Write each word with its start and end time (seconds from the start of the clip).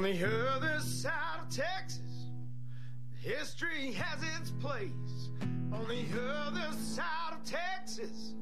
On 0.00 0.04
the 0.04 0.54
other 0.54 0.80
side 0.80 1.40
of 1.42 1.54
Texas, 1.54 2.30
history 3.18 3.92
has 3.92 4.22
its 4.40 4.50
place. 4.52 5.28
On 5.74 5.86
the 5.88 6.06
other 6.46 6.72
side 6.72 7.32
of 7.32 7.44
Texas, 7.44 8.32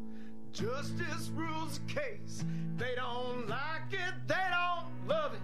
justice 0.53 1.33
rules 1.35 1.81
the 1.81 1.93
case. 1.93 2.45
They 2.77 2.95
don't 2.95 3.49
like 3.49 3.91
it, 3.91 4.15
they 4.29 4.35
don't 4.53 5.09
love 5.09 5.35
it. 5.35 5.41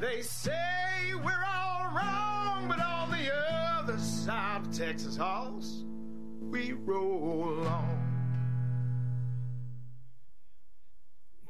They 0.00 0.22
say 0.22 1.14
we're 1.14 1.44
all 1.46 1.84
wrong, 1.94 2.66
but 2.66 2.80
on 2.80 3.12
the 3.12 3.32
other 3.32 3.98
side 3.98 4.66
of 4.66 4.76
Texas 4.76 5.16
Hoss, 5.16 5.84
we 6.40 6.72
roll 6.72 7.64
on. 7.64 8.07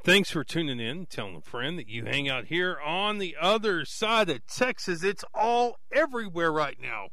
Thanks 0.01 0.31
for 0.31 0.45
tuning 0.45 0.79
in. 0.79 1.07
Telling 1.07 1.35
a 1.35 1.41
friend 1.41 1.77
that 1.77 1.89
you 1.89 2.05
hang 2.05 2.29
out 2.29 2.45
here 2.45 2.79
on 2.79 3.17
the 3.17 3.35
other 3.39 3.83
side 3.83 4.29
of 4.29 4.47
Texas. 4.47 5.03
It's 5.03 5.25
all 5.33 5.75
everywhere 5.91 6.53
right 6.53 6.77
now. 6.81 7.09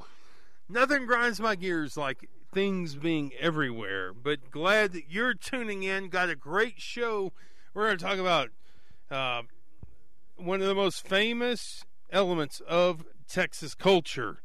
Nothing 0.68 1.04
grinds 1.04 1.40
my 1.40 1.56
gears 1.56 1.96
like 1.96 2.28
things 2.52 2.94
being 2.94 3.32
everywhere, 3.40 4.12
but 4.12 4.52
glad 4.52 4.92
that 4.92 5.10
you're 5.10 5.34
tuning 5.34 5.82
in. 5.82 6.10
Got 6.10 6.30
a 6.30 6.36
great 6.36 6.80
show. 6.80 7.32
We're 7.74 7.86
going 7.86 7.98
to 7.98 8.04
talk 8.04 8.18
about 8.18 8.50
uh, 9.10 9.42
one 10.36 10.60
of 10.60 10.68
the 10.68 10.74
most 10.74 11.08
famous 11.08 11.84
elements 12.12 12.60
of 12.68 13.04
Texas 13.28 13.74
culture, 13.74 14.42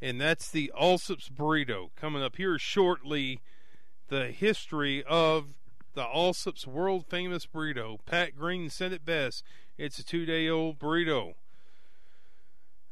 and 0.00 0.18
that's 0.18 0.50
the 0.50 0.72
Allsup's 0.80 1.28
burrito. 1.28 1.90
Coming 1.94 2.22
up 2.22 2.36
here 2.36 2.58
shortly, 2.58 3.40
the 4.08 4.28
history 4.28 5.04
of 5.04 5.54
the 5.94 6.04
Allsup's 6.04 6.66
world 6.66 7.06
famous 7.06 7.46
burrito. 7.46 7.98
Pat 8.06 8.36
Green 8.36 8.70
said 8.70 8.92
it 8.92 9.04
best. 9.04 9.44
It's 9.78 9.98
a 9.98 10.04
two 10.04 10.24
day 10.24 10.48
old 10.48 10.78
burrito. 10.78 11.34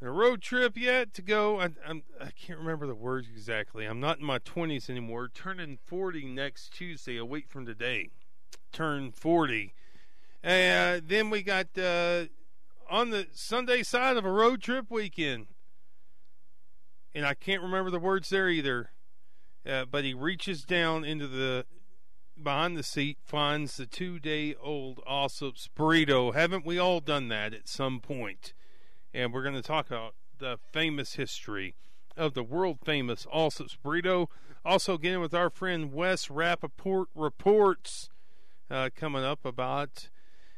A 0.03 0.11
road 0.11 0.41
trip 0.41 0.79
yet 0.79 1.13
to 1.15 1.23
go. 1.23 1.61
I, 1.61 1.71
I'm, 1.87 2.05
I 2.19 2.31
can't 2.31 2.59
remember 2.59 2.87
the 2.87 2.95
words 2.95 3.29
exactly. 3.31 3.85
I'm 3.85 4.01
not 4.01 4.19
in 4.19 4.25
my 4.25 4.39
20s 4.39 4.89
anymore. 4.89 5.29
Turning 5.33 5.79
40 5.85 6.25
next 6.25 6.73
Tuesday, 6.73 7.19
a 7.19 7.25
week 7.25 7.51
from 7.51 7.67
today. 7.67 8.09
Turn 8.73 9.13
40. 9.13 9.75
Uh, 10.43 11.01
then 11.05 11.29
we 11.29 11.43
got 11.43 11.67
uh, 11.77 12.25
on 12.89 13.11
the 13.11 13.27
Sunday 13.33 13.83
side 13.83 14.17
of 14.17 14.25
a 14.25 14.33
road 14.33 14.63
trip 14.63 14.87
weekend. 14.91 15.49
And 17.15 17.27
I 17.27 17.35
can't 17.35 17.61
remember 17.61 17.91
the 17.91 17.99
words 17.99 18.31
there 18.31 18.49
either. 18.49 18.93
Uh, 19.69 19.85
but 19.85 20.05
he 20.05 20.15
reaches 20.15 20.65
down 20.65 21.05
into 21.05 21.27
the 21.27 21.67
behind 22.43 22.77
the 22.77 22.83
seat, 22.83 23.19
finds 23.25 23.77
the 23.77 23.87
two 23.87 24.19
day 24.19 24.55
old 24.61 25.01
Allsup's 25.07 25.69
burrito. 25.77 26.35
Haven't 26.35 26.67
we 26.67 26.79
all 26.79 27.01
done 27.01 27.29
that 27.29 27.55
at 27.55 27.69
some 27.69 28.01
point? 28.01 28.53
And 29.13 29.33
we're 29.33 29.43
going 29.43 29.55
to 29.55 29.63
talk 29.63 29.89
about 29.89 30.15
the 30.39 30.59
famous 30.73 31.15
history 31.15 31.75
of 32.17 32.35
the 32.35 32.43
world 32.43 32.79
famous 32.85 33.27
Allsup's 33.27 33.77
burrito. 33.83 34.29
Also, 34.65 34.99
getting 34.99 35.21
with 35.21 35.35
our 35.35 35.51
friend 35.51 35.93
Wes 35.93 36.29
Rappaport 36.29 37.07
reports 37.15 38.11
uh, 38.71 38.91
coming 38.95 39.25
up 39.25 39.45
about 39.45 40.09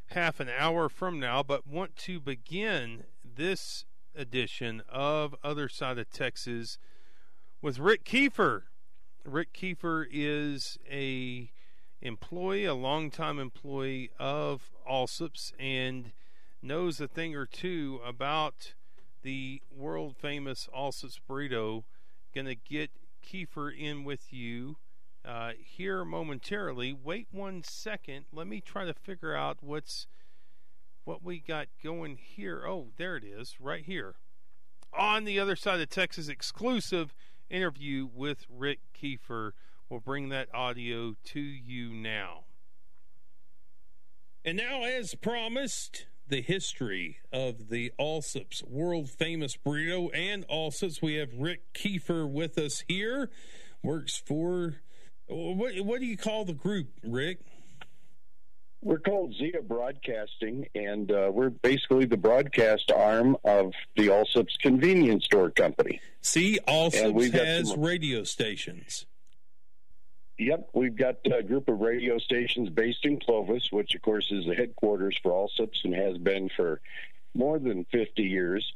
half 0.07 0.41
an 0.41 0.49
hour 0.49 0.89
from 0.89 1.19
now, 1.19 1.43
but 1.43 1.67
want 1.67 1.97
to 1.97 2.21
begin 2.21 3.05
this 3.25 3.85
edition 4.15 4.83
of 4.89 5.35
Other 5.43 5.69
Side 5.69 5.99
of 5.99 6.11
Texas 6.11 6.79
with 7.61 7.79
Rick 7.79 8.05
Kiefer. 8.05 8.63
Rick 9.25 9.53
Kiefer 9.55 10.07
is 10.11 10.79
a 10.91 11.51
employee, 12.03 12.65
a 12.65 12.75
longtime 12.75 13.39
employee 13.39 14.11
of 14.19 14.71
Allsup's, 14.89 15.53
and 15.59 16.13
knows 16.61 17.01
a 17.01 17.09
thing 17.09 17.35
or 17.35 17.47
two 17.47 18.01
about 18.05 18.75
the 19.23 19.63
world 19.75 20.17
famous 20.17 20.69
Allsup's 20.77 21.21
burrito. 21.29 21.85
Going 22.35 22.47
to 22.47 22.55
get 22.55 22.91
Kiefer 23.25 23.71
in 23.77 24.05
with 24.05 24.33
you 24.33 24.77
uh, 25.25 25.53
here 25.59 26.05
momentarily. 26.05 26.93
Wait 26.93 27.29
one 27.31 27.63
second. 27.63 28.25
Let 28.33 28.47
me 28.47 28.61
try 28.61 28.85
to 28.85 28.95
figure 28.95 29.35
out 29.35 29.59
what's 29.61 30.07
what 31.05 31.23
we 31.23 31.41
got 31.41 31.67
going 31.83 32.17
here. 32.17 32.65
Oh, 32.67 32.89
there 32.97 33.17
it 33.17 33.25
is, 33.25 33.57
right 33.61 33.85
here. 33.85 34.15
On 34.97 35.25
the 35.25 35.39
other 35.39 35.57
side 35.57 35.81
of 35.81 35.89
Texas, 35.89 36.29
exclusive 36.29 37.15
interview 37.51 38.09
with 38.13 38.47
Rick 38.49 38.81
Kiefer. 39.01 39.53
We'll 39.93 40.01
bring 40.01 40.31
that 40.31 40.49
audio 40.55 41.17
to 41.23 41.39
you 41.39 41.91
now. 41.93 42.45
And 44.43 44.57
now, 44.57 44.85
as 44.85 45.15
promised, 45.15 46.07
the 46.27 46.41
history 46.41 47.19
of 47.31 47.69
the 47.69 47.93
Allsup's 48.01 48.63
world 48.63 49.11
famous 49.11 49.55
burrito 49.55 50.09
and 50.15 50.49
Allsup's. 50.49 51.03
We 51.03 51.17
have 51.17 51.35
Rick 51.37 51.75
Kiefer 51.75 52.27
with 52.27 52.57
us 52.57 52.85
here. 52.89 53.29
Works 53.83 54.17
for 54.17 54.77
what? 55.27 55.79
What 55.81 56.01
do 56.01 56.07
you 56.07 56.17
call 56.17 56.47
the 56.47 56.55
group, 56.55 56.89
Rick? 57.05 57.41
We're 58.81 58.99
called 58.99 59.35
Zia 59.35 59.61
Broadcasting, 59.61 60.69
and 60.75 61.13
uh, 61.13 61.31
we're 61.31 61.51
basically 61.51 62.07
the 62.07 62.17
broadcast 62.17 62.91
arm 62.91 63.37
of 63.45 63.75
the 63.99 64.07
Allsup's 64.07 64.57
convenience 64.57 65.27
store 65.27 65.51
company. 65.51 66.01
See, 66.23 66.61
Allsup's 66.67 67.31
has 67.35 67.69
some... 67.69 67.83
radio 67.83 68.25
stations. 68.25 69.05
Yep, 70.43 70.71
we've 70.73 70.97
got 70.97 71.19
a 71.25 71.41
group 71.41 71.69
of 71.69 71.79
radio 71.79 72.19
stations 72.19 72.69
based 72.69 73.05
in 73.05 73.21
Clovis, 73.21 73.71
which 73.71 73.95
of 73.95 74.03
course 74.03 74.27
is 74.33 74.45
the 74.45 74.57
headquarters 74.57 75.17
for 75.23 75.31
Allsup's 75.31 75.83
and 75.85 75.95
has 75.95 76.19
been 76.19 76.49
for 76.57 76.81
more 77.33 77.61
than 77.61 77.85
50 77.93 78.25
years. 78.25 78.75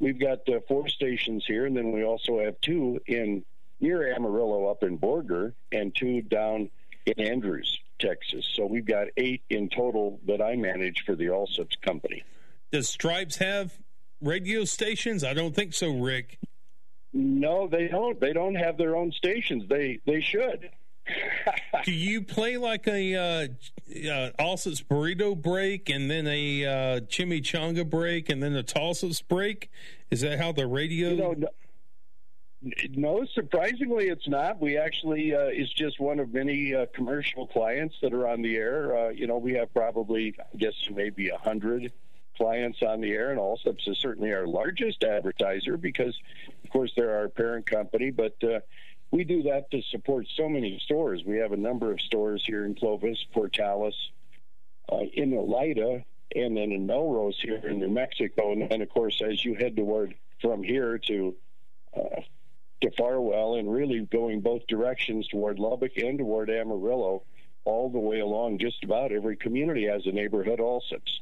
We've 0.00 0.18
got 0.18 0.40
uh, 0.48 0.58
four 0.66 0.88
stations 0.88 1.44
here, 1.46 1.66
and 1.66 1.76
then 1.76 1.92
we 1.92 2.02
also 2.02 2.40
have 2.40 2.60
two 2.60 3.00
in 3.06 3.44
near 3.80 4.12
Amarillo 4.12 4.66
up 4.66 4.82
in 4.82 4.98
Borger 4.98 5.52
and 5.70 5.94
two 5.94 6.22
down 6.22 6.68
in 7.06 7.20
Andrews, 7.20 7.78
Texas. 8.00 8.44
So 8.52 8.66
we've 8.66 8.84
got 8.84 9.06
eight 9.16 9.42
in 9.50 9.68
total 9.68 10.18
that 10.26 10.42
I 10.42 10.56
manage 10.56 11.04
for 11.06 11.14
the 11.14 11.26
Allsup's 11.26 11.76
company. 11.76 12.24
Does 12.72 12.88
Stripes 12.88 13.36
have 13.36 13.78
radio 14.20 14.64
stations? 14.64 15.22
I 15.22 15.32
don't 15.32 15.54
think 15.54 15.74
so, 15.74 15.96
Rick. 15.96 16.40
No, 17.12 17.68
they 17.68 17.86
don't. 17.86 18.20
They 18.20 18.32
don't 18.32 18.56
have 18.56 18.76
their 18.76 18.96
own 18.96 19.12
stations. 19.12 19.68
They 19.68 20.00
they 20.06 20.20
should. 20.20 20.70
Do 21.84 21.92
you 21.92 22.22
play 22.22 22.56
like 22.56 22.86
a 22.86 23.14
uh, 23.14 23.48
uh, 23.90 24.30
Allsup's 24.38 24.82
burrito 24.82 25.40
break 25.40 25.90
and 25.90 26.10
then 26.10 26.26
a 26.26 26.64
uh, 26.64 27.00
chimichanga 27.00 27.88
break 27.88 28.28
and 28.28 28.42
then 28.42 28.54
a 28.54 28.62
Tulsa's 28.62 29.20
break? 29.20 29.70
Is 30.10 30.20
that 30.22 30.38
how 30.38 30.52
the 30.52 30.66
radio? 30.66 31.10
You 31.10 31.16
know, 31.16 31.32
no, 31.32 31.48
no, 32.90 33.26
surprisingly, 33.34 34.08
it's 34.08 34.28
not. 34.28 34.60
We 34.60 34.78
actually 34.78 35.34
uh, 35.34 35.48
is 35.48 35.70
just 35.72 36.00
one 36.00 36.18
of 36.18 36.32
many 36.32 36.74
uh, 36.74 36.86
commercial 36.94 37.46
clients 37.46 37.96
that 38.00 38.14
are 38.14 38.26
on 38.26 38.42
the 38.42 38.56
air. 38.56 38.96
Uh, 38.96 39.08
you 39.10 39.26
know, 39.26 39.36
we 39.36 39.52
have 39.54 39.72
probably, 39.74 40.34
I 40.40 40.56
guess, 40.56 40.74
maybe 40.90 41.28
a 41.28 41.36
hundred 41.36 41.92
clients 42.36 42.82
on 42.82 43.00
the 43.00 43.12
air, 43.12 43.30
and 43.30 43.38
Allsup's 43.38 43.86
is 43.86 43.98
certainly 43.98 44.32
our 44.32 44.46
largest 44.46 45.04
advertiser 45.04 45.76
because, 45.76 46.18
of 46.64 46.70
course, 46.70 46.92
they're 46.96 47.16
our 47.16 47.28
parent 47.28 47.66
company, 47.66 48.10
but 48.10 48.34
uh, 48.42 48.60
we 49.10 49.24
do 49.24 49.42
that 49.44 49.70
to 49.70 49.82
support 49.90 50.26
so 50.34 50.48
many 50.48 50.80
stores. 50.84 51.22
We 51.24 51.38
have 51.38 51.52
a 51.52 51.56
number 51.56 51.92
of 51.92 52.00
stores 52.00 52.42
here 52.46 52.64
in 52.64 52.74
Clovis, 52.74 53.24
Portales, 53.34 53.94
uh, 54.90 55.02
in 55.12 55.32
Elida, 55.32 56.04
and 56.34 56.56
then 56.56 56.72
in 56.72 56.86
Melrose 56.86 57.38
here 57.40 57.60
in 57.64 57.78
New 57.78 57.90
Mexico. 57.90 58.52
And 58.52 58.68
then, 58.68 58.82
of 58.82 58.88
course, 58.88 59.22
as 59.24 59.44
you 59.44 59.54
head 59.54 59.76
toward 59.76 60.14
from 60.40 60.62
here 60.62 60.98
to 60.98 61.34
uh, 61.96 62.20
to 62.80 62.90
Farwell, 62.98 63.54
and 63.54 63.72
really 63.72 64.00
going 64.00 64.40
both 64.40 64.66
directions 64.66 65.28
toward 65.28 65.58
Lubbock 65.58 65.96
and 65.96 66.18
toward 66.18 66.50
Amarillo, 66.50 67.22
all 67.64 67.88
the 67.88 67.98
way 67.98 68.20
along 68.20 68.58
just 68.58 68.84
about 68.84 69.12
every 69.12 69.36
community 69.36 69.86
has 69.86 70.06
a 70.06 70.12
neighborhood 70.12 70.58
Allsup's. 70.58 71.20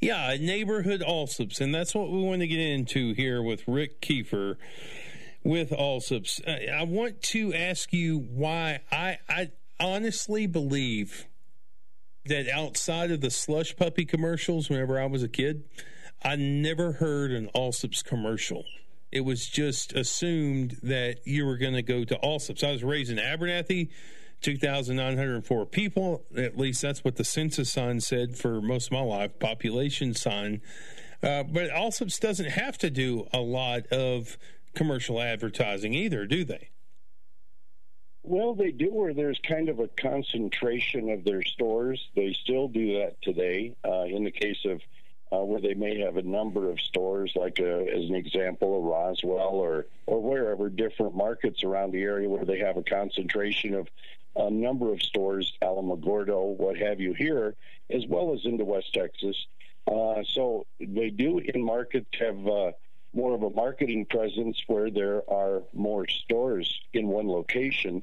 Yeah, 0.00 0.36
neighborhood 0.38 1.00
Allsup's, 1.00 1.60
and 1.60 1.74
that's 1.74 1.94
what 1.94 2.10
we 2.10 2.20
want 2.20 2.40
to 2.40 2.46
get 2.46 2.58
into 2.58 3.14
here 3.14 3.42
with 3.42 3.66
Rick 3.66 4.00
Kiefer 4.00 4.56
with 5.42 5.70
Allsup's. 5.70 6.40
Uh, 6.46 6.72
I 6.72 6.82
want 6.82 7.22
to 7.22 7.54
ask 7.54 7.92
you 7.92 8.18
why 8.18 8.80
I, 8.90 9.18
I 9.28 9.50
honestly 9.80 10.46
believe 10.46 11.26
that 12.26 12.48
outside 12.48 13.10
of 13.10 13.20
the 13.20 13.30
slush 13.30 13.76
puppy 13.76 14.04
commercials, 14.04 14.68
whenever 14.68 15.00
I 15.00 15.06
was 15.06 15.22
a 15.22 15.28
kid, 15.28 15.64
I 16.22 16.36
never 16.36 16.92
heard 16.92 17.30
an 17.30 17.48
Allsup's 17.54 18.02
commercial. 18.02 18.64
It 19.10 19.22
was 19.22 19.46
just 19.46 19.92
assumed 19.92 20.78
that 20.82 21.26
you 21.26 21.46
were 21.46 21.56
going 21.56 21.74
to 21.74 21.82
go 21.82 22.04
to 22.04 22.16
Allsup's. 22.16 22.62
I 22.62 22.72
was 22.72 22.84
raised 22.84 23.10
in 23.10 23.16
Abernathy, 23.18 23.88
2,904 24.42 25.66
people. 25.66 26.24
At 26.36 26.58
least 26.58 26.82
that's 26.82 27.02
what 27.04 27.16
the 27.16 27.24
census 27.24 27.72
sign 27.72 28.00
said 28.00 28.36
for 28.36 28.60
most 28.60 28.86
of 28.86 28.92
my 28.92 29.00
life, 29.00 29.38
population 29.38 30.14
sign. 30.14 30.60
Uh, 31.22 31.42
but 31.42 31.70
Allsup's 31.70 32.18
doesn't 32.18 32.50
have 32.50 32.78
to 32.78 32.90
do 32.90 33.26
a 33.32 33.40
lot 33.40 33.86
of 33.86 34.36
commercial 34.78 35.20
advertising 35.20 35.92
either, 35.92 36.24
do 36.24 36.44
they? 36.44 36.70
Well, 38.22 38.54
they 38.54 38.70
do 38.70 38.92
where 38.92 39.12
there's 39.12 39.40
kind 39.46 39.68
of 39.68 39.80
a 39.80 39.88
concentration 39.88 41.10
of 41.10 41.24
their 41.24 41.42
stores. 41.42 42.08
They 42.14 42.32
still 42.32 42.68
do 42.68 42.98
that 42.98 43.20
today. 43.20 43.74
Uh, 43.84 44.04
in 44.04 44.22
the 44.22 44.30
case 44.30 44.64
of 44.64 44.80
uh, 45.32 45.44
where 45.44 45.60
they 45.60 45.74
may 45.74 45.98
have 45.98 46.16
a 46.16 46.22
number 46.22 46.70
of 46.70 46.80
stores, 46.80 47.32
like 47.34 47.58
a, 47.58 47.80
uh, 47.80 47.98
as 47.98 48.08
an 48.08 48.14
example, 48.14 48.76
a 48.76 48.80
Roswell 48.80 49.54
or 49.54 49.86
or 50.06 50.22
wherever 50.22 50.68
different 50.68 51.14
markets 51.14 51.64
around 51.64 51.92
the 51.92 52.02
area 52.02 52.28
where 52.28 52.44
they 52.44 52.60
have 52.60 52.76
a 52.76 52.82
concentration 52.82 53.74
of 53.74 53.88
a 54.36 54.50
number 54.50 54.92
of 54.92 55.02
stores, 55.02 55.52
Alamogordo, 55.60 56.56
what 56.56 56.76
have 56.76 57.00
you 57.00 57.14
here, 57.14 57.56
as 57.90 58.06
well 58.06 58.32
as 58.32 58.44
into 58.44 58.64
West 58.64 58.94
Texas. 58.94 59.36
Uh, 59.90 60.22
so 60.22 60.66
they 60.78 61.10
do 61.10 61.38
in 61.38 61.64
markets 61.64 62.08
have 62.20 62.46
uh, 62.46 62.72
more 63.12 63.34
of 63.34 63.42
a 63.42 63.50
marketing 63.50 64.06
presence 64.06 64.62
where 64.66 64.90
there 64.90 65.22
are 65.30 65.62
more 65.72 66.06
stores 66.06 66.80
in 66.92 67.08
one 67.08 67.28
location. 67.28 68.02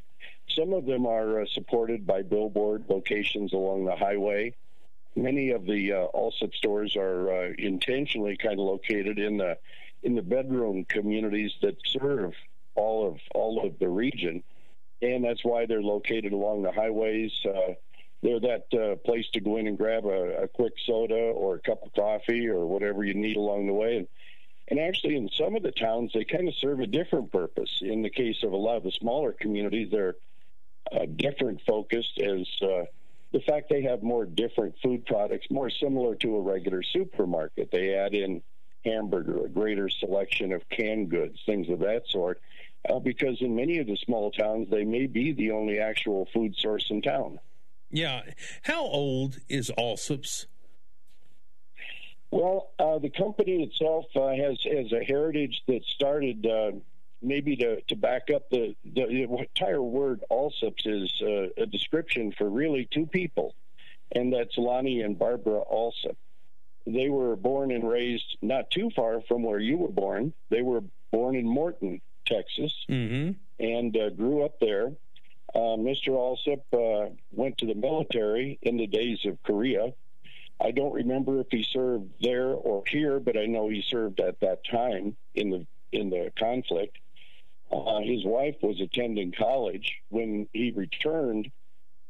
Some 0.50 0.74
of 0.74 0.86
them 0.86 1.06
are 1.06 1.42
uh, 1.42 1.46
supported 1.54 2.06
by 2.06 2.22
billboard 2.22 2.86
locations 2.90 3.54
along 3.54 3.86
the 3.86 3.96
highway. 3.96 4.56
Many 5.16 5.52
of 5.52 5.66
the 5.66 5.94
uh, 5.94 6.08
Allsup 6.14 6.54
stores 6.54 6.96
are 6.96 7.32
uh, 7.32 7.54
intentionally 7.58 8.38
kind 8.38 8.60
of 8.60 8.66
located 8.66 9.18
in 9.20 9.38
the 9.38 9.58
in 10.04 10.14
the 10.14 10.22
bedroom 10.22 10.86
communities 10.88 11.52
that 11.62 11.78
serve 11.86 12.34
all 12.76 13.08
of 13.08 13.20
all 13.34 13.66
of 13.66 13.80
the 13.80 13.88
region, 13.88 14.44
and 15.02 15.24
that's 15.24 15.44
why 15.44 15.66
they're 15.66 15.82
located 15.82 16.34
along 16.34 16.64
the 16.64 16.72
highways. 16.72 17.32
Uh, 17.46 17.74
they're 18.22 18.40
that 18.40 18.66
uh, 18.74 18.96
place 18.98 19.28
to 19.34 19.40
go 19.40 19.58
in 19.58 19.68
and 19.68 19.78
grab 19.78 20.06
a, 20.06 20.44
a, 20.44 20.48
quick 20.48 20.74
soda 20.86 21.14
or 21.14 21.56
a 21.56 21.60
cup 21.60 21.84
of 21.86 21.94
coffee 21.94 22.48
or 22.48 22.66
whatever 22.66 23.04
you 23.04 23.14
need 23.14 23.38
along 23.38 23.68
the 23.68 23.74
way. 23.74 23.98
And, 23.98 24.08
and 24.68 24.80
actually, 24.80 25.16
in 25.16 25.30
some 25.30 25.56
of 25.56 25.64
the 25.64 25.72
towns, 25.72 26.12
they 26.14 26.24
kind 26.24 26.48
of 26.48 26.56
serve 26.56 26.80
a 26.80 26.88
different 26.88 27.32
purpose. 27.32 27.82
In 27.82 28.02
the 28.02 28.10
case 28.10 28.42
of 28.44 28.52
a 28.52 28.58
lot 28.58 28.78
of 28.78 28.84
the 28.84 28.92
smaller 28.92 29.32
communities, 29.32 29.90
they're 29.92 30.16
uh, 30.92 31.06
different 31.16 31.62
focused 31.68 32.20
as 32.20 32.48
uh, 32.62 32.86
the 33.32 33.42
fact 33.42 33.70
they 33.70 33.84
have 33.84 34.02
more 34.02 34.26
different 34.26 34.76
food 34.82 35.06
products, 35.06 35.48
more 35.52 35.70
similar 35.70 36.16
to 36.16 36.36
a 36.38 36.42
regular 36.42 36.82
supermarket. 36.82 37.70
They 37.72 37.94
add 37.94 38.16
in 38.16 38.42
hamburger, 38.84 39.46
a 39.46 39.50
greater 39.50 39.90
selection 39.90 40.52
of 40.52 40.68
canned 40.70 41.10
goods, 41.10 41.40
things 41.46 41.70
of 41.70 41.80
that 41.80 42.04
sort. 42.08 42.42
Uh, 42.90 43.00
because 43.00 43.42
in 43.42 43.56
many 43.56 43.80
of 43.80 43.88
the 43.88 43.98
small 43.98 44.32
towns, 44.32 44.70
they 44.70 44.84
may 44.84 45.08
be 45.08 45.32
the 45.32 45.52
only 45.52 45.80
actual 45.80 46.28
food 46.34 46.56
source 46.56 46.88
in 46.90 47.02
town. 47.02 47.40
Yeah. 47.92 48.22
How 48.64 48.84
old 48.84 49.40
is 49.50 49.72
Allsup's? 49.78 50.48
Well, 52.36 52.74
uh, 52.78 53.00
the 53.00 53.10
company 53.10 53.64
itself 53.64 54.08
uh, 54.14 54.28
has 54.28 54.62
has 54.70 54.92
a 54.92 55.02
heritage 55.02 55.64
that 55.70 55.86
started 55.86 56.46
uh, 56.46 56.72
maybe 57.22 57.56
to, 57.56 57.80
to 57.84 57.96
back 57.96 58.24
up 58.30 58.50
the, 58.50 58.76
the 58.84 59.24
entire 59.40 59.82
word 59.82 60.22
Allsups 60.30 60.86
is 60.86 61.14
uh, 61.22 61.62
a 61.64 61.66
description 61.66 62.34
for 62.38 62.50
really 62.50 62.90
two 62.92 63.06
people, 63.06 63.56
and 64.12 64.34
that's 64.34 64.58
Lonnie 64.58 65.00
and 65.00 65.18
Barbara 65.18 65.62
Allsup. 65.62 66.18
They 66.86 67.08
were 67.08 67.38
born 67.38 67.72
and 67.72 67.88
raised 67.88 68.38
not 68.42 68.70
too 68.70 68.90
far 68.94 69.22
from 69.30 69.42
where 69.44 69.60
you 69.60 69.78
were 69.78 69.88
born. 69.88 70.34
They 70.50 70.62
were 70.62 70.82
born 71.12 71.38
in 71.38 71.48
Morton, 71.48 72.02
Texas, 72.28 72.74
mm-hmm. 72.90 73.32
and 73.66 73.96
uh, 73.96 74.10
grew 74.10 74.44
up 74.44 74.60
there. 74.60 74.88
Uh, 75.56 75.78
Mr. 75.80 76.10
Allsup 76.10 76.64
uh, 76.74 77.12
went 77.32 77.60
to 77.60 77.66
the 77.66 77.76
military 77.76 78.60
in 78.62 78.76
the 78.76 78.88
days 78.88 79.20
of 79.24 79.42
Korea. 79.44 79.94
I 80.60 80.72
don't 80.72 80.94
remember 80.94 81.40
if 81.40 81.48
he 81.52 81.64
served 81.64 82.12
there 82.22 82.48
or 82.50 82.84
here, 82.88 83.20
but 83.20 83.38
I 83.38 83.46
know 83.46 83.70
he 83.70 83.82
served 83.82 84.20
at 84.20 84.40
that 84.40 84.64
time 84.66 85.16
in 85.34 85.50
the 85.50 85.68
in 85.92 86.10
the 86.10 86.32
conflict. 86.38 86.98
Uh, 87.72 88.00
his 88.02 88.24
wife 88.24 88.56
was 88.62 88.80
attending 88.80 89.32
college 89.32 90.02
when 90.10 90.48
he 90.54 90.72
returned. 90.72 91.52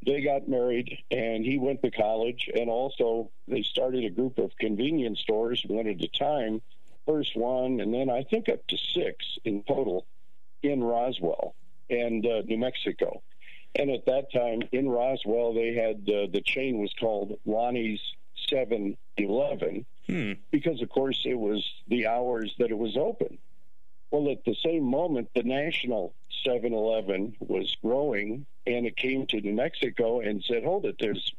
They 0.06 0.22
got 0.22 0.48
married, 0.48 1.00
and 1.10 1.44
he 1.44 1.58
went 1.58 1.82
to 1.82 1.92
college. 1.92 2.50
And 2.54 2.70
also, 2.70 3.32
they 3.48 3.64
started 3.64 4.04
a 4.04 4.10
group 4.10 4.38
of 4.38 4.56
convenience 4.58 5.22
stores, 5.22 5.64
one 5.68 5.88
at 5.88 6.02
a 6.02 6.08
time. 6.08 6.62
First 7.08 7.36
one, 7.36 7.80
and 7.80 7.94
then 7.94 8.10
I 8.10 8.24
think 8.24 8.50
up 8.50 8.66
to 8.68 8.78
six 8.78 9.38
in 9.44 9.64
total 9.64 10.06
in 10.64 10.84
Roswell 10.84 11.56
and 11.90 12.26
uh, 12.26 12.42
New 12.46 12.58
Mexico. 12.58 13.22
And 13.76 13.92
at 13.92 14.06
that 14.06 14.32
time 14.32 14.62
in 14.72 14.90
Roswell, 14.90 15.54
they 15.54 15.74
had 15.74 15.98
uh, 16.10 16.28
the 16.32 16.42
chain 16.44 16.80
was 16.80 16.94
called 17.00 17.38
Lonnie's 17.46 18.02
7 18.50 18.98
Eleven 19.18 19.86
hmm. 20.08 20.34
because, 20.52 20.82
of 20.82 20.90
course, 20.90 21.22
it 21.26 21.38
was 21.38 21.64
the 21.88 22.08
hours 22.08 22.54
that 22.60 22.72
it 22.72 22.78
was 22.78 22.98
open. 22.98 23.38
Well, 24.12 24.32
at 24.32 24.46
the 24.46 24.56
same 24.64 24.84
moment, 24.84 25.30
the 25.36 25.44
national 25.44 26.14
7 26.46 26.74
Eleven 26.74 27.36
was 27.40 27.76
growing, 27.82 28.46
and 28.68 28.86
it 28.86 28.98
came 28.98 29.26
to 29.28 29.42
New 29.42 29.54
Mexico 29.54 30.20
and 30.20 30.44
said, 30.44 30.64
Hold 30.64 30.86
it, 30.86 30.98
there's, 31.00 31.34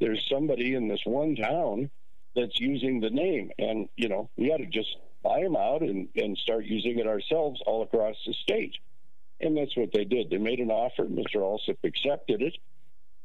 there's 0.00 0.26
somebody 0.28 0.74
in 0.74 0.88
this 0.88 1.02
one 1.04 1.36
town 1.36 1.90
that's 2.34 2.60
using 2.60 3.00
the 3.00 3.10
name. 3.10 3.50
And, 3.58 3.88
you 3.96 4.08
know, 4.08 4.30
we 4.36 4.48
got 4.48 4.58
to 4.58 4.66
just 4.66 4.96
buy 5.22 5.42
them 5.42 5.56
out 5.56 5.82
and, 5.82 6.08
and 6.16 6.36
start 6.36 6.64
using 6.64 6.98
it 6.98 7.06
ourselves 7.06 7.62
all 7.66 7.82
across 7.82 8.16
the 8.26 8.34
state. 8.34 8.76
And 9.40 9.56
that's 9.56 9.76
what 9.76 9.92
they 9.92 10.04
did. 10.04 10.30
They 10.30 10.38
made 10.38 10.60
an 10.60 10.70
offer. 10.70 11.04
Mr. 11.04 11.36
Allsup 11.36 11.78
accepted 11.82 12.42
it. 12.42 12.56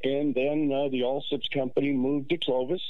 And 0.04 0.34
then 0.34 0.72
uh, 0.74 0.90
the 0.90 1.02
Allsups 1.02 1.52
company 1.54 1.92
moved 1.92 2.30
to 2.30 2.38
Clovis 2.38 2.82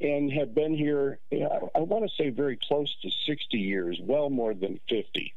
and 0.00 0.32
have 0.32 0.54
been 0.54 0.74
here, 0.74 1.18
I 1.32 1.80
want 1.80 2.08
to 2.08 2.14
say, 2.16 2.30
very 2.30 2.56
close 2.56 2.94
to 3.02 3.10
60 3.26 3.56
years, 3.58 3.98
well 4.02 4.28
more 4.30 4.54
than 4.54 4.80
50. 4.88 5.34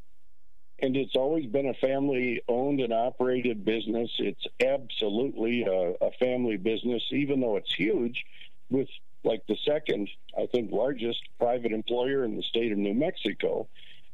And 0.80 0.96
it's 0.96 1.16
always 1.16 1.46
been 1.48 1.68
a 1.68 1.74
family 1.74 2.42
owned 2.48 2.82
and 2.82 2.94
operated 2.94 3.66
business. 3.66 4.12
It's 4.20 4.46
absolutely 4.64 5.64
a, 5.64 6.06
a 6.06 6.12
family 6.20 6.58
business, 6.58 7.04
even 7.12 7.40
though 7.40 7.58
it's 7.58 7.74
huge, 7.74 8.26
with 8.70 8.88
like 9.24 9.42
the 9.48 9.58
second, 9.66 10.10
I 10.38 10.46
think, 10.48 10.72
largest 10.72 11.20
private 11.40 11.72
employer 11.72 12.24
in 12.24 12.36
the 12.36 12.44
state 12.44 12.72
of 12.72 12.78
New 12.78 12.94
Mexico 12.94 13.68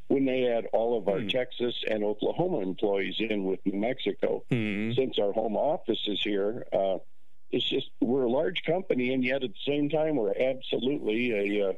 when 0.07 0.25
they 0.25 0.41
had 0.41 0.67
all 0.73 0.97
of 0.97 1.07
our 1.07 1.19
mm. 1.19 1.29
Texas 1.29 1.75
and 1.89 2.03
Oklahoma 2.03 2.59
employees 2.59 3.15
in 3.19 3.45
with 3.45 3.59
New 3.65 3.79
Mexico. 3.79 4.43
Mm. 4.51 4.95
Since 4.95 5.17
our 5.19 5.31
home 5.31 5.55
office 5.55 6.01
is 6.07 6.21
here, 6.21 6.65
uh, 6.73 6.97
it's 7.53 7.69
just 7.69 7.91
we're 8.01 8.23
a 8.23 8.29
large 8.29 8.63
company, 8.63 9.13
and 9.13 9.23
yet 9.23 9.43
at 9.43 9.51
the 9.51 9.71
same 9.71 9.87
time 9.87 10.15
we're 10.15 10.33
absolutely 10.33 11.59
a, 11.59 11.69
uh, 11.69 11.73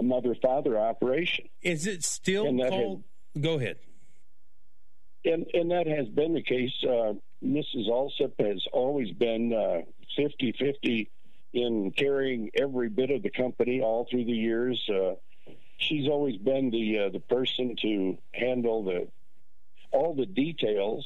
a 0.00 0.02
mother 0.02 0.34
father 0.34 0.78
operation. 0.78 1.44
Is 1.62 1.86
it 1.86 2.02
still 2.02 2.44
called? 2.44 3.04
Had, 3.34 3.42
Go 3.42 3.58
ahead. 3.58 3.76
And 5.26 5.46
and 5.52 5.70
that 5.70 5.86
has 5.86 6.08
been 6.08 6.32
the 6.32 6.42
case. 6.42 6.72
Uh, 6.82 7.12
Mrs. 7.44 7.88
Allsup 7.88 8.32
has 8.40 8.64
always 8.72 9.12
been 9.12 9.52
uh, 9.52 9.82
50-50 10.18 11.08
in 11.52 11.92
carrying 11.96 12.50
every 12.54 12.88
bit 12.88 13.10
of 13.10 13.22
the 13.22 13.30
company 13.30 13.80
all 13.80 14.08
through 14.10 14.24
the 14.24 14.32
years. 14.32 14.82
Uh, 14.88 15.14
she's 15.76 16.08
always 16.08 16.36
been 16.38 16.70
the 16.70 16.98
uh, 16.98 17.08
the 17.10 17.20
person 17.20 17.76
to 17.82 18.16
handle 18.32 18.82
the 18.82 19.08
all 19.92 20.14
the 20.14 20.26
details 20.26 21.04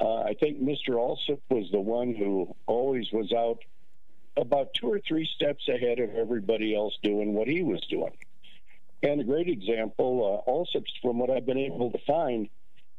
uh, 0.00 0.22
I 0.22 0.34
think 0.34 0.60
Mr. 0.60 0.90
Allsup 0.90 1.40
was 1.50 1.70
the 1.70 1.80
one 1.80 2.14
who 2.14 2.54
always 2.66 3.10
was 3.12 3.32
out 3.32 3.58
about 4.36 4.74
two 4.74 4.90
or 4.90 5.00
three 5.06 5.28
steps 5.34 5.68
ahead 5.68 5.98
of 5.98 6.14
everybody 6.14 6.74
else 6.74 6.96
doing 7.02 7.34
what 7.34 7.48
he 7.48 7.62
was 7.62 7.80
doing. 7.88 8.12
And 9.02 9.20
a 9.20 9.24
great 9.24 9.48
example, 9.48 10.44
uh, 10.46 10.64
from 11.02 11.18
what 11.18 11.30
I've 11.30 11.44
been 11.44 11.58
able 11.58 11.90
to 11.90 11.98
find, 12.06 12.48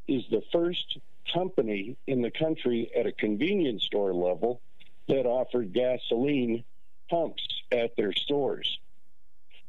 is 0.08 0.24
the 0.30 0.42
first 0.52 0.98
company 1.34 1.98
in 2.08 2.22
the 2.22 2.32
country 2.32 2.92
at 2.96 3.06
a 3.06 3.12
convenience 3.12 3.84
store 3.84 4.14
level 4.14 4.62
that 5.08 5.26
offered 5.26 5.74
gasoline 5.74 6.64
pumps 7.10 7.48
at 7.72 7.96
their 7.96 8.14
stores. 8.14 8.80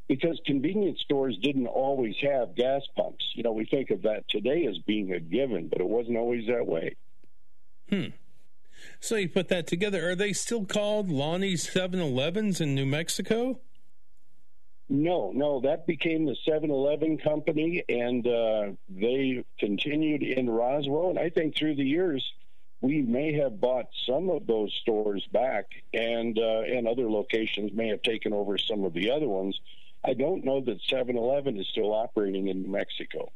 Because 0.07 0.39
convenience 0.45 1.01
stores 1.01 1.37
didn't 1.41 1.67
always 1.67 2.15
have 2.21 2.55
gas 2.55 2.83
pumps. 2.95 3.31
You 3.33 3.43
know, 3.43 3.53
we 3.53 3.65
think 3.65 3.89
of 3.89 4.03
that 4.03 4.27
today 4.29 4.67
as 4.67 4.77
being 4.79 5.13
a 5.13 5.19
given, 5.19 5.67
but 5.67 5.81
it 5.81 5.87
wasn't 5.87 6.17
always 6.17 6.45
that 6.47 6.67
way. 6.67 6.95
Hmm. 7.89 8.07
So 8.99 9.15
you 9.15 9.29
put 9.29 9.47
that 9.49 9.67
together. 9.67 10.09
Are 10.09 10.15
they 10.15 10.33
still 10.33 10.65
called 10.65 11.09
Lonnie's 11.09 11.71
7 11.71 11.99
Elevens 11.99 12.61
in 12.61 12.75
New 12.75 12.85
Mexico? 12.85 13.59
No, 14.87 15.31
no, 15.33 15.61
that 15.61 15.87
became 15.87 16.25
the 16.25 16.35
7 16.47 16.69
Eleven 16.69 17.17
company, 17.17 17.83
and 17.89 18.27
uh, 18.27 18.67
they 18.87 19.43
continued 19.57 20.21
in 20.21 20.47
Roswell. 20.47 21.09
And 21.09 21.17
I 21.17 21.29
think 21.29 21.55
through 21.55 21.75
the 21.75 21.83
years, 21.83 22.23
we 22.81 23.01
may 23.01 23.33
have 23.33 23.59
bought 23.59 23.87
some 24.05 24.29
of 24.29 24.45
those 24.45 24.71
stores 24.81 25.27
back, 25.31 25.65
and 25.93 26.37
uh, 26.37 26.61
and 26.61 26.87
other 26.87 27.09
locations 27.09 27.73
may 27.73 27.87
have 27.87 28.03
taken 28.03 28.31
over 28.31 28.59
some 28.59 28.83
of 28.83 28.93
the 28.93 29.09
other 29.09 29.27
ones. 29.27 29.59
I 30.03 30.13
don't 30.13 30.45
know 30.45 30.61
that 30.61 30.79
7 30.87 31.17
Eleven 31.17 31.57
is 31.59 31.67
still 31.69 31.91
operating 31.91 32.47
in 32.47 32.61
New 32.61 32.69
Mexico. 32.69 33.31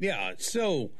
Yeah, 0.00 0.34
so 0.38 0.92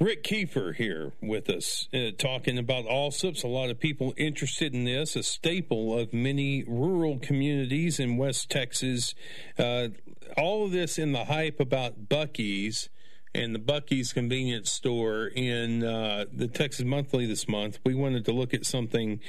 Rick 0.00 0.24
Kiefer 0.24 0.74
here 0.74 1.12
with 1.20 1.50
us, 1.50 1.88
uh, 1.92 2.10
talking 2.16 2.56
about 2.56 2.86
Allsups. 2.86 3.44
A 3.44 3.48
lot 3.48 3.68
of 3.68 3.78
people 3.78 4.14
interested 4.16 4.72
in 4.72 4.84
this, 4.84 5.14
a 5.14 5.22
staple 5.22 5.98
of 5.98 6.14
many 6.14 6.64
rural 6.66 7.18
communities 7.18 8.00
in 8.00 8.16
West 8.16 8.48
Texas. 8.48 9.14
Uh, 9.58 9.88
all 10.38 10.64
of 10.64 10.72
this 10.72 10.98
in 10.98 11.12
the 11.12 11.26
hype 11.26 11.60
about 11.60 12.08
Buc-ee's 12.08 12.88
and 13.34 13.54
the 13.54 13.58
Buc-ee's 13.58 14.14
convenience 14.14 14.72
store 14.72 15.26
in 15.26 15.84
uh, 15.84 16.24
the 16.32 16.48
Texas 16.48 16.86
Monthly 16.86 17.26
this 17.26 17.46
month. 17.46 17.78
We 17.84 17.94
wanted 17.94 18.24
to 18.24 18.32
look 18.32 18.54
at 18.54 18.64
something 18.64 19.20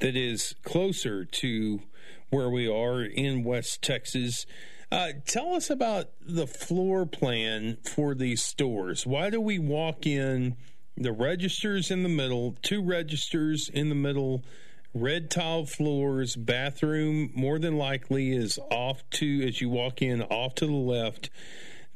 that 0.00 0.16
is 0.16 0.56
closer 0.64 1.24
to 1.24 1.82
where 2.30 2.50
we 2.50 2.66
are 2.66 3.02
in 3.04 3.44
West 3.44 3.80
Texas. 3.80 4.44
Uh, 4.90 5.12
tell 5.24 5.54
us 5.54 5.70
about 5.70 6.10
the 6.20 6.48
floor 6.48 7.06
plan 7.06 7.76
for 7.84 8.14
these 8.14 8.42
stores. 8.42 9.06
Why 9.06 9.30
do 9.30 9.40
we 9.40 9.58
walk 9.58 10.04
in 10.04 10.56
the 10.96 11.12
registers 11.12 11.90
in 11.90 12.02
the 12.02 12.08
middle, 12.08 12.56
two 12.62 12.82
registers 12.82 13.68
in 13.72 13.88
the 13.88 13.94
middle, 13.94 14.44
red 14.92 15.30
tile 15.30 15.64
floors, 15.64 16.34
bathroom 16.34 17.30
more 17.34 17.60
than 17.60 17.78
likely 17.78 18.32
is 18.32 18.58
off 18.70 19.08
to 19.10 19.46
as 19.46 19.60
you 19.60 19.68
walk 19.68 20.02
in 20.02 20.22
off 20.22 20.56
to 20.56 20.66
the 20.66 20.72
left. 20.72 21.30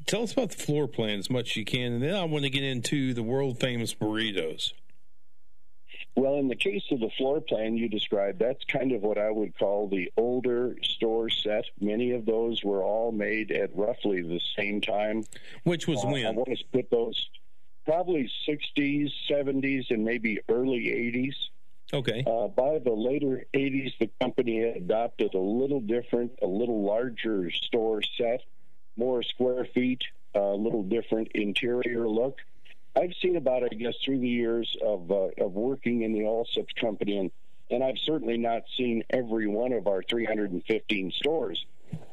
Tell 0.06 0.22
us 0.22 0.32
about 0.32 0.50
the 0.50 0.62
floor 0.62 0.86
plan 0.86 1.18
as 1.18 1.28
much 1.28 1.50
as 1.50 1.56
you 1.56 1.64
can, 1.64 1.94
and 1.94 2.02
then 2.02 2.14
I 2.14 2.24
want 2.24 2.44
to 2.44 2.50
get 2.50 2.62
into 2.62 3.12
the 3.12 3.22
world 3.22 3.58
famous 3.58 3.92
burritos. 3.92 4.72
Well, 6.16 6.36
in 6.36 6.46
the 6.46 6.56
case 6.56 6.84
of 6.92 7.00
the 7.00 7.10
floor 7.16 7.40
plan 7.40 7.76
you 7.76 7.88
described, 7.88 8.38
that's 8.38 8.62
kind 8.64 8.92
of 8.92 9.02
what 9.02 9.18
I 9.18 9.30
would 9.30 9.58
call 9.58 9.88
the 9.88 10.12
older 10.16 10.76
store 10.82 11.28
set. 11.28 11.64
Many 11.80 12.12
of 12.12 12.24
those 12.24 12.62
were 12.62 12.82
all 12.84 13.10
made 13.10 13.50
at 13.50 13.74
roughly 13.74 14.22
the 14.22 14.40
same 14.56 14.80
time. 14.80 15.24
Which 15.64 15.88
was 15.88 16.04
uh, 16.04 16.08
when? 16.08 16.26
I 16.26 16.30
want 16.30 16.56
to 16.56 16.64
put 16.72 16.88
those 16.90 17.28
probably 17.84 18.30
60s, 18.48 19.12
70s, 19.28 19.90
and 19.90 20.04
maybe 20.04 20.38
early 20.48 20.86
80s. 20.86 21.34
Okay. 21.92 22.24
Uh, 22.26 22.48
by 22.48 22.78
the 22.78 22.92
later 22.92 23.44
80s, 23.52 23.92
the 23.98 24.08
company 24.20 24.62
adopted 24.62 25.34
a 25.34 25.38
little 25.38 25.80
different, 25.80 26.32
a 26.42 26.46
little 26.46 26.84
larger 26.84 27.50
store 27.50 28.02
set, 28.16 28.42
more 28.96 29.22
square 29.22 29.66
feet, 29.74 30.02
a 30.34 30.40
little 30.40 30.82
different 30.82 31.28
interior 31.34 32.08
look. 32.08 32.38
I've 32.96 33.12
seen 33.20 33.36
about, 33.36 33.64
I 33.64 33.74
guess, 33.74 33.94
through 34.04 34.20
the 34.20 34.28
years 34.28 34.76
of 34.82 35.10
uh, 35.10 35.28
of 35.38 35.52
working 35.52 36.02
in 36.02 36.12
the 36.12 36.20
Allsups 36.20 36.74
company, 36.80 37.18
and 37.18 37.30
and 37.70 37.82
I've 37.82 37.98
certainly 37.98 38.36
not 38.36 38.62
seen 38.76 39.02
every 39.10 39.46
one 39.46 39.72
of 39.72 39.86
our 39.86 40.02
315 40.02 41.12
stores, 41.12 41.64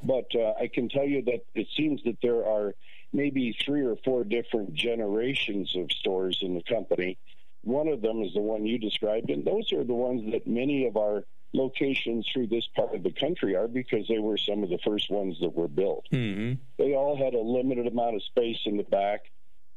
but 0.03 0.25
uh, 0.33 0.53
I 0.59 0.67
can 0.73 0.89
tell 0.89 1.05
you 1.05 1.23
that 1.23 1.45
it 1.53 1.67
seems 1.75 2.03
that 2.03 2.17
there 2.21 2.45
are 2.45 2.73
maybe 3.13 3.55
three 3.63 3.85
or 3.85 3.97
four 3.97 4.23
different 4.23 4.73
generations 4.73 5.75
of 5.75 5.91
stores 5.91 6.39
in 6.41 6.55
the 6.55 6.63
company. 6.63 7.17
One 7.63 7.89
of 7.89 8.01
them 8.01 8.23
is 8.23 8.33
the 8.33 8.41
one 8.41 8.65
you 8.65 8.79
described, 8.79 9.29
and 9.29 9.45
those 9.45 9.71
are 9.73 9.83
the 9.83 9.93
ones 9.93 10.31
that 10.31 10.47
many 10.47 10.87
of 10.87 10.97
our 10.97 11.25
locations 11.53 12.25
through 12.31 12.47
this 12.47 12.65
part 12.75 12.95
of 12.95 13.03
the 13.03 13.11
country 13.11 13.55
are 13.55 13.67
because 13.67 14.07
they 14.07 14.19
were 14.19 14.37
some 14.37 14.63
of 14.63 14.69
the 14.69 14.79
first 14.79 15.11
ones 15.11 15.37
that 15.41 15.53
were 15.53 15.67
built. 15.67 16.07
Mm-hmm. 16.11 16.53
They 16.77 16.95
all 16.95 17.17
had 17.17 17.33
a 17.33 17.39
limited 17.39 17.87
amount 17.87 18.15
of 18.15 18.23
space 18.23 18.59
in 18.65 18.77
the 18.77 18.83
back 18.83 19.25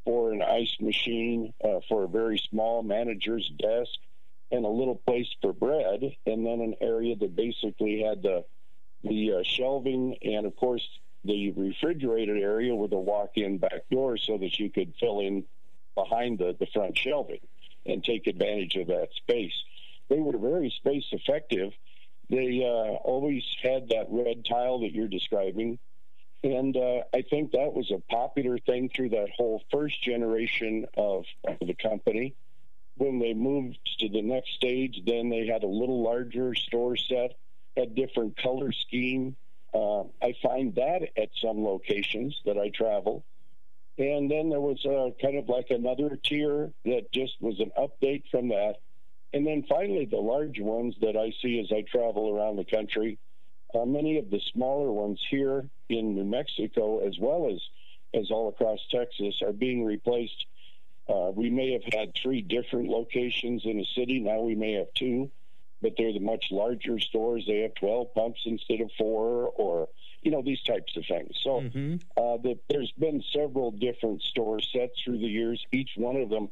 for 0.04 0.32
an 0.32 0.42
ice 0.42 0.76
machine, 0.80 1.52
uh, 1.64 1.80
for 1.88 2.04
a 2.04 2.08
very 2.08 2.38
small 2.50 2.82
manager's 2.82 3.50
desk, 3.58 3.92
and 4.50 4.64
a 4.64 4.68
little 4.68 5.00
place 5.06 5.28
for 5.40 5.52
bread, 5.52 6.02
and 6.26 6.46
then 6.46 6.60
an 6.60 6.74
area 6.80 7.16
that 7.16 7.34
basically 7.34 8.02
had 8.02 8.22
the 8.22 8.44
the 9.02 9.32
uh, 9.32 9.42
shelving 9.42 10.16
and, 10.22 10.46
of 10.46 10.56
course, 10.56 10.86
the 11.24 11.50
refrigerated 11.52 12.42
area 12.42 12.74
with 12.74 12.92
a 12.92 12.98
walk-in 12.98 13.58
back 13.58 13.88
door, 13.90 14.16
so 14.16 14.38
that 14.38 14.58
you 14.58 14.70
could 14.70 14.94
fill 14.98 15.20
in 15.20 15.44
behind 15.94 16.38
the, 16.38 16.56
the 16.58 16.66
front 16.72 16.96
shelving 16.96 17.40
and 17.86 18.02
take 18.02 18.26
advantage 18.26 18.76
of 18.76 18.86
that 18.86 19.08
space. 19.16 19.52
They 20.08 20.18
were 20.18 20.38
very 20.38 20.70
space 20.70 21.04
effective. 21.12 21.72
They 22.30 22.62
uh, 22.64 22.96
always 23.04 23.44
had 23.62 23.88
that 23.88 24.06
red 24.08 24.44
tile 24.44 24.80
that 24.80 24.92
you're 24.92 25.08
describing. 25.08 25.78
And 26.44 26.76
uh, 26.76 27.04
I 27.14 27.22
think 27.22 27.52
that 27.52 27.72
was 27.72 27.90
a 27.90 28.00
popular 28.12 28.58
thing 28.58 28.90
through 28.94 29.08
that 29.10 29.30
whole 29.34 29.62
first 29.72 30.02
generation 30.02 30.84
of, 30.94 31.24
the 31.60 31.74
company. 31.74 32.34
When 32.96 33.18
they 33.18 33.32
moved 33.32 33.78
to 34.00 34.10
the 34.10 34.20
next 34.20 34.52
stage, 34.52 35.00
then 35.06 35.30
they 35.30 35.46
had 35.46 35.62
a 35.62 35.66
little 35.66 36.02
larger 36.02 36.54
store 36.54 36.96
set, 36.96 37.32
had 37.76 37.94
different 37.94 38.36
color 38.36 38.72
scheme. 38.72 39.36
Uh, 39.72 40.02
I 40.22 40.34
find 40.42 40.74
that 40.74 41.08
at 41.16 41.30
some 41.40 41.64
locations 41.64 42.38
that 42.44 42.58
I 42.58 42.68
travel. 42.68 43.24
And 43.96 44.30
then 44.30 44.50
there 44.50 44.60
was 44.60 44.84
uh, 44.84 45.10
kind 45.22 45.38
of 45.38 45.48
like 45.48 45.70
another 45.70 46.18
tier 46.22 46.70
that 46.84 47.10
just 47.10 47.40
was 47.40 47.58
an 47.58 47.72
update 47.78 48.24
from 48.30 48.48
that. 48.48 48.74
And 49.32 49.46
then 49.46 49.64
finally, 49.66 50.04
the 50.04 50.18
large 50.18 50.60
ones 50.60 50.94
that 51.00 51.16
I 51.16 51.32
see 51.40 51.58
as 51.60 51.72
I 51.72 51.82
travel 51.82 52.36
around 52.36 52.56
the 52.56 52.64
country 52.64 53.18
uh, 53.74 53.84
many 53.84 54.18
of 54.18 54.30
the 54.30 54.40
smaller 54.52 54.90
ones 54.90 55.20
here 55.30 55.68
in 55.88 56.14
New 56.14 56.24
Mexico, 56.24 57.06
as 57.06 57.18
well 57.18 57.50
as 57.52 57.60
as 58.14 58.30
all 58.30 58.48
across 58.48 58.78
Texas, 58.90 59.42
are 59.42 59.52
being 59.52 59.84
replaced. 59.84 60.46
Uh, 61.08 61.30
we 61.34 61.50
may 61.50 61.72
have 61.72 61.82
had 61.92 62.12
three 62.14 62.40
different 62.40 62.88
locations 62.88 63.62
in 63.64 63.80
a 63.80 63.84
city. 63.84 64.20
Now 64.20 64.40
we 64.40 64.54
may 64.54 64.74
have 64.74 64.86
two, 64.94 65.30
but 65.82 65.94
they're 65.98 66.12
the 66.12 66.20
much 66.20 66.46
larger 66.50 67.00
stores. 67.00 67.44
They 67.46 67.58
have 67.60 67.74
12 67.74 68.14
pumps 68.14 68.42
instead 68.46 68.80
of 68.80 68.90
four, 68.96 69.52
or 69.56 69.88
you 70.22 70.30
know 70.30 70.42
these 70.42 70.62
types 70.62 70.96
of 70.96 71.04
things. 71.06 71.36
So 71.42 71.60
mm-hmm. 71.60 71.96
uh, 72.16 72.36
the, 72.38 72.58
there's 72.70 72.92
been 72.92 73.22
several 73.32 73.72
different 73.72 74.22
store 74.22 74.60
sets 74.60 75.02
through 75.02 75.18
the 75.18 75.26
years. 75.26 75.64
Each 75.72 75.90
one 75.96 76.16
of 76.16 76.30
them 76.30 76.50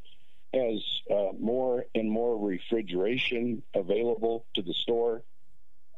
has 0.53 0.83
uh, 1.11 1.33
more 1.39 1.87
and 1.95 2.11
more 2.11 2.37
refrigeration 2.37 3.63
available 3.75 4.45
to 4.55 4.63
the 4.63 4.75
store 4.75 5.23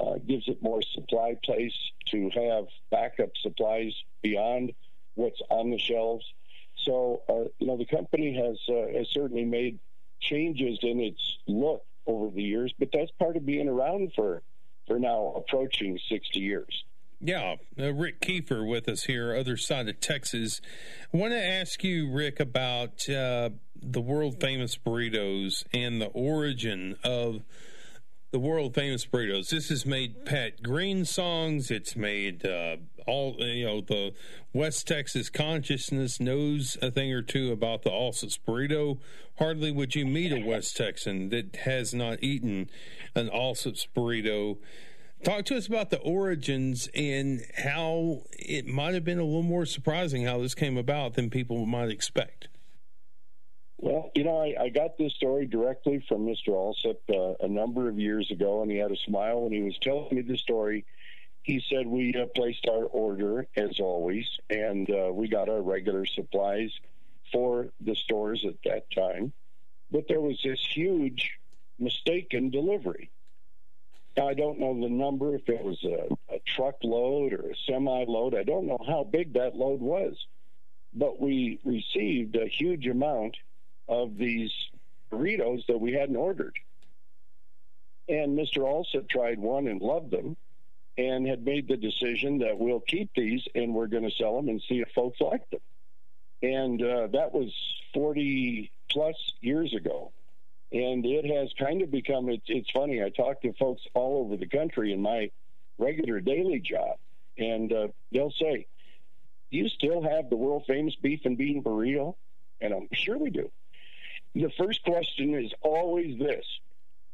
uh, 0.00 0.14
gives 0.26 0.48
it 0.48 0.62
more 0.62 0.82
supply 0.82 1.36
place 1.44 1.74
to 2.10 2.30
have 2.34 2.66
backup 2.90 3.30
supplies 3.40 3.92
beyond 4.22 4.72
what's 5.14 5.40
on 5.50 5.70
the 5.70 5.78
shelves. 5.78 6.24
So, 6.84 7.22
uh, 7.28 7.48
you 7.58 7.66
know, 7.66 7.76
the 7.76 7.86
company 7.86 8.34
has 8.34 8.58
uh, 8.68 8.98
has 8.98 9.08
certainly 9.10 9.44
made 9.44 9.78
changes 10.20 10.78
in 10.82 11.00
its 11.00 11.38
look 11.46 11.82
over 12.06 12.30
the 12.30 12.42
years, 12.42 12.74
but 12.78 12.88
that's 12.92 13.10
part 13.12 13.36
of 13.36 13.46
being 13.46 13.68
around 13.68 14.12
for 14.14 14.42
for 14.86 14.98
now 14.98 15.32
approaching 15.36 15.98
60 16.10 16.40
years. 16.40 16.84
Yeah, 17.20 17.54
uh, 17.78 17.94
Rick 17.94 18.20
Kiefer 18.20 18.68
with 18.68 18.86
us 18.86 19.04
here, 19.04 19.34
other 19.34 19.56
side 19.56 19.88
of 19.88 19.98
Texas. 20.00 20.60
I 21.12 21.16
want 21.16 21.32
to 21.32 21.42
ask 21.42 21.82
you, 21.82 22.10
Rick, 22.10 22.38
about 22.38 23.08
uh, 23.08 23.50
the 23.80 24.00
world 24.00 24.40
famous 24.40 24.76
burritos 24.76 25.64
and 25.72 26.02
the 26.02 26.08
origin 26.08 26.96
of 27.02 27.42
the 28.34 28.40
world 28.40 28.74
famous 28.74 29.06
burritos. 29.06 29.50
This 29.50 29.68
has 29.68 29.86
made 29.86 30.24
Pat 30.24 30.60
Green 30.60 31.04
songs. 31.04 31.70
It's 31.70 31.94
made 31.94 32.44
uh, 32.44 32.78
all 33.06 33.36
you 33.38 33.64
know. 33.64 33.80
The 33.80 34.12
West 34.52 34.88
Texas 34.88 35.30
consciousness 35.30 36.18
knows 36.18 36.76
a 36.82 36.90
thing 36.90 37.12
or 37.12 37.22
two 37.22 37.52
about 37.52 37.84
the 37.84 37.90
Allsups 37.90 38.40
burrito. 38.44 38.98
Hardly 39.38 39.70
would 39.70 39.94
you 39.94 40.04
meet 40.04 40.32
a 40.32 40.44
West 40.44 40.76
Texan 40.76 41.28
that 41.28 41.54
has 41.58 41.94
not 41.94 42.24
eaten 42.24 42.70
an 43.14 43.28
Allsups 43.28 43.86
burrito. 43.94 44.58
Talk 45.22 45.44
to 45.44 45.56
us 45.56 45.68
about 45.68 45.90
the 45.90 46.00
origins 46.00 46.88
and 46.92 47.40
how 47.58 48.22
it 48.32 48.66
might 48.66 48.94
have 48.94 49.04
been 49.04 49.20
a 49.20 49.24
little 49.24 49.42
more 49.44 49.64
surprising 49.64 50.24
how 50.24 50.38
this 50.38 50.56
came 50.56 50.76
about 50.76 51.14
than 51.14 51.30
people 51.30 51.66
might 51.66 51.88
expect. 51.88 52.48
Well, 53.78 54.10
you 54.14 54.24
know, 54.24 54.38
I, 54.38 54.54
I 54.64 54.68
got 54.68 54.96
this 54.96 55.12
story 55.14 55.46
directly 55.46 56.04
from 56.08 56.26
Mr. 56.26 56.48
Allsup 56.48 56.96
uh, 57.10 57.44
a 57.44 57.48
number 57.48 57.88
of 57.88 57.98
years 57.98 58.30
ago, 58.30 58.62
and 58.62 58.70
he 58.70 58.78
had 58.78 58.92
a 58.92 58.96
smile 58.96 59.42
when 59.42 59.52
he 59.52 59.62
was 59.62 59.76
telling 59.82 60.14
me 60.14 60.22
the 60.22 60.38
story. 60.38 60.84
He 61.42 61.62
said 61.68 61.86
we 61.86 62.14
uh, 62.14 62.26
placed 62.34 62.66
our 62.68 62.84
order 62.84 63.46
as 63.56 63.80
always, 63.80 64.26
and 64.48 64.88
uh, 64.90 65.12
we 65.12 65.28
got 65.28 65.48
our 65.48 65.60
regular 65.60 66.06
supplies 66.06 66.70
for 67.32 67.68
the 67.80 67.94
stores 67.94 68.44
at 68.46 68.54
that 68.64 68.90
time. 68.90 69.32
But 69.90 70.04
there 70.08 70.20
was 70.20 70.40
this 70.42 70.64
huge 70.74 71.38
mistake 71.78 72.28
in 72.30 72.50
delivery. 72.50 73.10
Now, 74.16 74.28
I 74.28 74.34
don't 74.34 74.60
know 74.60 74.80
the 74.80 74.88
number, 74.88 75.34
if 75.34 75.48
it 75.48 75.62
was 75.62 75.82
a, 75.84 76.08
a 76.32 76.38
truckload 76.46 77.32
or 77.32 77.50
a 77.50 77.56
semi 77.66 78.04
load. 78.04 78.34
I 78.34 78.44
don't 78.44 78.66
know 78.66 78.78
how 78.86 79.04
big 79.04 79.34
that 79.34 79.56
load 79.56 79.80
was. 79.80 80.14
But 80.94 81.20
we 81.20 81.58
received 81.64 82.36
a 82.36 82.46
huge 82.46 82.86
amount 82.86 83.36
of 83.88 84.16
these 84.16 84.52
burritos 85.10 85.66
that 85.66 85.78
we 85.78 85.92
hadn't 85.92 86.16
ordered. 86.16 86.58
And 88.08 88.38
Mr. 88.38 88.58
Allsup 88.58 89.08
tried 89.08 89.38
one 89.38 89.66
and 89.68 89.80
loved 89.80 90.10
them 90.10 90.36
and 90.96 91.26
had 91.26 91.44
made 91.44 91.68
the 91.68 91.76
decision 91.76 92.38
that 92.38 92.58
we'll 92.58 92.80
keep 92.80 93.10
these 93.16 93.42
and 93.54 93.74
we're 93.74 93.86
going 93.86 94.08
to 94.08 94.14
sell 94.16 94.36
them 94.36 94.48
and 94.48 94.62
see 94.68 94.80
if 94.80 94.88
folks 94.94 95.20
like 95.20 95.48
them. 95.50 95.60
And 96.42 96.82
uh, 96.82 97.08
that 97.12 97.32
was 97.32 97.52
40 97.94 98.70
plus 98.90 99.16
years 99.40 99.74
ago. 99.74 100.12
And 100.72 101.06
it 101.06 101.24
has 101.24 101.52
kind 101.58 101.82
of 101.82 101.90
become, 101.90 102.28
it's, 102.28 102.44
it's 102.48 102.70
funny, 102.70 103.02
I 103.02 103.08
talk 103.08 103.40
to 103.42 103.52
folks 103.54 103.82
all 103.94 104.20
over 104.20 104.36
the 104.36 104.46
country 104.46 104.92
in 104.92 105.00
my 105.00 105.30
regular 105.78 106.20
daily 106.20 106.60
job, 106.60 106.96
and 107.38 107.72
uh, 107.72 107.88
they'll 108.12 108.32
say, 108.32 108.66
Do 109.50 109.58
you 109.58 109.68
still 109.68 110.02
have 110.02 110.30
the 110.30 110.36
world 110.36 110.64
famous 110.66 110.94
beef 110.96 111.20
and 111.24 111.38
bean 111.38 111.62
burrito? 111.62 112.16
And 112.60 112.72
I'm 112.72 112.88
sure 112.92 113.18
we 113.18 113.30
do 113.30 113.50
the 114.34 114.50
first 114.58 114.82
question 114.82 115.34
is 115.34 115.52
always 115.62 116.18
this. 116.18 116.44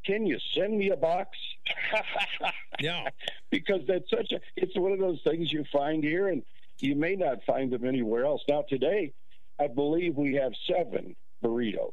Can 0.05 0.27
you 0.27 0.39
send 0.55 0.79
me 0.79 0.91
a 0.91 0.97
box? 0.97 1.37
Yeah. 2.81 3.09
Because 3.51 3.83
that's 3.87 4.09
such 4.09 4.33
a 4.33 4.41
it's 4.57 4.75
one 4.75 4.93
of 4.93 4.99
those 4.99 5.21
things 5.23 5.53
you 5.53 5.65
find 5.71 6.03
here 6.03 6.29
and 6.29 6.43
you 6.79 6.95
may 6.95 7.15
not 7.15 7.45
find 7.45 7.71
them 7.71 7.85
anywhere 7.85 8.25
else. 8.25 8.43
Now 8.49 8.63
today 8.67 9.13
i 9.59 9.67
believe 9.67 10.17
we 10.17 10.37
have 10.37 10.53
seven 10.67 11.15
burritos. 11.45 11.93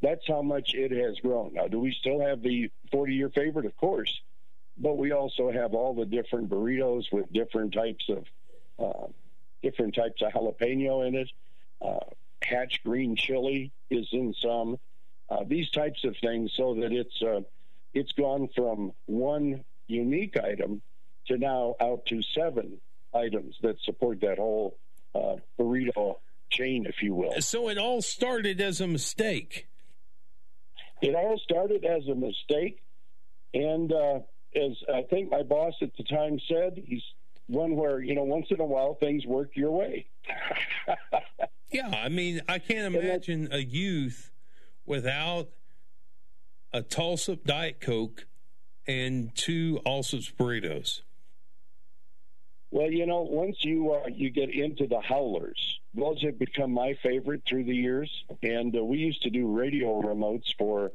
That's 0.00 0.26
how 0.26 0.40
much 0.40 0.72
it 0.72 0.90
has 0.90 1.18
grown. 1.18 1.52
Now 1.52 1.68
do 1.68 1.80
we 1.80 1.92
still 1.92 2.18
have 2.20 2.42
the 2.42 2.70
40 2.90 3.14
year 3.14 3.28
favorite? 3.28 3.66
Of 3.66 3.76
course. 3.76 4.22
But 4.78 4.96
we 4.96 5.12
also 5.12 5.52
have 5.52 5.74
all 5.74 5.94
the 5.94 6.06
different 6.06 6.48
burritos 6.48 7.12
with 7.12 7.30
different 7.30 7.74
types 7.74 8.08
of 8.08 8.24
uh, 8.78 9.06
different 9.62 9.94
types 9.94 10.22
of 10.22 10.32
jalapeno 10.32 11.06
in 11.06 11.14
it. 11.14 11.30
Uh, 11.82 11.98
hatch 12.42 12.82
green 12.84 13.16
chili 13.16 13.70
is 13.94 14.08
in 14.12 14.34
some. 14.40 14.78
Uh, 15.30 15.44
these 15.46 15.70
types 15.70 16.04
of 16.04 16.14
things, 16.22 16.52
so 16.56 16.74
that 16.74 16.92
it's 16.92 17.22
uh, 17.22 17.40
it's 17.94 18.12
gone 18.12 18.48
from 18.54 18.92
one 19.06 19.64
unique 19.86 20.36
item 20.36 20.82
to 21.26 21.38
now 21.38 21.74
out 21.80 22.04
to 22.06 22.20
seven 22.22 22.78
items 23.14 23.56
that 23.62 23.76
support 23.84 24.20
that 24.20 24.38
whole 24.38 24.76
uh, 25.14 25.36
burrito 25.58 26.16
chain, 26.50 26.86
if 26.86 27.02
you 27.02 27.14
will. 27.14 27.40
So 27.40 27.68
it 27.68 27.78
all 27.78 28.02
started 28.02 28.60
as 28.60 28.80
a 28.80 28.86
mistake. 28.86 29.68
It 31.00 31.14
all 31.14 31.38
started 31.38 31.84
as 31.84 32.06
a 32.08 32.14
mistake, 32.14 32.82
and 33.52 33.92
uh, 33.92 34.20
as 34.54 34.72
I 34.92 35.02
think 35.02 35.30
my 35.30 35.42
boss 35.42 35.74
at 35.82 35.90
the 35.96 36.04
time 36.04 36.38
said, 36.48 36.82
he's 36.86 37.02
one 37.46 37.76
where 37.76 38.00
you 38.00 38.14
know 38.14 38.24
once 38.24 38.46
in 38.50 38.60
a 38.60 38.64
while 38.64 38.94
things 38.94 39.26
work 39.26 39.50
your 39.54 39.70
way. 39.70 40.06
yeah, 41.74 41.88
I 41.88 42.08
mean, 42.08 42.40
I 42.48 42.60
can't 42.60 42.94
imagine 42.94 43.48
a 43.50 43.58
youth 43.58 44.30
without 44.86 45.48
a 46.72 46.82
Tulsa 46.82 47.36
Diet 47.36 47.80
Coke 47.80 48.26
and 48.86 49.34
two 49.34 49.80
Allsup's 49.84 50.30
burritos. 50.30 51.00
Well, 52.70 52.90
you 52.90 53.06
know, 53.06 53.22
once 53.22 53.56
you 53.60 53.92
uh, 53.92 54.08
you 54.12 54.30
get 54.30 54.50
into 54.50 54.86
the 54.86 55.00
howlers, 55.00 55.80
those 55.94 56.22
have 56.22 56.38
become 56.38 56.72
my 56.72 56.96
favorite 57.02 57.42
through 57.48 57.64
the 57.64 57.74
years. 57.74 58.10
And 58.42 58.76
uh, 58.76 58.84
we 58.84 58.98
used 58.98 59.22
to 59.22 59.30
do 59.30 59.56
radio 59.56 60.00
remotes 60.00 60.54
for 60.58 60.92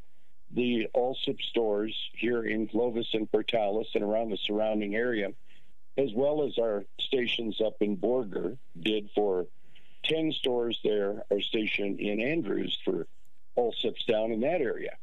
the 0.52 0.88
Allsup 0.96 1.40
stores 1.42 1.96
here 2.14 2.44
in 2.44 2.68
Clovis 2.68 3.08
and 3.14 3.32
Portales 3.32 3.86
and 3.96 4.04
around 4.04 4.30
the 4.30 4.38
surrounding 4.38 4.96
area, 4.96 5.30
as 5.98 6.10
well 6.14 6.46
as 6.46 6.58
our 6.58 6.84
stations 7.00 7.62
up 7.66 7.76
in 7.82 7.98
Borger 7.98 8.58
did 8.80 9.10
for 9.14 9.46
10 10.10 10.32
stores 10.34 10.80
there, 10.84 11.24
are 11.32 11.42
stationed 11.42 12.00
in 12.00 12.20
Andrews 12.20 12.78
for 12.84 13.08
Allsups 13.58 14.06
down 14.06 14.32
in 14.32 14.42
that 14.42 14.62
area. 14.62 14.98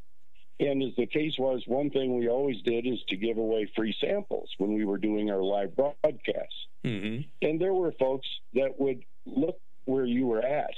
And 0.59 0.83
as 0.83 0.95
the 0.97 1.07
case 1.07 1.39
was, 1.39 1.63
one 1.67 1.91
thing 1.91 2.17
we 2.17 2.29
always 2.29 2.63
did 2.63 2.87
is 2.87 3.03
to 3.09 3.17
give 3.17 3.37
away 3.37 3.71
free 3.77 3.95
samples 4.01 4.51
when 4.59 4.75
we 4.75 4.85
were 4.85 4.97
doing 4.97 5.31
our 5.31 5.43
live 5.43 5.77
broadcasts. 5.77 6.67
Mm-hmm. 6.85 7.23
And 7.43 7.61
there 7.61 7.75
were 7.75 7.93
folks 7.93 8.27
that 8.55 8.81
would 8.81 9.05
look 9.27 9.61
where 9.85 10.07
you 10.07 10.27
were 10.27 10.43
at 10.43 10.75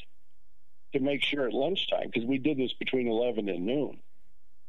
to 0.93 1.01
make 1.01 1.23
sure 1.23 1.47
at 1.47 1.53
lunchtime, 1.53 2.07
because 2.07 2.25
we 2.25 2.39
did 2.39 2.59
this 2.59 2.73
between 2.73 3.09
11 3.09 3.49
and 3.49 3.67
noon, 3.67 3.99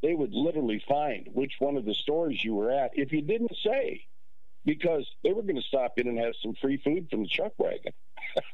they 0.03 0.13
would 0.13 0.33
literally 0.33 0.83
find 0.87 1.29
which 1.33 1.55
one 1.59 1.75
of 1.75 1.85
the 1.85 1.93
stores 1.93 2.43
you 2.43 2.53
were 2.53 2.71
at 2.71 2.91
if 2.93 3.11
you 3.11 3.21
didn't 3.21 3.55
say, 3.63 4.05
because 4.65 5.09
they 5.23 5.33
were 5.33 5.41
going 5.41 5.55
to 5.55 5.61
stop 5.61 5.97
in 5.97 6.07
and 6.07 6.19
have 6.19 6.33
some 6.41 6.53
free 6.61 6.77
food 6.77 7.09
from 7.09 7.23
the 7.23 7.27
chuck 7.27 7.53
wagon. 7.57 7.93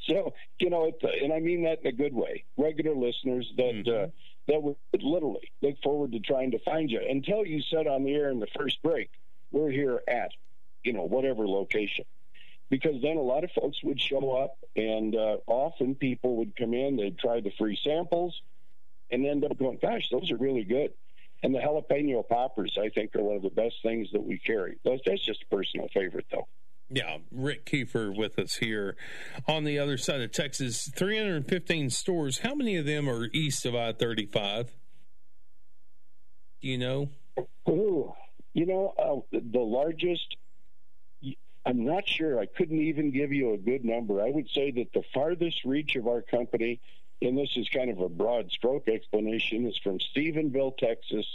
so, 0.06 0.34
you 0.58 0.70
know, 0.70 0.90
and 1.22 1.32
I 1.32 1.40
mean 1.40 1.64
that 1.64 1.80
in 1.82 1.86
a 1.86 1.92
good 1.92 2.14
way. 2.14 2.44
Regular 2.56 2.94
listeners 2.94 3.52
that. 3.56 3.84
Mm-hmm. 3.84 4.04
Uh, 4.04 4.06
that 4.48 4.62
would 4.62 4.76
literally 4.94 5.52
look 5.60 5.76
forward 5.82 6.12
to 6.12 6.20
trying 6.20 6.50
to 6.50 6.58
find 6.60 6.90
you 6.90 7.00
until 7.08 7.46
you 7.46 7.62
said 7.62 7.86
on 7.86 8.04
the 8.04 8.12
air 8.12 8.30
in 8.30 8.40
the 8.40 8.48
first 8.58 8.82
break, 8.82 9.10
we're 9.52 9.70
here 9.70 10.02
at, 10.08 10.32
you 10.82 10.92
know, 10.92 11.04
whatever 11.04 11.46
location. 11.46 12.04
Because 12.68 13.00
then 13.02 13.18
a 13.18 13.22
lot 13.22 13.44
of 13.44 13.50
folks 13.52 13.82
would 13.84 14.00
show 14.00 14.32
up, 14.32 14.56
and 14.74 15.14
uh, 15.14 15.36
often 15.46 15.94
people 15.94 16.36
would 16.36 16.56
come 16.56 16.72
in, 16.72 16.96
they'd 16.96 17.18
try 17.18 17.40
the 17.40 17.52
free 17.58 17.78
samples, 17.84 18.40
and 19.10 19.26
end 19.26 19.44
up 19.44 19.58
going, 19.58 19.78
gosh, 19.80 20.08
those 20.10 20.30
are 20.30 20.38
really 20.38 20.64
good. 20.64 20.92
And 21.42 21.54
the 21.54 21.58
jalapeno 21.58 22.26
poppers, 22.26 22.78
I 22.80 22.88
think, 22.88 23.14
are 23.14 23.22
one 23.22 23.36
of 23.36 23.42
the 23.42 23.50
best 23.50 23.76
things 23.82 24.08
that 24.12 24.24
we 24.24 24.38
carry. 24.38 24.78
That's 24.84 25.02
just 25.24 25.42
a 25.42 25.54
personal 25.54 25.88
favorite, 25.92 26.26
though. 26.30 26.48
Yeah, 26.94 27.18
Rick 27.30 27.64
Kiefer 27.64 28.14
with 28.14 28.38
us 28.38 28.56
here 28.56 28.96
on 29.48 29.64
the 29.64 29.78
other 29.78 29.96
side 29.96 30.20
of 30.20 30.30
Texas. 30.30 30.90
315 30.94 31.88
stores. 31.88 32.40
How 32.40 32.54
many 32.54 32.76
of 32.76 32.84
them 32.84 33.08
are 33.08 33.30
east 33.32 33.64
of 33.64 33.74
I 33.74 33.92
35? 33.92 34.66
Do 36.60 36.68
you 36.68 36.76
know? 36.76 37.08
Ooh, 37.66 38.12
you 38.52 38.66
know, 38.66 38.92
uh, 38.98 39.38
the 39.40 39.58
largest, 39.58 40.36
I'm 41.64 41.84
not 41.86 42.06
sure. 42.06 42.38
I 42.38 42.44
couldn't 42.44 42.80
even 42.80 43.10
give 43.10 43.32
you 43.32 43.54
a 43.54 43.58
good 43.58 43.86
number. 43.86 44.22
I 44.22 44.28
would 44.28 44.50
say 44.50 44.70
that 44.72 44.92
the 44.92 45.02
farthest 45.14 45.64
reach 45.64 45.96
of 45.96 46.06
our 46.06 46.20
company, 46.20 46.78
and 47.22 47.38
this 47.38 47.56
is 47.56 47.70
kind 47.70 47.88
of 47.88 48.00
a 48.00 48.08
broad 48.10 48.50
stroke 48.50 48.86
explanation, 48.86 49.66
is 49.66 49.78
from 49.78 49.98
Stephenville, 49.98 50.76
Texas 50.76 51.26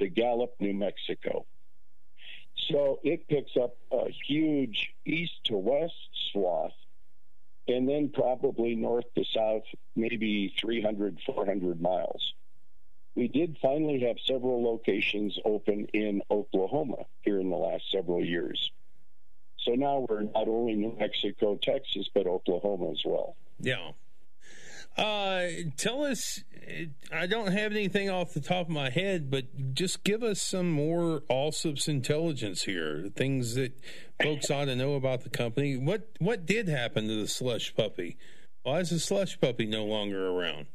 to 0.00 0.08
Gallup, 0.08 0.54
New 0.60 0.74
Mexico. 0.74 1.46
So 2.66 3.00
it 3.02 3.28
picks 3.28 3.56
up 3.56 3.76
a 3.92 4.10
huge 4.26 4.92
east 5.04 5.44
to 5.44 5.56
west 5.56 5.94
swath, 6.32 6.72
and 7.66 7.88
then 7.88 8.10
probably 8.10 8.74
north 8.74 9.04
to 9.14 9.24
south, 9.24 9.62
maybe 9.94 10.54
300, 10.60 11.20
400 11.24 11.80
miles. 11.80 12.34
We 13.14 13.28
did 13.28 13.58
finally 13.60 14.00
have 14.00 14.16
several 14.24 14.62
locations 14.62 15.38
open 15.44 15.86
in 15.92 16.22
Oklahoma 16.30 17.06
here 17.22 17.40
in 17.40 17.50
the 17.50 17.56
last 17.56 17.90
several 17.90 18.24
years. 18.24 18.70
So 19.58 19.72
now 19.72 20.06
we're 20.08 20.22
not 20.22 20.48
only 20.48 20.74
New 20.74 20.96
Mexico, 20.98 21.58
Texas, 21.60 22.08
but 22.14 22.26
Oklahoma 22.26 22.90
as 22.90 23.02
well. 23.04 23.36
Yeah. 23.60 23.90
Uh, 24.98 25.46
tell 25.76 26.02
us, 26.02 26.42
I 27.12 27.28
don't 27.28 27.52
have 27.52 27.70
anything 27.70 28.10
off 28.10 28.34
the 28.34 28.40
top 28.40 28.66
of 28.66 28.72
my 28.72 28.90
head, 28.90 29.30
but 29.30 29.72
just 29.72 30.02
give 30.02 30.24
us 30.24 30.42
some 30.42 30.68
more 30.68 31.20
Allsup's 31.30 31.86
intelligence 31.86 32.64
here, 32.64 33.08
things 33.14 33.54
that 33.54 33.72
folks 34.20 34.50
ought 34.50 34.64
to 34.64 34.74
know 34.74 34.94
about 34.94 35.22
the 35.22 35.30
company. 35.30 35.76
What 35.76 36.08
what 36.18 36.46
did 36.46 36.68
happen 36.68 37.06
to 37.06 37.14
the 37.14 37.28
slush 37.28 37.74
puppy? 37.76 38.16
Why 38.64 38.80
is 38.80 38.90
the 38.90 38.98
slush 38.98 39.40
puppy 39.40 39.66
no 39.66 39.84
longer 39.84 40.28
around? 40.28 40.66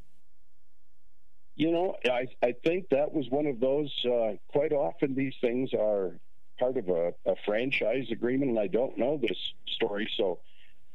You 1.55 1.71
know, 1.71 1.95
I, 2.05 2.27
I 2.41 2.53
think 2.63 2.89
that 2.89 3.13
was 3.13 3.29
one 3.29 3.45
of 3.45 3.59
those. 3.59 3.93
Uh, 4.05 4.37
quite 4.47 4.71
often, 4.71 5.15
these 5.15 5.35
things 5.41 5.71
are 5.73 6.17
part 6.57 6.77
of 6.77 6.87
a, 6.87 7.13
a 7.25 7.35
franchise 7.45 8.07
agreement, 8.09 8.51
and 8.51 8.59
I 8.59 8.67
don't 8.67 8.97
know 8.97 9.17
this 9.17 9.37
story, 9.67 10.09
so 10.15 10.39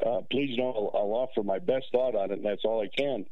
uh, 0.04 0.20
please 0.30 0.56
know 0.56 0.68
I'll, 0.68 1.00
I'll, 1.00 1.14
offer 1.14 1.42
my 1.42 1.58
best 1.58 1.86
thought 1.90 2.14
on 2.14 2.30
it, 2.30 2.38
and 2.38 2.44
that's 2.44 2.64
all 2.64 2.80
I 2.80 2.88
can. 2.88 3.26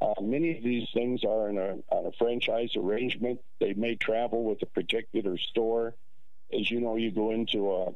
Uh, 0.00 0.20
many 0.20 0.56
of 0.56 0.64
these 0.64 0.88
things 0.92 1.22
are 1.24 1.48
in 1.48 1.58
a, 1.58 1.76
on 1.94 2.06
a 2.06 2.12
franchise 2.12 2.70
arrangement. 2.76 3.40
They 3.60 3.72
may 3.74 3.96
travel 3.96 4.44
with 4.44 4.62
a 4.62 4.66
particular 4.66 5.36
store. 5.38 5.94
As 6.52 6.70
you 6.70 6.80
know, 6.80 6.96
you 6.96 7.10
go 7.10 7.30
into 7.30 7.72
a, 7.72 7.92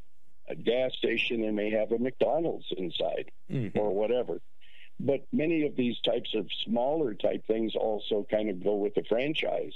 a 0.48 0.54
gas 0.54 0.92
station, 0.94 1.42
they 1.42 1.50
may 1.50 1.70
have 1.70 1.92
a 1.92 1.98
McDonald's 1.98 2.66
inside 2.76 3.30
mm-hmm. 3.50 3.78
or 3.78 3.94
whatever. 3.94 4.40
But 4.98 5.26
many 5.32 5.66
of 5.66 5.76
these 5.76 6.00
types 6.00 6.34
of 6.34 6.48
smaller 6.64 7.14
type 7.14 7.46
things 7.46 7.74
also 7.74 8.26
kind 8.30 8.50
of 8.50 8.62
go 8.62 8.76
with 8.76 8.94
the 8.94 9.04
franchise. 9.08 9.74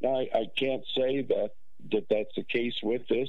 Now, 0.00 0.16
I, 0.16 0.28
I 0.32 0.46
can't 0.56 0.84
say 0.96 1.22
that, 1.22 1.50
that 1.90 2.06
that's 2.08 2.34
the 2.36 2.44
case 2.44 2.76
with 2.82 3.06
this, 3.08 3.28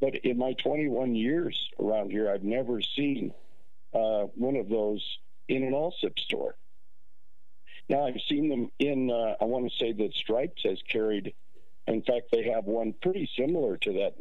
but 0.00 0.14
in 0.16 0.38
my 0.38 0.54
21 0.54 1.14
years 1.14 1.68
around 1.78 2.10
here, 2.10 2.30
I've 2.30 2.42
never 2.42 2.80
seen 2.80 3.34
uh, 3.94 4.26
one 4.34 4.56
of 4.56 4.68
those 4.68 5.02
in 5.48 5.62
an 5.64 5.72
Allsup 5.72 6.18
store. 6.18 6.56
Now, 7.88 8.06
I've 8.06 8.20
seen 8.28 8.48
them 8.48 8.70
in, 8.78 9.10
uh, 9.10 9.34
I 9.40 9.44
want 9.44 9.70
to 9.70 9.76
say 9.78 9.92
that 9.92 10.14
Stripes 10.14 10.62
has 10.64 10.78
carried, 10.88 11.34
in 11.86 12.02
fact, 12.02 12.26
they 12.32 12.50
have 12.50 12.64
one 12.64 12.94
pretty 13.02 13.28
similar 13.36 13.76
to 13.78 13.92
that. 13.94 14.14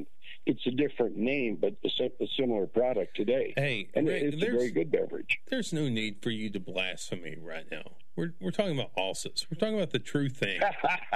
It's 0.45 0.65
a 0.65 0.71
different 0.71 1.15
name, 1.15 1.57
but 1.61 1.75
a, 1.83 2.27
similar 2.35 2.65
product 2.65 3.15
today. 3.15 3.53
Hey, 3.55 3.87
and 3.93 4.09
it's 4.09 4.35
a 4.35 4.51
very 4.51 4.71
good 4.71 4.91
beverage. 4.91 5.39
There's 5.47 5.71
no 5.71 5.87
need 5.87 6.23
for 6.23 6.31
you 6.31 6.49
to 6.49 6.59
blaspheme 6.59 7.43
right 7.43 7.65
now. 7.71 7.83
We're, 8.15 8.33
we're 8.41 8.51
talking 8.51 8.77
about 8.77 8.95
Allsups. 8.97 9.45
We're 9.51 9.59
talking 9.59 9.75
about 9.75 9.91
the 9.91 9.99
true 9.99 10.29
thing. 10.29 10.59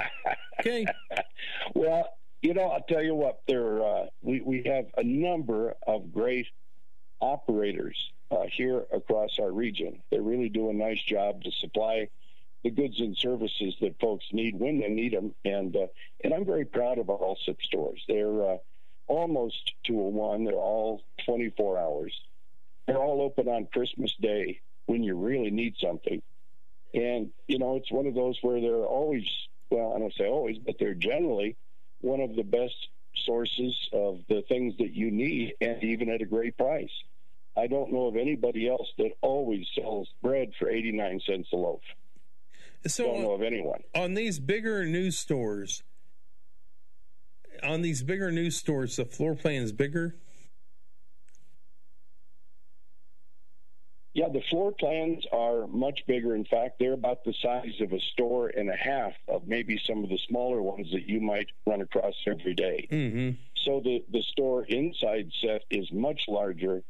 okay. 0.60 0.86
Well, 1.74 2.08
you 2.42 2.54
know, 2.54 2.68
I'll 2.68 2.84
tell 2.88 3.02
you 3.02 3.14
what. 3.14 3.40
There, 3.48 3.84
uh, 3.84 4.06
we 4.22 4.40
we 4.40 4.62
have 4.66 4.86
a 4.96 5.02
number 5.02 5.74
of 5.86 6.12
great 6.12 6.46
operators 7.20 8.12
uh, 8.30 8.44
here 8.50 8.84
across 8.92 9.38
our 9.38 9.50
region. 9.50 10.02
They 10.10 10.20
really 10.20 10.48
do 10.48 10.70
a 10.70 10.74
nice 10.74 11.02
job 11.02 11.42
to 11.44 11.50
supply 11.50 12.08
the 12.64 12.70
goods 12.70 13.00
and 13.00 13.16
services 13.16 13.76
that 13.80 14.00
folks 14.00 14.24
need 14.32 14.58
when 14.58 14.80
they 14.80 14.88
need 14.88 15.12
them. 15.12 15.34
And 15.44 15.76
uh, 15.76 15.86
and 16.24 16.34
I'm 16.34 16.44
very 16.44 16.64
proud 16.64 16.98
of 16.98 17.10
our 17.10 17.18
Allsup 17.18 17.60
stores. 17.62 18.04
They're 18.08 18.54
uh, 18.54 18.56
almost 19.06 19.72
to 19.84 19.92
a 19.92 20.08
one. 20.08 20.44
They're 20.44 20.54
all 20.54 21.02
24 21.24 21.78
hours. 21.78 22.20
They're 22.86 22.98
all 22.98 23.22
open 23.22 23.48
on 23.48 23.66
Christmas 23.66 24.14
Day 24.20 24.60
when 24.86 25.02
you 25.02 25.16
really 25.16 25.50
need 25.50 25.76
something. 25.78 26.22
And 26.94 27.30
you 27.46 27.58
know, 27.58 27.76
it's 27.76 27.92
one 27.92 28.06
of 28.06 28.14
those 28.14 28.38
where 28.42 28.60
they're 28.60 28.86
always 28.86 29.28
well, 29.70 29.94
I 29.94 29.98
don't 29.98 30.14
say 30.14 30.26
always, 30.26 30.58
but 30.58 30.76
they're 30.78 30.94
generally 30.94 31.56
one 32.00 32.20
of 32.20 32.36
the 32.36 32.44
best 32.44 32.88
sources 33.24 33.88
of 33.92 34.20
the 34.28 34.42
things 34.42 34.76
that 34.78 34.92
you 34.92 35.10
need, 35.10 35.54
and 35.60 35.82
even 35.82 36.10
at 36.10 36.22
a 36.22 36.26
great 36.26 36.56
price. 36.56 36.90
I 37.56 37.66
don't 37.66 37.92
know 37.92 38.06
of 38.06 38.16
anybody 38.16 38.68
else 38.68 38.88
that 38.98 39.12
always 39.22 39.66
sells 39.74 40.08
bread 40.22 40.50
for 40.58 40.68
89 40.68 41.20
cents 41.26 41.48
a 41.52 41.56
loaf. 41.56 41.80
So 42.86 43.04
don't 43.04 43.22
know 43.22 43.32
of 43.32 43.42
anyone. 43.42 43.82
On 43.94 44.14
these 44.14 44.38
bigger 44.38 44.84
news 44.84 45.18
stores, 45.18 45.82
on 47.62 47.82
these 47.82 48.02
bigger 48.02 48.30
news 48.30 48.56
stores, 48.56 48.96
the 48.96 49.04
floor 49.04 49.34
plan 49.34 49.62
is 49.62 49.72
bigger. 49.72 50.14
Yeah, 54.16 54.28
the 54.32 54.40
floor 54.48 54.72
plans 54.72 55.26
are 55.30 55.66
much 55.66 56.00
bigger. 56.06 56.34
In 56.34 56.46
fact, 56.46 56.78
they're 56.78 56.94
about 56.94 57.22
the 57.24 57.34
size 57.42 57.78
of 57.82 57.92
a 57.92 58.00
store 58.12 58.48
and 58.48 58.70
a 58.70 58.76
half 58.76 59.12
of 59.28 59.46
maybe 59.46 59.78
some 59.86 60.02
of 60.02 60.08
the 60.08 60.18
smaller 60.26 60.62
ones 60.62 60.90
that 60.92 61.06
you 61.06 61.20
might 61.20 61.48
run 61.66 61.82
across 61.82 62.14
every 62.26 62.54
day. 62.54 62.88
Mm-hmm. 62.90 63.30
So 63.56 63.80
the, 63.84 64.02
the 64.10 64.22
store 64.22 64.64
inside 64.64 65.30
set 65.42 65.64
is 65.70 65.92
much 65.92 66.22
larger. 66.28 66.82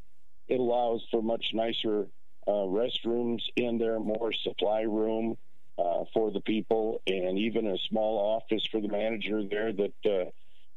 It 0.48 0.60
allows 0.60 1.06
for 1.10 1.22
much 1.22 1.52
nicer 1.54 2.06
uh, 2.46 2.50
restrooms 2.50 3.42
in 3.56 3.78
there, 3.78 3.98
more 3.98 4.32
supply 4.32 4.82
room 4.82 5.36
uh, 5.78 6.04
for 6.14 6.30
the 6.30 6.40
people, 6.40 7.02
and 7.06 7.38
even 7.38 7.66
a 7.66 7.78
small 7.88 8.18
office 8.18 8.64
for 8.66 8.80
the 8.80 8.88
manager 8.88 9.42
there 9.44 9.72
that 9.72 9.94
uh, 10.04 10.30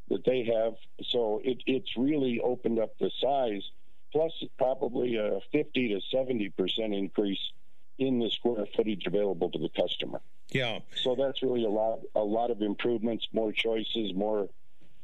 that 0.09 0.25
they 0.25 0.43
have. 0.43 0.73
So 1.03 1.41
it, 1.43 1.61
it's 1.67 1.95
really 1.95 2.39
opened 2.39 2.79
up 2.79 2.97
the 2.99 3.11
size 3.21 3.63
plus 4.11 4.31
probably 4.57 5.17
a 5.17 5.39
50 5.51 5.89
to 5.89 6.01
70 6.11 6.49
percent 6.49 6.93
increase 6.93 7.51
in 7.99 8.19
the 8.19 8.29
square 8.31 8.65
footage 8.75 9.05
available 9.05 9.51
to 9.51 9.59
the 9.59 9.69
customer. 9.69 10.21
Yeah. 10.51 10.79
So 11.03 11.15
that's 11.15 11.43
really 11.43 11.65
a 11.65 11.69
lot 11.69 11.99
a 12.15 12.23
lot 12.23 12.49
of 12.49 12.61
improvements, 12.61 13.27
more 13.31 13.51
choices, 13.51 14.13
more 14.15 14.49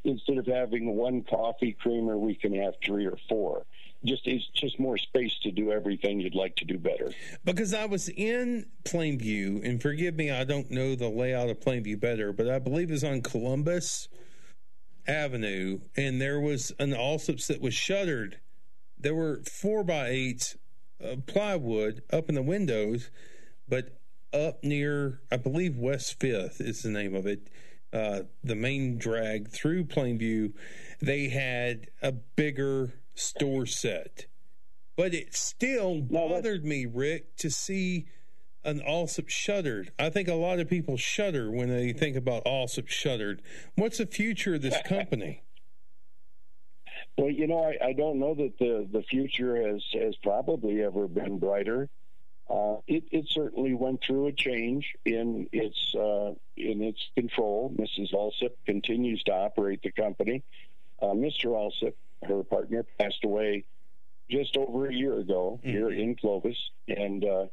instead 0.03 0.37
of 0.37 0.45
having 0.45 0.95
one 0.95 1.23
coffee 1.23 1.73
creamer, 1.73 2.17
we 2.17 2.35
can 2.35 2.53
have 2.55 2.75
three 2.83 3.05
or 3.05 3.17
four. 3.27 3.65
Just 4.03 4.27
it's 4.27 4.47
just 4.53 4.79
more 4.79 4.97
space 4.97 5.37
to 5.43 5.51
do 5.51 5.71
everything 5.71 6.19
you'd 6.19 6.35
like 6.35 6.55
to 6.57 6.65
do 6.65 6.77
better. 6.77 7.11
Because 7.43 7.73
I 7.73 7.85
was 7.85 8.09
in 8.09 8.67
Plainview, 8.83 9.67
and 9.67 9.81
forgive 9.81 10.15
me, 10.15 10.29
I 10.29 10.43
don't 10.43 10.69
know 10.69 10.95
the 10.95 11.09
layout 11.09 11.49
of 11.49 11.59
Plainview 11.59 11.99
better, 11.99 12.31
but 12.31 12.49
I 12.49 12.59
believe 12.59 12.91
it's 12.91 13.03
on 13.03 13.21
Columbus 13.21 14.07
Avenue, 15.07 15.79
and 15.95 16.21
there 16.21 16.39
was 16.39 16.71
an 16.77 16.91
Allsup's 16.91 17.47
that 17.47 17.61
was 17.61 17.73
shuttered 17.73 18.39
there 18.97 19.15
were 19.15 19.41
four 19.43 19.83
by 19.83 20.07
eights 20.07 20.57
of 20.99 21.25
plywood 21.25 22.01
up 22.11 22.29
in 22.29 22.35
the 22.35 22.41
windows, 22.41 23.11
but 23.67 23.99
up 24.33 24.63
near, 24.63 25.21
I 25.31 25.37
believe 25.37 25.77
West 25.77 26.19
Fifth 26.19 26.59
is 26.59 26.81
the 26.81 26.89
name 26.89 27.13
of 27.13 27.25
it. 27.25 27.47
Uh, 27.93 28.21
the 28.43 28.55
main 28.55 28.97
drag 28.97 29.49
through 29.49 29.85
Plainview, 29.85 30.53
they 31.01 31.29
had 31.29 31.87
a 32.01 32.11
bigger 32.11 32.93
store 33.15 33.65
set, 33.65 34.25
but 34.95 35.13
it 35.13 35.35
still 35.35 36.01
bothered 36.01 36.63
me, 36.65 36.85
Rick, 36.85 37.35
to 37.37 37.49
see 37.49 38.05
an 38.63 38.81
Allsup 38.81 39.29
shuttered. 39.29 39.91
I 39.99 40.09
think 40.09 40.27
a 40.27 40.33
lot 40.33 40.59
of 40.59 40.67
people 40.67 40.97
shudder 40.97 41.51
when 41.51 41.69
they 41.69 41.93
think 41.93 42.15
about 42.15 42.45
Allsup 42.45 42.87
shuttered. 42.87 43.41
What's 43.75 43.99
the 43.99 44.07
future 44.07 44.55
of 44.55 44.61
this 44.61 44.77
company? 44.85 45.43
Well, 47.17 47.29
you 47.29 47.47
know, 47.47 47.63
I, 47.63 47.87
I 47.87 47.93
don't 47.93 48.19
know 48.19 48.33
that 48.35 48.57
the, 48.59 48.87
the 48.91 49.03
future 49.03 49.55
has, 49.55 49.83
has 49.93 50.15
probably 50.17 50.83
ever 50.83 51.07
been 51.07 51.39
brighter. 51.39 51.89
Uh, 52.49 52.77
it, 52.87 53.03
it 53.11 53.25
certainly 53.29 53.73
went 53.73 54.01
through 54.05 54.27
a 54.27 54.31
change 54.31 54.93
in 55.05 55.47
its 55.51 55.95
uh, 55.95 56.31
in 56.55 56.83
its 56.83 57.09
control. 57.15 57.73
Mrs. 57.75 58.13
Allsup 58.13 58.51
continues 58.67 59.23
to 59.23 59.31
operate 59.31 59.81
the 59.81 59.91
company. 59.91 60.43
Uh, 61.01 61.07
Mr. 61.07 61.45
Allsup, 61.45 61.93
her 62.25 62.43
partner, 62.43 62.85
passed 62.99 63.23
away 63.23 63.65
just 64.29 64.57
over 64.57 64.87
a 64.87 64.93
year 64.93 65.19
ago 65.19 65.59
mm-hmm. 65.59 65.69
here 65.69 65.89
in 65.89 66.15
Clovis, 66.15 66.57
and 66.87 67.23
uh, 67.23 67.45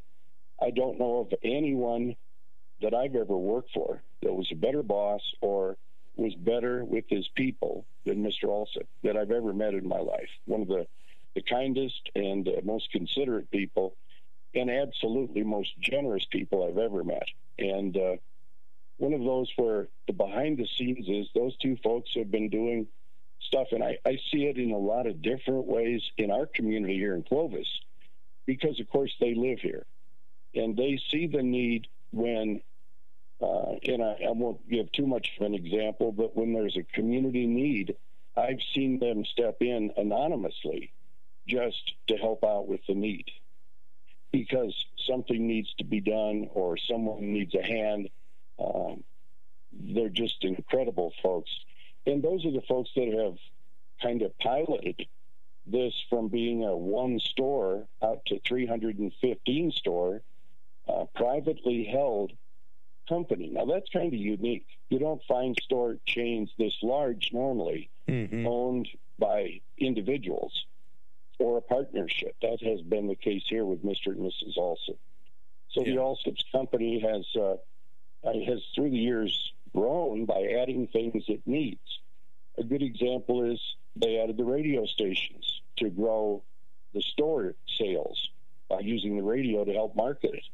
I 0.61 0.71
don't 0.71 0.99
know 0.99 1.21
of 1.21 1.39
anyone 1.43 2.17
that 2.81 2.95
I've 2.95 3.15
ever 3.15 3.37
worked 3.37 3.71
for 3.73 4.03
that 4.23 4.33
was 4.33 4.49
a 4.53 4.57
better 4.57 4.83
boss 4.83 5.21
or 5.41 5.77
was 6.17 6.35
better 6.35 6.85
with 6.85 7.05
his 7.09 7.29
people 7.29 7.87
than 8.05 8.23
Mr. 8.23 8.45
Allsup 8.45 8.87
that 9.03 9.17
I've 9.17 9.31
ever 9.31 9.53
met 9.53 9.75
in 9.75 9.87
my 9.87 9.99
life. 9.99 10.29
One 10.45 10.63
of 10.63 10.69
the, 10.69 10.87
the 11.35 11.43
kindest 11.43 12.11
and 12.15 12.47
uh, 12.47 12.61
most 12.65 12.91
considerate 12.91 13.51
people, 13.51 13.97
and 14.55 14.71
absolutely 14.71 15.43
most 15.43 15.71
generous 15.81 16.27
people 16.27 16.65
I've 16.65 16.79
ever 16.79 17.03
met. 17.03 17.27
And 17.59 17.97
uh, 17.97 18.17
one 18.99 19.15
of 19.15 19.21
those 19.21 19.51
where 19.57 19.89
the 20.07 20.13
behind 20.13 20.59
the 20.59 20.69
scenes 20.77 21.09
is 21.09 21.29
those 21.35 21.57
two 21.57 21.77
folks 21.83 22.11
have 22.17 22.31
been 22.31 22.51
doing 22.51 22.87
stuff, 23.47 23.69
and 23.73 23.83
I, 23.83 23.99
I 24.05 24.19
see 24.31 24.47
it 24.47 24.59
in 24.59 24.73
a 24.73 24.79
lot 24.79 25.07
of 25.07 25.23
different 25.23 25.67
ways 25.67 26.03
in 26.19 26.31
our 26.31 26.47
community 26.47 26.95
here 26.95 27.15
in 27.15 27.23
Clovis 27.23 27.69
because, 28.47 28.81
of 28.81 28.89
course, 28.89 29.15
they 29.21 29.35
live 29.35 29.61
here. 29.61 29.87
And 30.55 30.77
they 30.77 31.01
see 31.11 31.27
the 31.27 31.43
need 31.43 31.87
when 32.11 32.61
uh, 33.43 33.75
and 33.85 34.03
I, 34.03 34.17
I 34.29 34.31
won't 34.31 34.69
give 34.71 34.93
too 34.93 35.07
much 35.07 35.33
of 35.37 35.47
an 35.47 35.55
example, 35.55 36.13
but 36.13 36.37
when 36.37 36.53
there's 36.53 36.77
a 36.77 36.85
community 36.95 37.47
need, 37.47 37.97
I've 38.37 38.61
seen 38.73 39.01
them 39.01 39.25
step 39.25 39.57
in 39.61 39.93
anonymously 39.97 40.93
just 41.49 41.95
to 42.07 42.17
help 42.17 42.45
out 42.45 42.69
with 42.69 42.81
the 42.87 42.95
need 42.95 43.31
because 44.31 44.87
something 45.07 45.47
needs 45.47 45.75
to 45.75 45.85
be 45.85 46.01
done 46.01 46.49
or 46.55 46.77
someone 46.77 47.33
needs 47.33 47.55
a 47.55 47.63
hand. 47.63 48.09
Um, 48.59 49.03
they're 49.73 50.09
just 50.09 50.45
incredible 50.45 51.13
folks. 51.23 51.51
And 52.07 52.23
those 52.23 52.45
are 52.45 52.51
the 52.51 52.63
folks 52.69 52.91
that 52.97 53.09
have 53.09 53.37
kind 54.03 54.23
of 54.23 54.37
piloted 54.39 55.07
this 55.67 55.95
from 56.11 56.29
being 56.29 56.65
a 56.65 56.77
one 56.77 57.21
store 57.21 57.87
out 58.03 58.25
to 58.27 58.41
315 58.47 59.73
store, 59.73 60.23
uh, 60.89 61.05
privately 61.15 61.85
held 61.85 62.33
company. 63.09 63.51
Now 63.53 63.65
that's 63.67 63.89
kind 63.91 64.13
of 64.13 64.19
unique. 64.19 64.67
You 64.89 64.99
don't 64.99 65.23
find 65.25 65.57
store 65.63 65.99
chains 66.07 66.51
this 66.59 66.77
large 66.83 67.31
normally 67.33 67.91
mm-hmm. 68.09 68.47
owned 68.47 68.89
by 69.19 69.61
individuals 69.79 70.67
or 71.39 71.59
a 71.59 71.63
partnership. 71.63 72.35
That 72.43 72.63
has 72.63 72.81
been 72.83 73.07
the 73.07 73.15
case 73.15 73.45
here 73.47 73.65
with 73.65 73.85
Mr. 73.85 74.09
and 74.09 74.19
Mrs. 74.19 74.57
Allsup. 74.57 74.99
So 75.71 75.85
yeah. 75.85 75.95
the 75.95 76.01
Allsup's 76.01 76.45
company 76.53 77.01
has 77.01 77.27
uh, 77.41 77.57
has 78.25 78.63
through 78.75 78.91
the 78.91 78.99
years 78.99 79.53
grown 79.75 80.25
by 80.25 80.57
adding 80.61 80.87
things 80.89 81.25
it 81.29 81.43
needs. 81.47 82.01
A 82.59 82.65
good 82.65 82.83
example 82.83 83.51
is 83.51 83.61
they 83.97 84.19
added 84.19 84.37
the 84.37 84.45
radio 84.45 84.85
stations 84.87 85.63
to 85.79 85.91
grow 85.91 86.43
the 86.95 87.01
store 87.01 87.55
sales 87.79 88.29
by 88.69 88.81
using 88.81 89.17
the 89.17 89.23
radio 89.23 89.65
to 89.65 89.73
help 89.73 89.97
market 89.97 90.35
it. 90.35 90.45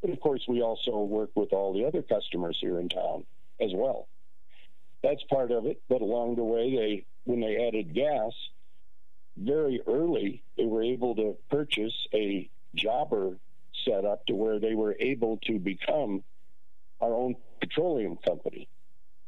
But 0.00 0.10
of 0.10 0.20
course, 0.20 0.44
we 0.48 0.62
also 0.62 0.98
work 0.98 1.30
with 1.34 1.52
all 1.52 1.72
the 1.72 1.84
other 1.84 2.02
customers 2.02 2.58
here 2.60 2.78
in 2.78 2.88
town 2.88 3.24
as 3.60 3.70
well. 3.74 4.08
That's 5.02 5.22
part 5.24 5.50
of 5.50 5.66
it. 5.66 5.80
But 5.88 6.02
along 6.02 6.36
the 6.36 6.44
way, 6.44 6.74
they 6.76 7.04
when 7.24 7.40
they 7.40 7.66
added 7.66 7.94
gas, 7.94 8.32
very 9.36 9.80
early 9.86 10.42
they 10.56 10.66
were 10.66 10.82
able 10.82 11.14
to 11.16 11.36
purchase 11.50 11.94
a 12.14 12.48
jobber 12.74 13.36
setup 13.84 14.26
to 14.26 14.34
where 14.34 14.58
they 14.58 14.74
were 14.74 14.96
able 14.98 15.38
to 15.46 15.58
become 15.58 16.22
our 17.00 17.14
own 17.14 17.36
petroleum 17.60 18.16
company. 18.16 18.68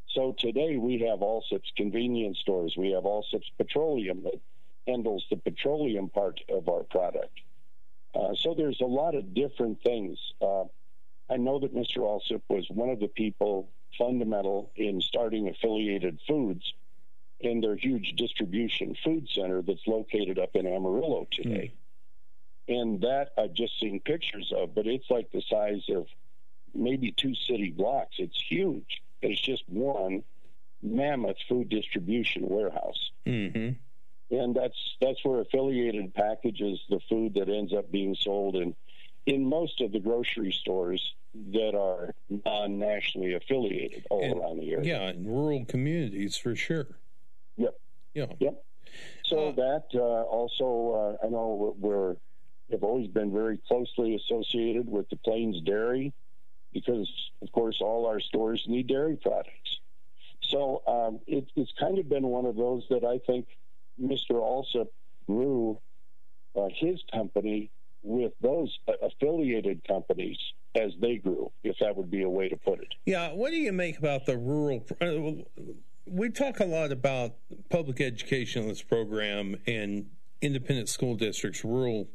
So 0.08 0.34
today 0.38 0.76
we 0.76 0.98
have 1.08 1.20
Allsup's 1.20 1.70
convenience 1.76 2.38
stores. 2.40 2.74
We 2.76 2.90
have 2.92 3.04
Allsup's 3.04 3.50
Petroleum 3.58 4.24
that 4.24 4.40
handles 4.86 5.24
the 5.30 5.36
petroleum 5.36 6.08
part 6.08 6.40
of 6.48 6.68
our 6.68 6.82
product. 6.82 7.40
Uh, 8.14 8.34
so 8.34 8.54
there's 8.54 8.80
a 8.80 8.86
lot 8.86 9.14
of 9.14 9.34
different 9.34 9.80
things. 9.82 10.18
Uh, 10.40 10.64
I 11.28 11.36
know 11.36 11.60
that 11.60 11.74
Mr. 11.74 11.98
Allsup 11.98 12.42
was 12.48 12.66
one 12.70 12.88
of 12.88 12.98
the 12.98 13.06
people 13.08 13.70
fundamental 13.96 14.72
in 14.74 15.00
starting 15.00 15.48
affiliated 15.48 16.18
foods 16.26 16.72
in 17.38 17.60
their 17.60 17.76
huge 17.76 18.14
distribution 18.16 18.96
food 19.04 19.28
center 19.32 19.62
that's 19.62 19.86
located 19.86 20.38
up 20.38 20.50
in 20.54 20.66
Amarillo 20.66 21.26
today. 21.30 21.72
Mm. 22.68 22.80
And 22.80 23.00
that 23.02 23.30
I've 23.38 23.54
just 23.54 23.78
seen 23.80 24.00
pictures 24.00 24.52
of, 24.56 24.74
but 24.74 24.86
it's 24.86 25.08
like 25.08 25.30
the 25.32 25.42
size 25.48 25.84
of 25.88 26.06
maybe 26.74 27.12
two 27.12 27.34
city 27.34 27.70
blocks. 27.70 28.16
It's 28.18 28.40
huge. 28.40 29.02
but 29.20 29.30
It's 29.30 29.40
just 29.40 29.64
one 29.68 30.22
mammoth 30.82 31.36
food 31.48 31.68
distribution 31.68 32.48
warehouse. 32.48 33.10
Mm-hmm 33.26 33.72
and 34.30 34.54
that's 34.54 34.96
that's 35.00 35.18
where 35.24 35.40
affiliated 35.40 36.14
packages 36.14 36.80
the 36.88 37.00
food 37.08 37.34
that 37.34 37.48
ends 37.48 37.72
up 37.72 37.90
being 37.90 38.14
sold 38.14 38.56
in 38.56 38.74
in 39.26 39.44
most 39.44 39.80
of 39.80 39.92
the 39.92 40.00
grocery 40.00 40.52
stores 40.52 41.14
that 41.52 41.76
are 41.76 42.14
non-nationally 42.44 43.34
affiliated 43.34 44.04
all 44.10 44.22
and, 44.24 44.40
around 44.40 44.58
the 44.58 44.72
area. 44.72 44.98
Yeah, 44.98 45.10
in 45.10 45.26
rural 45.26 45.64
communities 45.66 46.36
for 46.36 46.56
sure. 46.56 46.98
Yep. 47.56 47.76
Yeah. 48.14 48.26
Yep. 48.40 48.64
So 49.24 49.48
uh, 49.48 49.52
that 49.52 49.84
uh, 49.94 49.98
also, 49.98 51.18
uh, 51.22 51.26
I 51.26 51.28
know 51.28 51.76
we're 51.78 52.16
have 52.72 52.82
always 52.82 53.08
been 53.08 53.32
very 53.32 53.58
closely 53.68 54.14
associated 54.14 54.88
with 54.88 55.08
the 55.10 55.16
Plains 55.16 55.60
Dairy 55.62 56.12
because, 56.72 57.10
of 57.42 57.50
course, 57.52 57.78
all 57.80 58.06
our 58.06 58.20
stores 58.20 58.64
need 58.66 58.86
dairy 58.86 59.16
products. 59.16 59.80
So 60.42 60.82
um, 60.86 61.20
it, 61.26 61.46
it's 61.56 61.72
kind 61.78 61.98
of 61.98 62.08
been 62.08 62.26
one 62.26 62.46
of 62.46 62.56
those 62.56 62.84
that 62.90 63.04
I 63.04 63.18
think 63.26 63.46
Mr. 64.00 64.32
Allsup 64.32 64.88
grew 65.26 65.78
uh, 66.56 66.68
his 66.74 67.02
company 67.12 67.70
with 68.02 68.32
those 68.40 68.76
affiliated 69.02 69.86
companies 69.86 70.38
as 70.74 70.92
they 71.00 71.16
grew, 71.16 71.52
if 71.62 71.76
that 71.80 71.96
would 71.96 72.10
be 72.10 72.22
a 72.22 72.28
way 72.28 72.48
to 72.48 72.56
put 72.56 72.80
it. 72.80 72.94
Yeah. 73.04 73.32
What 73.32 73.50
do 73.50 73.56
you 73.56 73.72
make 73.72 73.98
about 73.98 74.26
the 74.26 74.38
rural? 74.38 74.86
Uh, 75.00 75.44
we 76.06 76.30
talk 76.30 76.60
a 76.60 76.64
lot 76.64 76.92
about 76.92 77.36
public 77.68 78.00
education 78.00 78.62
in 78.62 78.68
this 78.68 78.82
program 78.82 79.56
and 79.66 80.06
independent 80.42 80.88
school 80.88 81.14
districts, 81.14 81.64
rural 81.64 82.08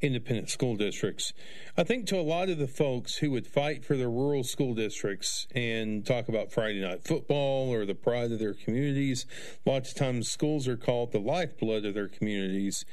independent 0.00 0.50
school 0.50 0.76
districts. 0.76 1.32
I 1.76 1.84
think 1.84 2.06
to 2.06 2.18
a 2.18 2.22
lot 2.22 2.48
of 2.48 2.58
the 2.58 2.66
folks 2.66 3.16
who 3.16 3.30
would 3.30 3.46
fight 3.46 3.84
for 3.84 3.96
their 3.96 4.10
rural 4.10 4.44
school 4.44 4.74
districts 4.74 5.46
and 5.54 6.04
talk 6.04 6.28
about 6.28 6.52
Friday 6.52 6.80
night 6.80 7.04
football 7.04 7.72
or 7.72 7.86
the 7.86 7.94
pride 7.94 8.32
of 8.32 8.38
their 8.38 8.54
communities, 8.54 9.26
lots 9.64 9.90
of 9.90 9.96
times 9.96 10.30
schools 10.30 10.68
are 10.68 10.76
called 10.76 11.12
the 11.12 11.18
lifeblood 11.18 11.84
of 11.84 11.94
their 11.94 12.08
communities. 12.08 12.84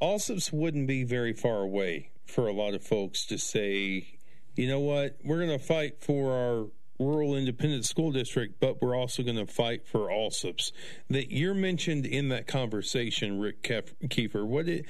Allsup's 0.00 0.52
wouldn't 0.52 0.86
be 0.86 1.04
very 1.04 1.32
far 1.32 1.60
away 1.60 2.10
for 2.26 2.48
a 2.48 2.52
lot 2.52 2.74
of 2.74 2.82
folks 2.82 3.24
to 3.26 3.38
say, 3.38 4.18
you 4.56 4.68
know 4.68 4.80
what, 4.80 5.18
we're 5.24 5.44
going 5.44 5.58
to 5.58 5.64
fight 5.64 6.00
for 6.00 6.32
our 6.32 6.66
rural 6.98 7.34
independent 7.34 7.84
school 7.84 8.12
district, 8.12 8.60
but 8.60 8.80
we're 8.80 8.96
also 8.96 9.22
going 9.22 9.36
to 9.36 9.46
fight 9.46 9.86
for 9.86 10.08
Allsup's. 10.08 10.72
That 11.10 11.32
you're 11.32 11.54
mentioned 11.54 12.06
in 12.06 12.28
that 12.28 12.46
conversation, 12.46 13.40
Rick 13.40 13.62
Kiefer. 13.62 14.46
What 14.46 14.66
did, 14.66 14.86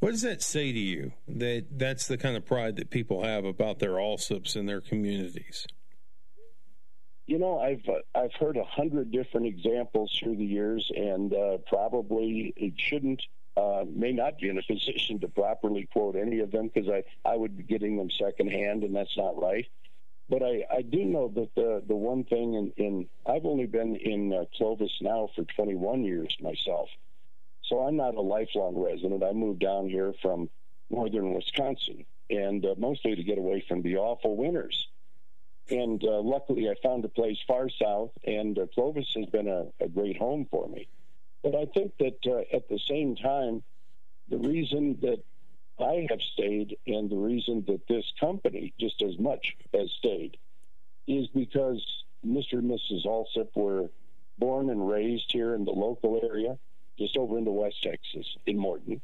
what 0.00 0.10
does 0.10 0.22
that 0.22 0.42
say 0.42 0.72
to 0.72 0.78
you? 0.78 1.12
That 1.26 1.66
that's 1.72 2.06
the 2.06 2.18
kind 2.18 2.36
of 2.36 2.44
pride 2.44 2.76
that 2.76 2.90
people 2.90 3.24
have 3.24 3.44
about 3.44 3.78
their 3.78 3.94
Allsup's 3.94 4.56
in 4.56 4.66
their 4.66 4.80
communities. 4.80 5.66
You 7.26 7.38
know, 7.38 7.58
I've 7.58 7.82
I've 8.14 8.32
heard 8.34 8.56
a 8.56 8.64
hundred 8.64 9.10
different 9.10 9.46
examples 9.46 10.16
through 10.18 10.36
the 10.36 10.44
years, 10.44 10.90
and 10.94 11.34
uh, 11.34 11.58
probably 11.66 12.54
it 12.56 12.74
shouldn't 12.78 13.22
uh, 13.58 13.84
may 13.92 14.12
not 14.12 14.38
be 14.38 14.48
in 14.48 14.58
a 14.58 14.62
position 14.72 15.18
to 15.20 15.28
properly 15.28 15.88
quote 15.92 16.16
any 16.16 16.40
of 16.40 16.50
them 16.50 16.70
because 16.72 16.88
I, 16.88 17.02
I 17.28 17.36
would 17.36 17.56
be 17.56 17.64
getting 17.64 17.96
them 17.96 18.08
secondhand, 18.10 18.84
and 18.84 18.94
that's 18.94 19.16
not 19.16 19.40
right. 19.40 19.66
But 20.28 20.42
I, 20.42 20.64
I 20.70 20.82
do 20.82 21.04
know 21.04 21.28
that 21.34 21.54
the 21.54 21.82
the 21.86 21.96
one 21.96 22.24
thing 22.24 22.54
in, 22.54 22.72
in 22.76 23.08
I've 23.26 23.46
only 23.46 23.66
been 23.66 23.96
in 23.96 24.32
uh, 24.32 24.44
Clovis 24.56 24.92
now 25.00 25.30
for 25.34 25.44
21 25.44 26.04
years 26.04 26.36
myself, 26.40 26.88
so 27.64 27.80
I'm 27.80 27.96
not 27.96 28.14
a 28.14 28.20
lifelong 28.20 28.76
resident. 28.76 29.22
I 29.22 29.32
moved 29.32 29.60
down 29.60 29.88
here 29.88 30.12
from 30.20 30.50
northern 30.90 31.32
Wisconsin, 31.32 32.04
and 32.28 32.64
uh, 32.64 32.74
mostly 32.76 33.14
to 33.16 33.22
get 33.22 33.38
away 33.38 33.64
from 33.66 33.82
the 33.82 33.96
awful 33.96 34.36
winters. 34.36 34.88
And 35.70 36.02
uh, 36.02 36.20
luckily, 36.20 36.68
I 36.68 36.74
found 36.82 37.04
a 37.04 37.08
place 37.08 37.38
far 37.46 37.68
south, 37.68 38.10
and 38.24 38.58
uh, 38.58 38.66
Clovis 38.74 39.12
has 39.16 39.26
been 39.26 39.48
a, 39.48 39.66
a 39.80 39.88
great 39.88 40.16
home 40.16 40.46
for 40.50 40.66
me. 40.68 40.88
But 41.42 41.54
I 41.54 41.66
think 41.66 41.92
that 41.98 42.18
uh, 42.26 42.56
at 42.56 42.68
the 42.68 42.78
same 42.78 43.16
time, 43.16 43.62
the 44.28 44.38
reason 44.38 44.98
that 45.02 45.22
I 45.80 46.06
have 46.10 46.20
stayed 46.32 46.76
and 46.86 47.08
the 47.08 47.16
reason 47.16 47.64
that 47.68 47.86
this 47.88 48.04
company 48.18 48.72
just 48.78 49.02
as 49.02 49.18
much 49.18 49.56
has 49.72 49.90
stayed 49.98 50.36
is 51.06 51.28
because 51.28 51.84
Mr. 52.26 52.54
and 52.54 52.70
Mrs. 52.70 53.06
Allsup 53.06 53.48
were 53.54 53.90
born 54.38 54.70
and 54.70 54.88
raised 54.88 55.30
here 55.32 55.54
in 55.54 55.64
the 55.64 55.72
local 55.72 56.20
area, 56.22 56.58
just 56.98 57.16
over 57.16 57.38
into 57.38 57.50
West 57.50 57.82
Texas 57.82 58.26
in 58.46 58.58
Morton. 58.58 59.00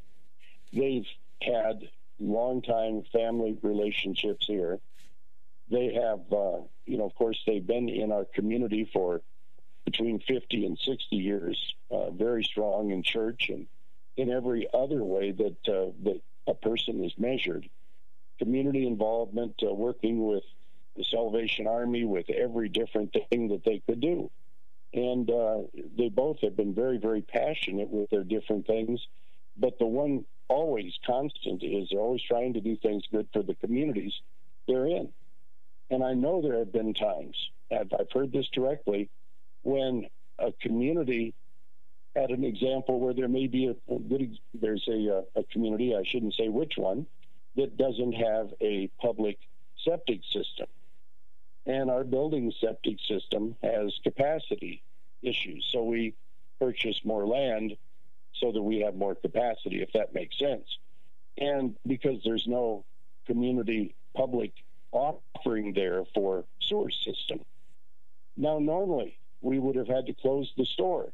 They've 0.73 1.07
had 1.43 1.89
long-time 2.19 3.05
family 3.13 3.57
relationships 3.63 4.47
here. 4.47 4.81
They 5.71 5.95
have, 5.95 6.21
uh, 6.33 6.61
you 6.87 6.99
know, 6.99 7.07
of 7.07 7.15
course, 7.15 7.41
they've 7.47 7.67
been 7.67 7.89
in 7.89 8.13
our 8.13 8.25
community 8.25 8.89
for 8.93 9.23
between 9.85 10.21
50 10.21 10.67
and 10.67 10.79
60 10.79 11.17
years, 11.17 11.75
uh, 11.91 12.11
very 12.11 12.43
strong 12.43 12.91
in 12.91 13.03
church 13.03 13.49
and 13.49 13.67
in 14.17 14.31
every 14.31 14.69
other 14.73 15.03
way 15.03 15.33
that 15.33 15.69
uh, 15.69 15.91
that 16.05 16.21
a 16.47 16.55
person 16.55 17.03
is 17.05 17.13
measured. 17.19 17.69
Community 18.39 18.87
involvement, 18.87 19.55
uh, 19.63 19.73
working 19.73 20.27
with 20.27 20.45
the 20.97 21.05
Salvation 21.05 21.67
Army, 21.67 22.05
with 22.05 22.29
every 22.31 22.69
different 22.69 23.15
thing 23.31 23.49
that 23.49 23.65
they 23.65 23.83
could 23.87 24.01
do. 24.01 24.31
And 24.93 25.31
uh, 25.31 25.63
they 25.99 26.09
both 26.09 26.41
have 26.43 26.57
been 26.57 26.75
very, 26.75 26.99
very 26.99 27.23
passionate 27.23 27.89
with 27.89 28.11
their 28.11 28.25
different 28.25 28.67
things. 28.67 29.01
But 29.57 29.79
the 29.79 29.87
one 29.87 30.25
always 30.49 30.93
constant 31.07 31.63
is 31.63 31.89
they're 31.91 32.01
always 32.01 32.23
trying 32.23 32.55
to 32.55 32.61
do 32.61 32.77
things 32.77 33.03
good 33.11 33.29
for 33.33 33.43
the 33.43 33.55
communities 33.55 34.13
they're 34.69 34.87
in. 34.87 35.09
And 35.91 36.03
I 36.03 36.15
know 36.15 36.43
there 36.43 36.59
have 36.59 36.73
been 36.73 36.95
times, 36.95 37.37
I've, 37.71 37.93
I've 37.99 38.11
heard 38.13 38.33
this 38.33 38.49
directly, 38.53 39.11
when 39.63 40.07
a 40.39 40.53
community 40.61 41.35
had 42.15 42.31
an 42.31 42.45
example 42.45 43.01
where 43.01 43.15
there 43.15 43.29
may 43.29 43.47
be 43.47 43.67
a, 43.67 43.99
good, 43.99 44.39
there's 44.55 44.87
a, 44.89 45.19
uh, 45.19 45.23
a 45.37 45.43
community, 45.45 45.97
I 45.97 46.05
shouldn't 46.05 46.35
say 46.35 46.49
which 46.49 46.77
one, 46.77 47.07
that 47.57 47.77
doesn't 47.77 48.13
have 48.13 48.53
a 48.61 48.89
public 49.01 49.39
septic 49.85 50.21
system. 50.25 50.67
And 51.67 51.91
our 51.91 52.05
building 52.05 52.53
septic 52.61 52.99
system 53.09 53.57
has 53.63 53.99
capacity 54.03 54.83
issues. 55.23 55.69
So 55.73 55.85
we 55.85 56.15
purchase 56.61 57.01
more 57.05 57.27
land 57.27 57.77
so 58.35 58.53
that 58.53 58.63
we 58.63 58.81
have 58.81 58.95
more 58.95 59.15
capacity, 59.15 59.83
if 59.83 59.93
that 59.93 60.15
makes 60.15 60.39
sense. 60.39 60.79
And 61.39 61.75
because 61.87 62.21
there's 62.25 62.47
no 62.47 62.85
community 63.27 63.95
public 64.15 64.53
offering 64.93 65.73
there 65.73 66.05
for 66.15 66.45
sewer 66.61 66.91
system. 66.91 67.41
Now, 68.37 68.59
normally 68.59 69.19
we 69.41 69.59
would 69.59 69.77
have 69.77 69.89
had 69.89 70.07
to 70.07 70.13
close 70.13 70.53
the 70.57 70.65
store 70.65 71.13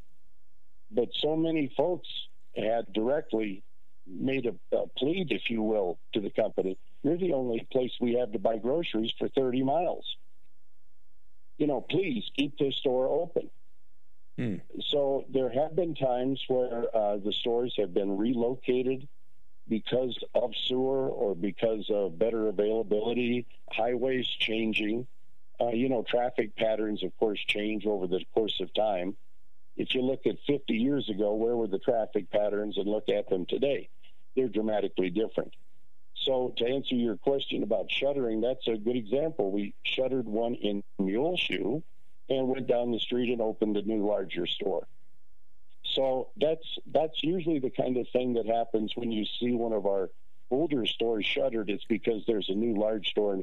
but 0.90 1.08
so 1.14 1.36
many 1.36 1.72
folks 1.76 2.08
had 2.56 2.92
directly 2.92 3.62
made 4.06 4.46
a, 4.46 4.76
a 4.76 4.86
plead, 4.98 5.30
if 5.30 5.50
you 5.50 5.62
will, 5.62 5.98
to 6.14 6.20
the 6.20 6.30
company. 6.30 6.78
You're 7.02 7.18
the 7.18 7.32
only 7.32 7.66
place 7.72 7.92
we 8.00 8.14
have 8.14 8.32
to 8.32 8.38
buy 8.38 8.58
groceries 8.58 9.12
for 9.18 9.28
30 9.28 9.62
miles. 9.62 10.04
You 11.58 11.66
know, 11.66 11.80
please 11.80 12.24
keep 12.36 12.58
this 12.58 12.76
store 12.76 13.08
open. 13.08 13.50
Hmm. 14.38 14.56
So 14.88 15.24
there 15.30 15.50
have 15.50 15.76
been 15.76 15.94
times 15.94 16.42
where 16.48 16.84
uh, 16.94 17.18
the 17.18 17.32
stores 17.32 17.74
have 17.78 17.92
been 17.92 18.16
relocated 18.16 19.06
because 19.68 20.18
of 20.34 20.52
sewer 20.66 21.08
or 21.08 21.34
because 21.34 21.88
of 21.90 22.18
better 22.18 22.48
availability, 22.48 23.46
highways 23.70 24.26
changing. 24.26 25.06
Uh, 25.60 25.68
you 25.68 25.90
know, 25.90 26.02
traffic 26.02 26.56
patterns, 26.56 27.02
of 27.02 27.16
course, 27.18 27.38
change 27.46 27.86
over 27.86 28.06
the 28.06 28.24
course 28.34 28.60
of 28.60 28.72
time 28.72 29.14
if 29.76 29.94
you 29.94 30.02
look 30.02 30.26
at 30.26 30.36
50 30.46 30.74
years 30.74 31.08
ago, 31.08 31.34
where 31.34 31.56
were 31.56 31.66
the 31.66 31.78
traffic 31.78 32.30
patterns 32.30 32.76
and 32.76 32.86
look 32.86 33.08
at 33.08 33.28
them 33.28 33.46
today? 33.46 33.88
They're 34.36 34.48
dramatically 34.48 35.10
different. 35.10 35.54
So, 36.14 36.52
to 36.58 36.66
answer 36.66 36.94
your 36.94 37.16
question 37.16 37.62
about 37.62 37.90
shuttering, 37.90 38.42
that's 38.42 38.66
a 38.68 38.76
good 38.76 38.96
example. 38.96 39.50
We 39.50 39.74
shuttered 39.84 40.26
one 40.26 40.54
in 40.54 40.82
Muleshoe 40.98 41.80
and 42.28 42.48
went 42.48 42.66
down 42.66 42.92
the 42.92 42.98
street 42.98 43.30
and 43.30 43.40
opened 43.40 43.76
a 43.76 43.82
new, 43.82 44.06
larger 44.06 44.46
store. 44.46 44.86
So 45.94 46.28
that's 46.36 46.78
that's 46.92 47.22
usually 47.22 47.58
the 47.58 47.70
kind 47.70 47.96
of 47.96 48.08
thing 48.10 48.34
that 48.34 48.46
happens 48.46 48.92
when 48.94 49.10
you 49.10 49.24
see 49.24 49.52
one 49.52 49.72
of 49.72 49.86
our 49.86 50.10
older 50.50 50.86
stores 50.86 51.26
shuttered. 51.26 51.70
It's 51.70 51.84
because 51.84 52.22
there's 52.26 52.48
a 52.48 52.54
new 52.54 52.78
large 52.78 53.08
store 53.08 53.42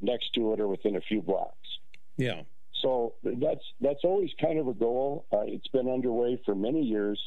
next 0.00 0.34
to 0.34 0.52
it 0.52 0.60
or 0.60 0.68
within 0.68 0.96
a 0.96 1.00
few 1.00 1.22
blocks. 1.22 1.78
Yeah. 2.16 2.42
So 2.84 3.14
that's 3.22 3.64
that's 3.80 4.04
always 4.04 4.30
kind 4.38 4.58
of 4.58 4.68
a 4.68 4.74
goal. 4.74 5.24
Uh, 5.32 5.44
it's 5.46 5.68
been 5.68 5.88
underway 5.88 6.38
for 6.44 6.54
many 6.54 6.82
years. 6.82 7.18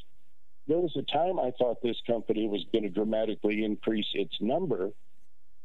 There 0.67 0.77
was 0.77 0.95
a 0.95 1.01
time 1.01 1.39
I 1.39 1.51
thought 1.57 1.81
this 1.81 1.97
company 2.05 2.47
was 2.47 2.63
going 2.71 2.83
to 2.83 2.89
dramatically 2.89 3.63
increase 3.63 4.05
its 4.13 4.39
number 4.39 4.91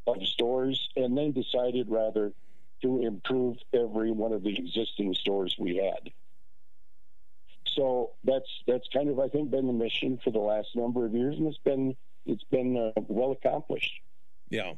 of 0.06 0.16
stores, 0.26 0.88
and 0.96 1.16
then 1.16 1.32
decided 1.32 1.90
rather 1.90 2.32
to 2.80 3.02
improve 3.02 3.58
every 3.74 4.10
one 4.10 4.32
of 4.32 4.42
the 4.42 4.56
existing 4.56 5.14
stores 5.14 5.54
we 5.58 5.76
had. 5.76 6.10
So 7.76 8.12
that's 8.24 8.48
that's 8.66 8.88
kind 8.94 9.10
of 9.10 9.18
I 9.18 9.28
think 9.28 9.50
been 9.50 9.66
the 9.66 9.74
mission 9.74 10.18
for 10.24 10.30
the 10.30 10.38
last 10.38 10.68
number 10.74 11.04
of 11.04 11.12
years, 11.12 11.36
and 11.36 11.48
it's 11.48 11.58
been 11.58 11.94
it's 12.24 12.44
been 12.44 12.78
uh, 12.78 12.98
well 13.08 13.32
accomplished. 13.32 14.00
Yeah. 14.48 14.72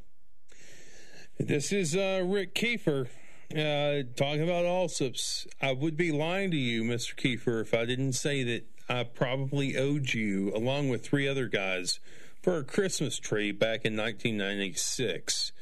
This 1.38 1.72
is 1.72 1.94
uh, 1.94 2.22
Rick 2.24 2.54
Kiefer 2.54 3.06
uh, 3.52 4.02
talking 4.16 4.42
about 4.42 4.64
Allsup's, 4.64 5.46
I 5.60 5.72
would 5.72 5.96
be 5.96 6.12
lying 6.12 6.50
to 6.50 6.56
you, 6.56 6.82
Mr. 6.82 7.14
Kiefer, 7.14 7.60
if 7.60 7.74
I 7.74 7.84
didn't 7.84 8.14
say 8.14 8.42
that 8.44 8.66
I 8.88 9.04
probably 9.04 9.76
owed 9.76 10.12
you, 10.12 10.54
along 10.54 10.88
with 10.88 11.04
three 11.04 11.26
other 11.26 11.48
guys, 11.48 12.00
for 12.42 12.58
a 12.58 12.64
Christmas 12.64 13.18
tree 13.18 13.52
back 13.52 13.84
in 13.84 13.96
1996 13.96 15.52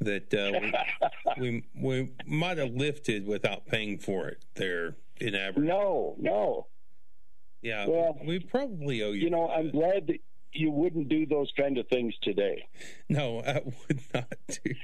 that 0.00 0.32
uh, 0.32 0.52
we, 1.38 1.40
we, 1.40 1.64
we 1.80 2.12
might 2.26 2.58
have 2.58 2.72
lifted 2.72 3.26
without 3.26 3.66
paying 3.66 3.98
for 3.98 4.28
it 4.28 4.44
there 4.54 4.96
in 5.20 5.34
Aberdeen. 5.34 5.68
No, 5.68 6.14
no. 6.18 6.66
Yeah, 7.60 7.86
well, 7.88 8.16
we 8.24 8.38
probably 8.38 9.02
owe 9.02 9.10
you. 9.10 9.24
You 9.24 9.30
know, 9.30 9.48
I'm 9.48 9.72
glad 9.72 10.06
that 10.06 10.18
you 10.52 10.70
wouldn't 10.70 11.08
do 11.08 11.26
those 11.26 11.52
kind 11.56 11.76
of 11.76 11.88
things 11.88 12.14
today. 12.22 12.68
No, 13.08 13.40
I 13.40 13.60
would 13.88 14.00
not 14.14 14.32
do. 14.48 14.74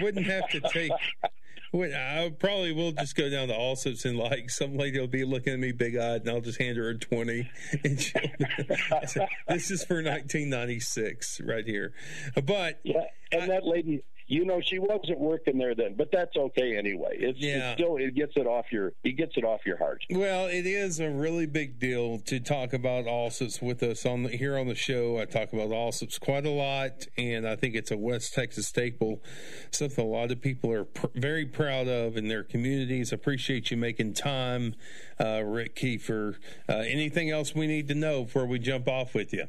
Wouldn't 0.00 0.26
have 0.26 0.48
to 0.50 0.60
take 0.60 0.92
I 1.74 2.32
probably 2.38 2.72
will 2.72 2.92
just 2.92 3.16
go 3.16 3.30
down 3.30 3.48
to 3.48 3.54
Allsup's 3.54 4.04
and 4.04 4.18
like 4.18 4.50
some 4.50 4.76
lady 4.76 5.00
will 5.00 5.06
be 5.06 5.24
looking 5.24 5.54
at 5.54 5.58
me 5.58 5.72
big 5.72 5.96
eyed, 5.96 6.22
and 6.22 6.30
I'll 6.30 6.42
just 6.42 6.60
hand 6.60 6.76
her 6.76 6.90
a 6.90 6.98
twenty. 6.98 7.50
And 7.82 8.00
say, 8.00 8.34
this 9.48 9.70
is 9.70 9.84
for 9.84 9.96
1996 9.96 11.40
right 11.44 11.64
here. 11.64 11.94
But 12.44 12.80
yeah, 12.84 13.04
and 13.30 13.44
I, 13.44 13.46
that 13.46 13.64
lady, 13.64 14.04
you 14.26 14.44
know, 14.44 14.60
she 14.60 14.78
wasn't 14.78 15.18
working 15.18 15.58
there 15.58 15.74
then, 15.74 15.94
but 15.96 16.10
that's 16.12 16.36
okay 16.36 16.76
anyway. 16.76 17.16
It's, 17.18 17.38
Yeah. 17.38 17.72
it's 17.72 17.80
still 17.80 17.96
it 17.96 18.14
gets 18.14 18.32
it 18.36 18.46
off 18.46 18.66
your 18.72 18.92
it 19.04 19.12
gets 19.16 19.36
it 19.36 19.44
off 19.44 19.60
your 19.66 19.76
heart. 19.78 20.04
Well, 20.10 20.46
it 20.46 20.66
is 20.66 21.00
a 21.00 21.10
really 21.10 21.46
big 21.46 21.78
deal 21.78 22.18
to 22.20 22.40
talk 22.40 22.72
about 22.72 23.04
Allsups 23.06 23.60
with 23.62 23.82
us 23.82 24.06
on 24.06 24.24
the, 24.24 24.30
here 24.30 24.56
on 24.56 24.68
the 24.68 24.74
show. 24.74 25.18
I 25.18 25.24
talk 25.24 25.52
about 25.52 25.68
Allsups 25.70 26.20
quite 26.20 26.46
a 26.46 26.50
lot, 26.50 27.06
and 27.18 27.46
I 27.46 27.56
think 27.56 27.74
it's 27.74 27.90
a 27.90 27.96
West 27.96 28.32
Texas 28.34 28.66
staple, 28.68 29.22
something 29.70 30.04
a 30.04 30.08
lot 30.08 30.30
of 30.30 30.40
people 30.40 30.72
are 30.72 30.84
pr- 30.84 31.06
very 31.14 31.46
proud 31.46 31.88
of 31.88 32.16
in 32.16 32.28
their 32.28 32.42
communities. 32.44 33.12
Appreciate 33.12 33.70
you 33.70 33.76
making 33.76 34.14
time, 34.14 34.74
uh, 35.20 35.42
Rick 35.44 35.76
Kiefer. 35.76 36.36
Uh, 36.68 36.76
anything 36.78 37.30
else 37.30 37.54
we 37.54 37.66
need 37.66 37.88
to 37.88 37.94
know 37.94 38.24
before 38.24 38.46
we 38.46 38.58
jump 38.58 38.88
off 38.88 39.14
with 39.14 39.32
you? 39.32 39.46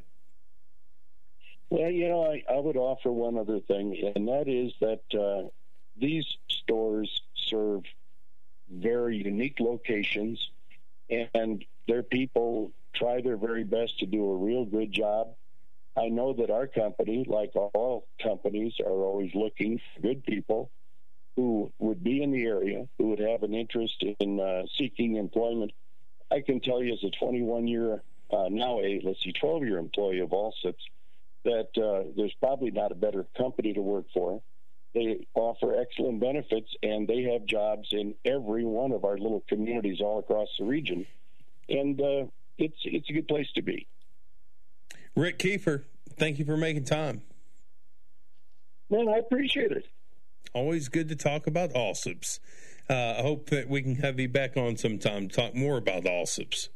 Well, 1.73 1.89
you 1.89 2.07
know, 2.07 2.31
I, 2.31 2.43
I 2.47 2.59
would 2.59 2.77
offer 2.77 3.11
one 3.11 3.35
other 3.35 3.59
thing, 3.59 4.11
and 4.15 4.27
that 4.27 4.47
is 4.47 4.73
that 4.79 5.01
uh, 5.19 5.49
these 5.99 6.37
stores 6.47 7.23
serve 7.35 7.81
very 8.71 9.17
unique 9.17 9.59
locations, 9.59 10.51
and 11.09 11.65
their 11.87 12.03
people 12.03 12.71
try 12.93 13.21
their 13.21 13.37
very 13.37 13.63
best 13.63 13.97
to 14.01 14.05
do 14.05 14.23
a 14.23 14.37
real 14.37 14.65
good 14.65 14.91
job. 14.91 15.29
I 15.97 16.09
know 16.09 16.33
that 16.33 16.51
our 16.51 16.67
company, 16.67 17.25
like 17.27 17.55
all 17.55 18.05
companies, 18.21 18.75
are 18.79 18.91
always 18.91 19.33
looking 19.33 19.79
for 19.95 20.01
good 20.01 20.23
people 20.25 20.69
who 21.35 21.71
would 21.79 22.03
be 22.03 22.21
in 22.21 22.29
the 22.29 22.45
area, 22.45 22.87
who 22.99 23.07
would 23.07 23.19
have 23.19 23.41
an 23.41 23.55
interest 23.55 24.03
in 24.19 24.39
uh, 24.39 24.67
seeking 24.77 25.15
employment. 25.15 25.71
I 26.29 26.41
can 26.41 26.59
tell 26.59 26.83
you, 26.83 26.93
as 26.93 27.03
a 27.03 27.09
21 27.09 27.65
year, 27.67 28.03
uh, 28.31 28.49
now 28.51 28.79
a 28.79 29.01
let's 29.03 29.23
see, 29.23 29.33
12 29.33 29.63
year 29.63 29.79
employee 29.79 30.19
of 30.19 30.29
Allsups, 30.29 30.75
that 31.43 31.69
uh, 31.77 32.09
there's 32.15 32.33
probably 32.39 32.71
not 32.71 32.91
a 32.91 32.95
better 32.95 33.25
company 33.37 33.73
to 33.73 33.81
work 33.81 34.05
for. 34.13 34.41
They 34.93 35.25
offer 35.33 35.79
excellent 35.79 36.19
benefits, 36.19 36.69
and 36.83 37.07
they 37.07 37.23
have 37.23 37.45
jobs 37.45 37.89
in 37.91 38.13
every 38.25 38.63
one 38.63 38.91
of 38.91 39.05
our 39.05 39.17
little 39.17 39.43
communities 39.49 40.01
all 40.01 40.19
across 40.19 40.49
the 40.59 40.65
region, 40.65 41.07
and 41.67 41.99
uh, 41.99 42.25
it's 42.57 42.77
it's 42.85 43.09
a 43.09 43.13
good 43.13 43.27
place 43.27 43.47
to 43.55 43.63
be. 43.63 43.87
Rick 45.15 45.39
Kiefer, 45.39 45.83
thank 46.15 46.37
you 46.37 46.45
for 46.45 46.57
making 46.57 46.85
time. 46.85 47.23
Man, 48.89 49.07
I 49.09 49.17
appreciate 49.17 49.71
it. 49.71 49.85
Always 50.53 50.89
good 50.89 51.09
to 51.09 51.15
talk 51.15 51.47
about 51.47 51.73
Allsups. 51.73 52.39
Uh, 52.87 53.15
I 53.17 53.21
hope 53.21 53.49
that 53.49 53.67
we 53.67 53.81
can 53.81 53.95
have 53.95 54.19
you 54.19 54.29
back 54.29 54.55
on 54.57 54.77
sometime 54.77 55.29
to 55.29 55.35
talk 55.35 55.55
more 55.55 55.77
about 55.77 56.03
Allsups. 56.03 56.69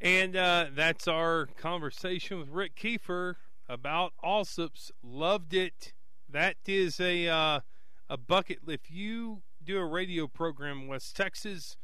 And 0.00 0.36
uh, 0.36 0.66
that's 0.74 1.08
our 1.08 1.46
conversation 1.56 2.38
with 2.38 2.48
Rick 2.48 2.76
Kiefer 2.76 3.36
about 3.68 4.12
Allsups. 4.22 4.90
Loved 5.02 5.54
it. 5.54 5.92
That 6.28 6.56
is 6.66 7.00
a 7.00 7.28
uh, 7.28 7.60
a 8.08 8.16
bucket. 8.16 8.58
If 8.66 8.90
you 8.90 9.42
do 9.62 9.78
a 9.78 9.86
radio 9.86 10.26
program 10.26 10.82
in 10.82 10.88
West 10.88 11.16
Texas, 11.16 11.76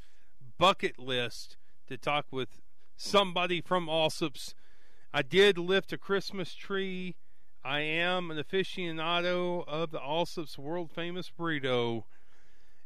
bucket 0.59 0.99
list 0.99 1.57
to 1.89 1.97
talk 1.97 2.27
with 2.31 2.61
somebody 2.97 3.61
from 3.61 3.87
Allsups. 3.87 4.55
I 5.13 5.23
did 5.23 5.57
lift 5.57 5.93
a 5.93 5.99
Christmas 5.99 6.55
tree. 6.55 7.17
I 7.65 7.81
am 7.81 8.31
an 8.31 8.39
aficionado 8.39 9.67
of 9.67 9.91
the 9.91 9.99
Allsups 9.99 10.59
world 10.59 10.91
famous 10.91 11.31
burrito. 11.37 12.05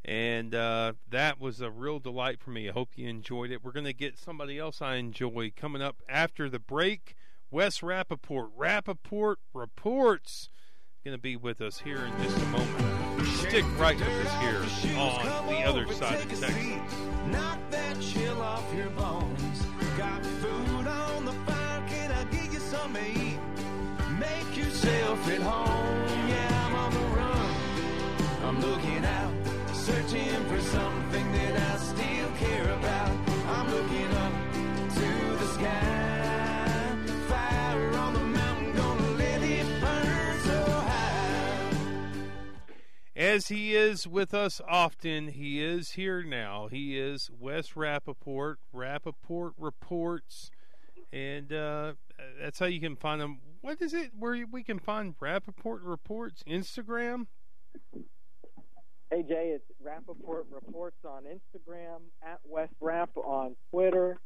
And 0.05 0.55
uh, 0.55 0.93
that 1.09 1.41
was 1.41 1.61
a 1.61 1.71
real 1.71 1.99
delight 1.99 2.41
for 2.41 2.51
me. 2.51 2.69
I 2.69 2.73
hope 2.73 2.91
you 2.97 3.09
enjoyed 3.09 3.51
it. 3.51 3.65
We're 3.65 3.73
going 3.73 3.87
to 3.87 3.95
get 3.95 4.19
somebody 4.19 4.59
else 4.59 4.83
I 4.83 4.97
enjoy 4.97 5.53
coming 5.57 5.81
up 5.81 6.03
after 6.09 6.51
the 6.51 6.59
break. 6.59 7.15
Wes 7.51 7.81
Rappaport. 7.81 8.51
Rappaport 8.59 9.37
Reports 9.55 10.49
going 11.05 11.15
to 11.15 11.21
be 11.21 11.37
with 11.37 11.61
us 11.61 11.79
here 11.79 11.99
in 11.99 12.23
just 12.23 12.35
a 12.39 12.47
moment. 12.47 13.27
Stick 13.37 13.65
right 13.79 13.99
with 13.99 14.09
us 14.09 14.41
here 14.41 14.97
on 14.97 15.47
the 15.49 15.59
other 15.59 15.87
side 15.93 16.15
of 16.15 16.41
Texas. 16.41 16.51
Knock 17.27 17.59
that 17.71 18.01
chill 18.01 18.41
off 18.41 18.65
your 18.75 18.89
bones. 18.91 19.67
Got 19.99 20.25
food 20.25 20.87
on 20.87 21.27
the 21.27 21.33
fire, 21.33 21.85
can 21.89 22.11
I 22.11 22.25
get 22.25 22.51
you 22.51 22.59
some 22.59 22.97
eat? 22.97 23.39
Make 24.19 24.57
yourself 24.57 25.29
at 25.29 25.41
home. 25.41 26.09
Yeah, 26.27 26.67
I'm 26.67 26.75
on 26.75 26.95
the 26.95 27.01
run. 27.15 27.55
I'm 28.45 28.61
looking 28.63 29.05
out, 29.05 29.44
As 43.35 43.49
he 43.49 43.75
is 43.75 44.07
with 44.07 44.33
us 44.33 44.61
often, 44.65 45.27
he 45.27 45.61
is 45.61 45.91
here 45.91 46.23
now. 46.23 46.69
He 46.69 46.97
is 46.97 47.33
Wes 47.37 47.71
Rappaport, 47.71 48.59
Rappaport 48.73 49.55
Reports, 49.59 50.53
and 51.13 51.53
uh, 51.53 51.95
that's 52.41 52.61
how 52.61 52.67
you 52.67 52.79
can 52.79 52.95
find 52.95 53.21
him. 53.21 53.41
What 53.61 53.83
is 53.83 53.93
it 53.93 54.13
where 54.17 54.47
we 54.49 54.63
can 54.63 54.79
find 54.79 55.19
Rappaport 55.19 55.81
Reports? 55.83 56.45
Instagram? 56.47 57.27
Hey 59.11 59.25
Jay, 59.29 59.57
it's 59.57 59.65
Rappaport 59.85 60.45
Reports 60.53 60.99
on 61.05 61.25
Instagram, 61.25 62.03
at 62.23 62.39
Wes 62.45 62.69
Rapp 62.81 63.17
on 63.17 63.57
Twitter. 63.73 64.21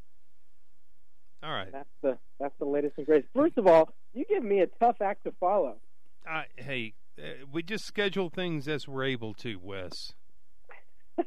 All 1.43 1.51
right. 1.51 1.73
That's 1.73 1.89
the 2.03 2.19
that's 2.39 2.55
the 2.59 2.67
latest 2.67 2.99
and 2.99 3.07
greatest. 3.07 3.31
First 3.35 3.57
of 3.57 3.67
all, 3.67 3.89
you 4.13 4.27
give 4.29 4.45
me 4.45 4.61
a 4.61 4.67
tough 4.67 5.01
act 5.01 5.25
to 5.25 5.33
follow. 5.41 5.77
I, 6.27 6.45
hey, 6.57 6.93
we 7.51 7.63
just 7.63 7.85
schedule 7.85 8.31
things 8.31 8.69
as 8.69 8.87
we're 8.89 9.05
able 9.05 9.35
to, 9.35 9.59
Wes. 9.63 10.13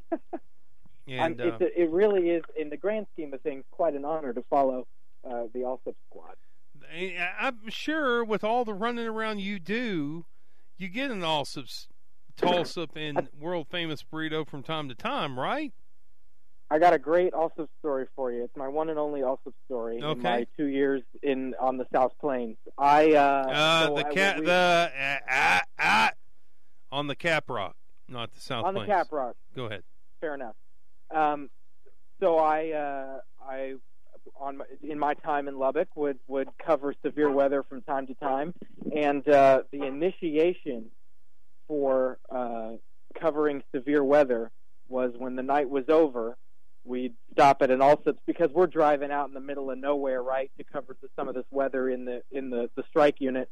And 1.07 1.41
uh, 1.41 1.57
it's 1.59 1.61
a, 1.61 1.81
it 1.81 1.89
really 1.89 2.29
is, 2.29 2.43
in 2.57 2.69
the 2.69 2.77
grand 2.77 3.07
scheme 3.13 3.33
of 3.33 3.41
things, 3.41 3.65
quite 3.71 3.95
an 3.95 4.05
honor 4.05 4.33
to 4.33 4.43
follow 4.49 4.87
uh, 5.29 5.43
the 5.53 5.59
Allsup 5.59 5.95
squad. 6.09 6.35
I- 6.89 7.31
I'm 7.39 7.69
sure 7.69 8.23
with 8.23 8.43
all 8.43 8.63
the 8.63 8.73
running 8.73 9.07
around 9.07 9.39
you 9.39 9.59
do, 9.59 10.25
you 10.77 10.87
get 10.87 11.11
an 11.11 11.23
awesome 11.23 11.65
toss 12.37 12.77
up 12.77 12.95
and 12.95 13.27
world 13.37 13.67
famous 13.69 14.03
burrito 14.03 14.47
from 14.47 14.63
time 14.63 14.87
to 14.89 14.95
time, 14.95 15.37
right? 15.39 15.73
I 16.71 16.79
got 16.79 16.93
a 16.93 16.97
great 16.99 17.33
Allsup 17.33 17.67
story 17.79 18.05
for 18.15 18.31
you. 18.31 18.45
It's 18.45 18.55
my 18.55 18.69
one 18.69 18.87
and 18.89 18.97
only 18.97 19.19
Allsup 19.21 19.53
story 19.65 19.97
in 19.99 20.21
my 20.21 20.47
two 20.55 20.67
years 20.67 21.01
in 21.21 21.53
on 21.59 21.75
the 21.75 21.85
South 21.91 22.13
Plains. 22.21 22.55
I 22.77 23.11
uh, 23.13 23.19
Uh, 23.49 23.87
so 23.87 23.95
the 23.95 24.03
cat, 24.05 24.39
we- 24.39 24.45
the 24.45 24.89
uh, 24.97 25.17
ah, 25.29 25.61
ah, 25.77 26.11
on 26.89 27.07
the 27.07 27.15
Cap 27.15 27.49
Rock, 27.49 27.75
not 28.07 28.31
the 28.31 28.39
South 28.39 28.63
Plains. 28.63 28.77
on 28.77 28.85
the 28.85 28.87
Cap 28.87 29.07
Rock. 29.11 29.35
Go 29.53 29.65
ahead. 29.65 29.83
fair 30.21 30.33
enough. 30.33 30.55
Um, 31.13 31.49
so 32.21 32.37
I, 32.37 32.69
uh, 32.71 33.19
I, 33.45 33.73
on 34.39 34.57
my, 34.57 34.65
in 34.81 34.97
my 34.97 35.13
time 35.15 35.49
in 35.49 35.57
Lubbock, 35.59 35.89
would 35.97 36.19
would 36.27 36.47
cover 36.65 36.93
severe 37.03 37.29
weather 37.29 37.63
from 37.63 37.81
time 37.81 38.07
to 38.07 38.13
time, 38.13 38.53
and 38.95 39.27
uh, 39.27 39.63
the 39.71 39.83
initiation 39.85 40.85
for 41.67 42.17
uh, 42.29 42.73
covering 43.19 43.61
severe 43.75 44.05
weather 44.05 44.51
was 44.87 45.11
when 45.17 45.35
the 45.35 45.43
night 45.43 45.69
was 45.69 45.83
over. 45.89 46.37
We'd 46.83 47.13
stop 47.31 47.61
at 47.61 47.69
an 47.69 47.79
Allsups 47.79 48.17
because 48.25 48.49
we're 48.51 48.67
driving 48.67 49.11
out 49.11 49.27
in 49.27 49.33
the 49.33 49.39
middle 49.39 49.69
of 49.69 49.77
nowhere, 49.77 50.21
right, 50.21 50.51
to 50.57 50.63
cover 50.63 50.97
the, 51.01 51.09
some 51.15 51.27
of 51.27 51.35
this 51.35 51.45
weather 51.51 51.89
in 51.89 52.05
the 52.05 52.21
in 52.31 52.49
the, 52.49 52.69
the 52.75 52.83
strike 52.89 53.17
unit. 53.19 53.49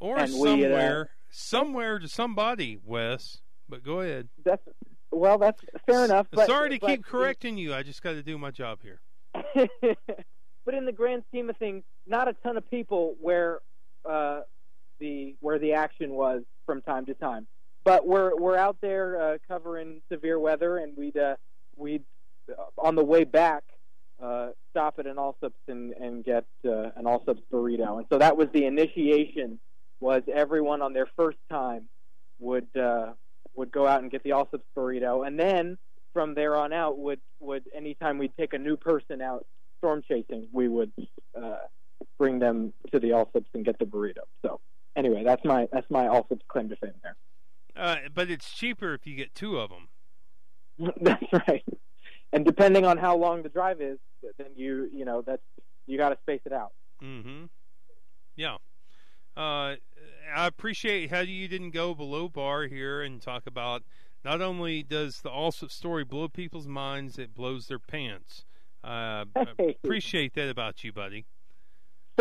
Or 0.00 0.18
And 0.18 0.32
we, 0.34 0.64
uh, 0.64 0.68
somewhere, 0.68 1.10
somewhere 1.30 1.98
to 2.00 2.08
somebody, 2.08 2.78
Wes. 2.84 3.38
But 3.68 3.82
go 3.82 4.00
ahead. 4.00 4.28
That's 4.44 4.62
well, 5.10 5.38
that's 5.38 5.60
fair 5.86 6.04
enough. 6.04 6.26
But, 6.30 6.46
Sorry 6.46 6.70
to 6.70 6.78
but 6.78 6.86
keep 6.88 7.04
correcting 7.04 7.56
you. 7.56 7.74
I 7.74 7.82
just 7.82 8.02
got 8.02 8.12
to 8.12 8.22
do 8.22 8.36
my 8.36 8.50
job 8.50 8.80
here. 8.82 9.00
but 10.64 10.74
in 10.74 10.84
the 10.84 10.92
grand 10.92 11.22
scheme 11.28 11.48
of 11.48 11.56
things, 11.56 11.84
not 12.06 12.28
a 12.28 12.32
ton 12.34 12.56
of 12.56 12.68
people 12.70 13.14
where 13.20 13.60
uh, 14.04 14.40
the 14.98 15.36
where 15.40 15.58
the 15.58 15.72
action 15.72 16.12
was 16.12 16.42
from 16.64 16.82
time 16.82 17.06
to 17.06 17.14
time. 17.14 17.46
But 17.84 18.06
we're 18.06 18.36
we're 18.36 18.56
out 18.56 18.78
there 18.80 19.20
uh, 19.20 19.38
covering 19.48 20.02
severe 20.10 20.38
weather, 20.38 20.78
and 20.78 20.96
we'd 20.96 21.16
uh, 21.16 21.36
we'd 21.76 22.04
on 22.78 22.94
the 22.94 23.04
way 23.04 23.24
back 23.24 23.64
uh, 24.22 24.48
stop 24.70 24.98
at 24.98 25.06
an 25.06 25.16
Allsups 25.16 25.52
and 25.68 25.92
and 25.92 26.24
get 26.24 26.44
uh, 26.64 26.90
an 26.96 27.04
Allsups 27.04 27.42
burrito, 27.52 27.98
and 27.98 28.06
so 28.10 28.18
that 28.18 28.36
was 28.36 28.48
the 28.52 28.64
initiation. 28.64 29.58
Was 30.00 30.22
everyone 30.32 30.82
on 30.82 30.92
their 30.92 31.08
first 31.16 31.38
time 31.50 31.88
would 32.38 32.68
uh, 32.76 33.12
would 33.54 33.70
go 33.70 33.86
out 33.86 34.02
and 34.02 34.10
get 34.10 34.22
the 34.22 34.30
Allsups 34.30 34.64
burrito, 34.76 35.26
and 35.26 35.38
then 35.38 35.78
from 36.12 36.34
there 36.34 36.56
on 36.56 36.72
out 36.72 36.98
would 36.98 37.20
would 37.40 37.64
anytime 37.74 38.18
we'd 38.18 38.36
take 38.38 38.54
a 38.54 38.58
new 38.58 38.76
person 38.76 39.20
out 39.20 39.46
storm 39.78 40.02
chasing, 40.06 40.48
we 40.52 40.68
would 40.68 40.92
uh, 41.38 41.56
bring 42.18 42.38
them 42.38 42.72
to 42.92 42.98
the 42.98 43.08
Allsups 43.08 43.46
and 43.54 43.64
get 43.64 43.78
the 43.78 43.84
burrito. 43.84 44.24
So 44.42 44.60
anyway, 44.96 45.24
that's 45.24 45.44
my 45.44 45.68
that's 45.72 45.90
my 45.90 46.04
Allsups 46.04 46.40
claim 46.48 46.70
to 46.70 46.76
fame 46.76 46.94
there. 47.02 47.16
Uh, 47.76 47.96
but 48.14 48.30
it's 48.30 48.50
cheaper 48.50 48.94
if 48.94 49.06
you 49.06 49.14
get 49.14 49.34
two 49.34 49.58
of 49.58 49.70
them. 49.70 49.88
that's 51.00 51.32
right. 51.46 51.64
And 52.32 52.44
depending 52.44 52.84
on 52.84 52.98
how 52.98 53.16
long 53.16 53.42
the 53.42 53.48
drive 53.48 53.80
is, 53.80 53.98
then 54.38 54.48
you 54.56 54.88
you 54.92 55.04
know 55.04 55.22
that's 55.22 55.42
you 55.86 55.96
got 55.96 56.10
to 56.10 56.18
space 56.22 56.40
it 56.44 56.52
out. 56.52 56.72
Mm-hmm. 57.02 57.44
Yeah. 58.34 58.56
Uh, 59.36 59.76
I 60.34 60.46
appreciate 60.46 61.10
how 61.10 61.20
you 61.20 61.46
didn't 61.48 61.70
go 61.70 61.94
below 61.94 62.28
bar 62.28 62.64
here 62.66 63.02
and 63.02 63.20
talk 63.20 63.46
about 63.46 63.82
not 64.24 64.40
only 64.42 64.82
does 64.82 65.20
the 65.20 65.30
also 65.30 65.68
story 65.68 66.04
blow 66.04 66.28
people's 66.28 66.66
minds, 66.66 67.18
it 67.18 67.34
blows 67.34 67.66
their 67.66 67.78
pants. 67.78 68.44
Uh, 68.82 69.24
Hey. 69.58 69.76
appreciate 69.84 70.34
that 70.34 70.48
about 70.48 70.82
you, 70.84 70.92
buddy. 70.92 71.26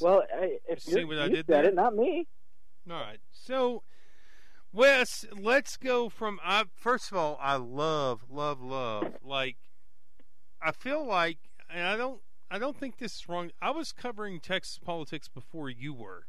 well, 0.00 0.22
I- 0.34 0.58
if 0.68 0.80
See 0.80 1.04
what 1.04 1.18
I 1.18 1.28
did 1.28 1.46
said 1.46 1.46
there? 1.46 1.64
it, 1.66 1.74
not 1.74 1.94
me. 1.94 2.26
All 2.90 2.96
right. 3.00 3.18
So, 3.32 3.82
Wes, 4.74 5.24
let's 5.40 5.76
go 5.76 6.08
from. 6.08 6.40
I 6.42 6.64
first 6.74 7.12
of 7.12 7.16
all, 7.16 7.38
I 7.40 7.54
love, 7.54 8.24
love, 8.28 8.60
love. 8.60 9.14
Like, 9.22 9.56
I 10.60 10.72
feel 10.72 11.06
like, 11.06 11.38
and 11.70 11.86
I 11.86 11.96
don't, 11.96 12.20
I 12.50 12.58
don't 12.58 12.76
think 12.76 12.98
this 12.98 13.14
is 13.14 13.28
wrong. 13.28 13.52
I 13.62 13.70
was 13.70 13.92
covering 13.92 14.40
Texas 14.40 14.80
politics 14.84 15.28
before 15.28 15.70
you 15.70 15.94
were, 15.94 16.24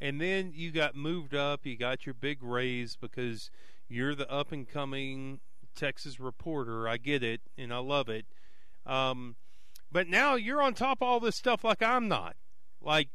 and 0.00 0.18
then 0.18 0.52
you 0.54 0.70
got 0.70 0.96
moved 0.96 1.34
up. 1.34 1.66
You 1.66 1.76
got 1.76 2.06
your 2.06 2.14
big 2.14 2.42
raise 2.42 2.96
because 2.96 3.50
you're 3.86 4.14
the 4.14 4.30
up 4.32 4.50
and 4.50 4.66
coming 4.66 5.40
Texas 5.76 6.18
reporter. 6.18 6.88
I 6.88 6.96
get 6.96 7.22
it, 7.22 7.42
and 7.58 7.70
I 7.70 7.78
love 7.78 8.08
it. 8.08 8.24
Um, 8.86 9.36
but 9.92 10.08
now 10.08 10.36
you're 10.36 10.62
on 10.62 10.72
top 10.72 11.02
of 11.02 11.08
all 11.08 11.20
this 11.20 11.36
stuff 11.36 11.64
like 11.64 11.82
I'm 11.82 12.08
not. 12.08 12.34
Like 12.80 13.08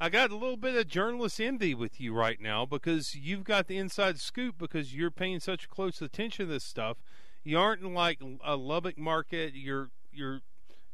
I 0.00 0.08
got 0.08 0.30
a 0.30 0.36
little 0.36 0.56
bit 0.56 0.76
of 0.76 0.86
journalist 0.86 1.40
envy 1.40 1.74
with 1.74 2.00
you 2.00 2.14
right 2.14 2.40
now 2.40 2.64
because 2.64 3.16
you've 3.16 3.42
got 3.42 3.66
the 3.66 3.78
inside 3.78 4.20
scoop 4.20 4.56
because 4.56 4.94
you're 4.94 5.10
paying 5.10 5.40
such 5.40 5.68
close 5.68 6.00
attention 6.00 6.46
to 6.46 6.52
this 6.52 6.64
stuff. 6.64 6.98
You 7.42 7.58
aren't 7.58 7.82
in 7.82 7.94
like 7.94 8.20
a 8.44 8.56
Lubbock 8.56 8.96
market. 8.96 9.54
You're 9.54 9.90
you're 10.12 10.40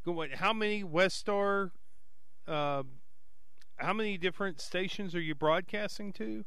going. 0.04 0.30
How 0.30 0.52
many 0.52 0.84
West 0.84 1.18
Star? 1.18 1.72
Uh, 2.48 2.84
how 3.76 3.92
many 3.92 4.16
different 4.16 4.60
stations 4.60 5.14
are 5.14 5.20
you 5.20 5.34
broadcasting 5.34 6.12
to? 6.14 6.44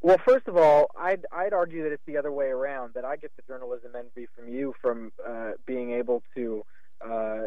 Well, 0.00 0.18
first 0.18 0.46
of 0.46 0.56
all, 0.56 0.90
I'd 0.96 1.24
I'd 1.32 1.54
argue 1.54 1.82
that 1.84 1.92
it's 1.92 2.02
the 2.06 2.18
other 2.18 2.30
way 2.30 2.46
around. 2.46 2.92
That 2.94 3.04
I 3.04 3.16
get 3.16 3.32
the 3.36 3.42
journalism 3.48 3.92
envy 3.96 4.28
from 4.36 4.48
you 4.48 4.74
from 4.80 5.10
uh, 5.26 5.52
being 5.66 5.92
able 5.92 6.22
to, 6.36 6.62
uh, 7.04 7.12
uh, 7.12 7.46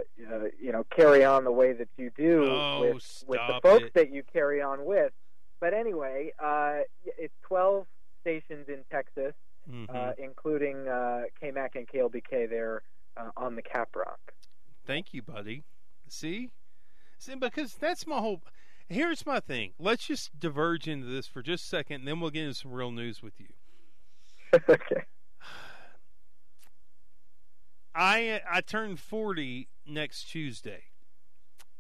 you 0.62 0.72
know, 0.72 0.84
carry 0.96 1.24
on 1.26 1.44
the 1.44 1.52
way 1.52 1.74
that 1.74 1.90
you 1.98 2.12
do 2.16 2.46
Oh, 2.50 2.82
with 2.94 3.24
with 3.28 3.40
the 3.48 3.60
folks 3.62 3.86
it. 3.86 3.94
that 3.96 4.12
you 4.12 4.24
carry 4.32 4.62
on 4.62 4.86
with. 4.86 5.12
But 5.60 5.74
anyway, 5.74 6.32
uh, 6.40 6.80
it's 7.06 7.34
12 7.44 7.88
stations 8.22 8.68
in 8.70 8.84
Texas, 8.92 9.34
Mhm. 9.70 9.90
uh, 9.94 10.14
including 10.18 10.88
uh, 10.88 11.24
KAMC 11.42 11.76
and 11.76 11.88
KLBK 11.88 12.46
there 12.50 12.84
uh, 13.18 13.32
on 13.36 13.56
the 13.56 13.62
Cap 13.64 13.96
Rock. 13.96 14.20
Thank 14.86 15.14
you, 15.14 15.22
buddy. 15.24 15.64
See? 16.08 16.52
See, 17.18 17.36
because 17.36 17.74
that's 17.76 18.06
my 18.06 18.20
whole. 18.20 18.42
Here's 18.90 19.26
my 19.26 19.40
thing. 19.42 19.74
Let's 19.80 20.08
just 20.08 20.40
diverge 20.40 20.88
into 20.88 21.08
this 21.08 21.28
for 21.28 21.42
just 21.42 21.66
a 21.66 21.68
second, 21.68 21.96
and 22.02 22.08
then 22.08 22.20
we'll 22.22 22.30
get 22.30 22.44
into 22.44 22.54
some 22.54 22.72
real 22.72 22.92
news 22.92 23.22
with 23.24 23.40
you. 23.40 23.50
okay. 24.70 25.04
I 27.98 28.42
I 28.50 28.62
turn 28.62 28.96
40 28.96 29.68
next 29.88 30.30
Tuesday. 30.30 30.84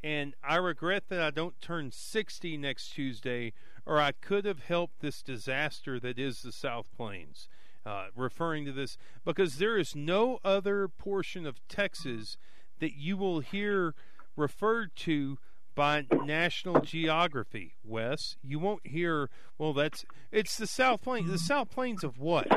And 0.04 0.34
I 0.44 0.56
regret 0.56 1.04
that 1.10 1.22
I 1.22 1.32
don't 1.32 1.60
turn 1.62 1.92
60 1.92 2.58
next 2.58 2.90
Tuesday, 2.90 3.54
or 3.86 4.00
I 4.00 4.12
could 4.12 4.46
have 4.46 4.60
helped 4.60 5.00
this 5.00 5.22
disaster 5.22 6.00
that 6.00 6.20
is 6.20 6.42
the 6.42 6.52
South 6.52 6.90
Plains. 6.96 7.48
Uh, 7.86 8.08
referring 8.16 8.66
to 8.66 8.74
this, 8.74 8.98
because 9.24 9.58
there 9.58 9.78
is 9.78 9.96
no 9.96 10.40
other 10.44 10.90
portion 10.90 11.46
of 11.46 11.66
Texas 11.70 12.38
that 12.80 12.98
you 12.98 13.16
will 13.16 13.40
hear 13.40 13.96
referred 14.36 14.94
to 14.98 15.38
by 15.74 16.06
National 16.26 16.82
Geography, 16.82 17.76
Wes. 17.86 18.36
You 18.44 18.60
won't 18.60 18.86
hear, 18.86 19.30
well, 19.58 19.74
that's, 19.74 20.04
it's 20.32 20.58
the 20.58 20.68
South 20.68 21.02
Plains. 21.02 21.30
The 21.30 21.38
South 21.38 21.70
Plains 21.70 22.04
of 22.04 22.20
what? 22.20 22.48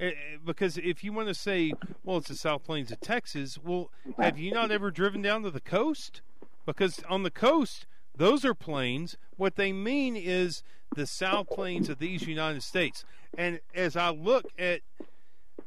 Eh, 0.00 0.06
eh, 0.06 0.12
because 0.44 0.78
if 0.78 1.04
you 1.04 1.12
want 1.12 1.28
to 1.28 1.34
say, 1.34 1.72
well, 2.02 2.16
it's 2.16 2.28
the 2.28 2.34
South 2.34 2.64
Plains 2.64 2.90
of 2.90 3.00
Texas, 3.00 3.58
well, 3.62 3.90
have 4.18 4.38
you 4.38 4.50
not 4.50 4.70
ever 4.70 4.90
driven 4.90 5.20
down 5.20 5.42
to 5.42 5.50
the 5.50 5.60
coast? 5.60 6.22
Because 6.64 7.02
on 7.08 7.22
the 7.22 7.30
coast, 7.30 7.86
those 8.16 8.44
are 8.44 8.54
plains. 8.54 9.18
What 9.36 9.56
they 9.56 9.72
mean 9.72 10.16
is 10.16 10.62
the 10.96 11.06
South 11.06 11.48
Plains 11.50 11.90
of 11.90 11.98
these 11.98 12.26
United 12.26 12.62
States. 12.62 13.04
And 13.36 13.60
as 13.74 13.94
I 13.94 14.08
look 14.08 14.46
at 14.58 14.80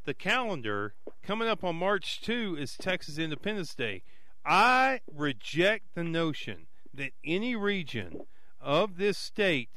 the 0.05 0.15
calendar, 0.15 0.95
coming 1.21 1.47
up 1.47 1.63
on 1.63 1.75
March 1.75 2.19
2 2.21 2.57
is 2.59 2.75
Texas 2.75 3.19
Independence 3.19 3.75
Day. 3.75 4.01
I 4.43 5.01
reject 5.13 5.93
the 5.93 6.03
notion 6.03 6.65
that 6.93 7.11
any 7.23 7.55
region 7.55 8.21
of 8.59 8.97
this 8.97 9.17
state, 9.17 9.69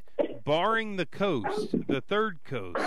barring 0.44 0.96
the 0.96 1.06
coast, 1.06 1.86
the 1.88 2.00
third 2.00 2.38
coast, 2.44 2.78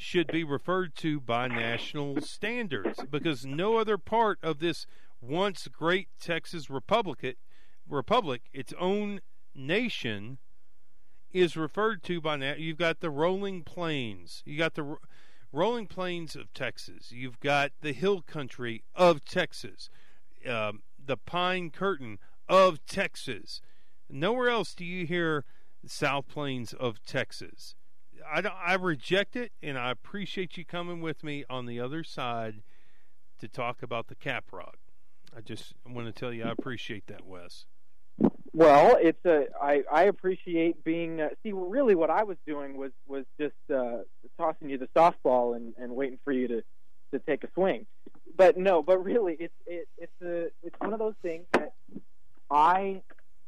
should 0.00 0.28
be 0.28 0.42
referred 0.42 0.94
to 0.94 1.20
by 1.20 1.46
national 1.46 2.22
standards 2.22 3.00
because 3.10 3.44
no 3.44 3.76
other 3.76 3.98
part 3.98 4.38
of 4.42 4.58
this 4.58 4.86
once 5.20 5.68
great 5.68 6.08
Texas 6.18 6.70
Republic, 6.70 7.36
republic, 7.86 8.42
its 8.54 8.72
own 8.80 9.20
nation, 9.54 10.38
is 11.32 11.54
referred 11.54 12.02
to 12.02 12.18
by 12.18 12.36
now. 12.36 12.54
You've 12.56 12.78
got 12.78 13.00
the 13.00 13.10
rolling 13.10 13.62
plains. 13.62 14.42
You 14.46 14.56
got 14.56 14.74
the 14.74 14.82
ro- 14.84 14.98
rolling 15.52 15.86
plains 15.86 16.34
of 16.34 16.52
Texas. 16.54 17.12
You've 17.12 17.38
got 17.38 17.72
the 17.82 17.92
hill 17.92 18.22
country 18.22 18.82
of 18.94 19.22
Texas. 19.24 19.90
Um, 20.48 20.80
the 20.98 21.18
pine 21.18 21.68
curtain 21.68 22.18
of 22.48 22.84
Texas. 22.86 23.60
Nowhere 24.08 24.48
else 24.48 24.74
do 24.74 24.84
you 24.86 25.04
hear 25.04 25.44
South 25.86 26.26
Plains 26.26 26.72
of 26.72 27.04
Texas. 27.04 27.74
I, 28.28 28.40
don't- 28.40 28.54
I 28.54 28.74
reject 28.74 29.36
it, 29.36 29.52
and 29.62 29.78
I 29.78 29.90
appreciate 29.90 30.56
you 30.56 30.64
coming 30.64 31.00
with 31.00 31.22
me 31.24 31.44
on 31.50 31.66
the 31.66 31.80
other 31.80 32.02
side 32.04 32.62
to 33.38 33.48
talk 33.48 33.82
about 33.82 34.08
the 34.08 34.14
Cap 34.14 34.46
Rock. 34.52 34.76
I 35.36 35.40
just 35.40 35.74
want 35.88 36.06
to 36.06 36.12
tell 36.12 36.32
you 36.32 36.44
I 36.44 36.50
appreciate 36.50 37.06
that, 37.06 37.24
Wes. 37.24 37.66
Well, 38.52 38.98
it's 39.00 39.24
a. 39.24 39.46
I 39.62 39.84
I 39.90 40.02
appreciate 40.04 40.82
being. 40.82 41.20
Uh, 41.20 41.28
see, 41.44 41.52
really, 41.52 41.94
what 41.94 42.10
I 42.10 42.24
was 42.24 42.36
doing 42.46 42.76
was 42.76 42.90
was 43.06 43.24
just 43.40 43.54
uh, 43.72 43.98
tossing 44.38 44.68
you 44.70 44.76
the 44.76 44.88
softball 44.88 45.54
and, 45.54 45.72
and 45.78 45.94
waiting 45.94 46.18
for 46.24 46.32
you 46.32 46.48
to, 46.48 46.62
to 47.12 47.18
take 47.20 47.44
a 47.44 47.48
swing. 47.54 47.86
But 48.36 48.56
no, 48.56 48.82
but 48.82 49.02
really, 49.04 49.36
it's 49.38 49.54
it, 49.66 49.86
it's 49.96 50.20
a 50.20 50.48
it's 50.64 50.74
one 50.80 50.92
of 50.92 50.98
those 50.98 51.14
things 51.22 51.44
that 51.52 51.72
I, 52.50 53.02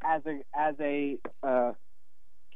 as 0.04 0.22
a 0.24 0.38
as 0.56 0.76
a 0.80 1.18
uh, 1.42 1.72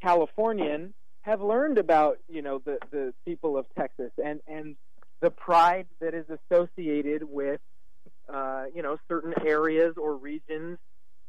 Californian, 0.00 0.94
have 1.26 1.42
learned 1.42 1.76
about 1.76 2.18
you 2.28 2.40
know 2.40 2.62
the 2.64 2.78
the 2.90 3.12
people 3.24 3.58
of 3.58 3.66
Texas 3.76 4.12
and 4.24 4.40
and 4.46 4.76
the 5.20 5.30
pride 5.30 5.86
that 6.00 6.14
is 6.14 6.24
associated 6.30 7.24
with 7.24 7.60
uh, 8.32 8.64
you 8.74 8.82
know 8.82 8.96
certain 9.08 9.34
areas 9.44 9.94
or 9.96 10.16
regions 10.16 10.78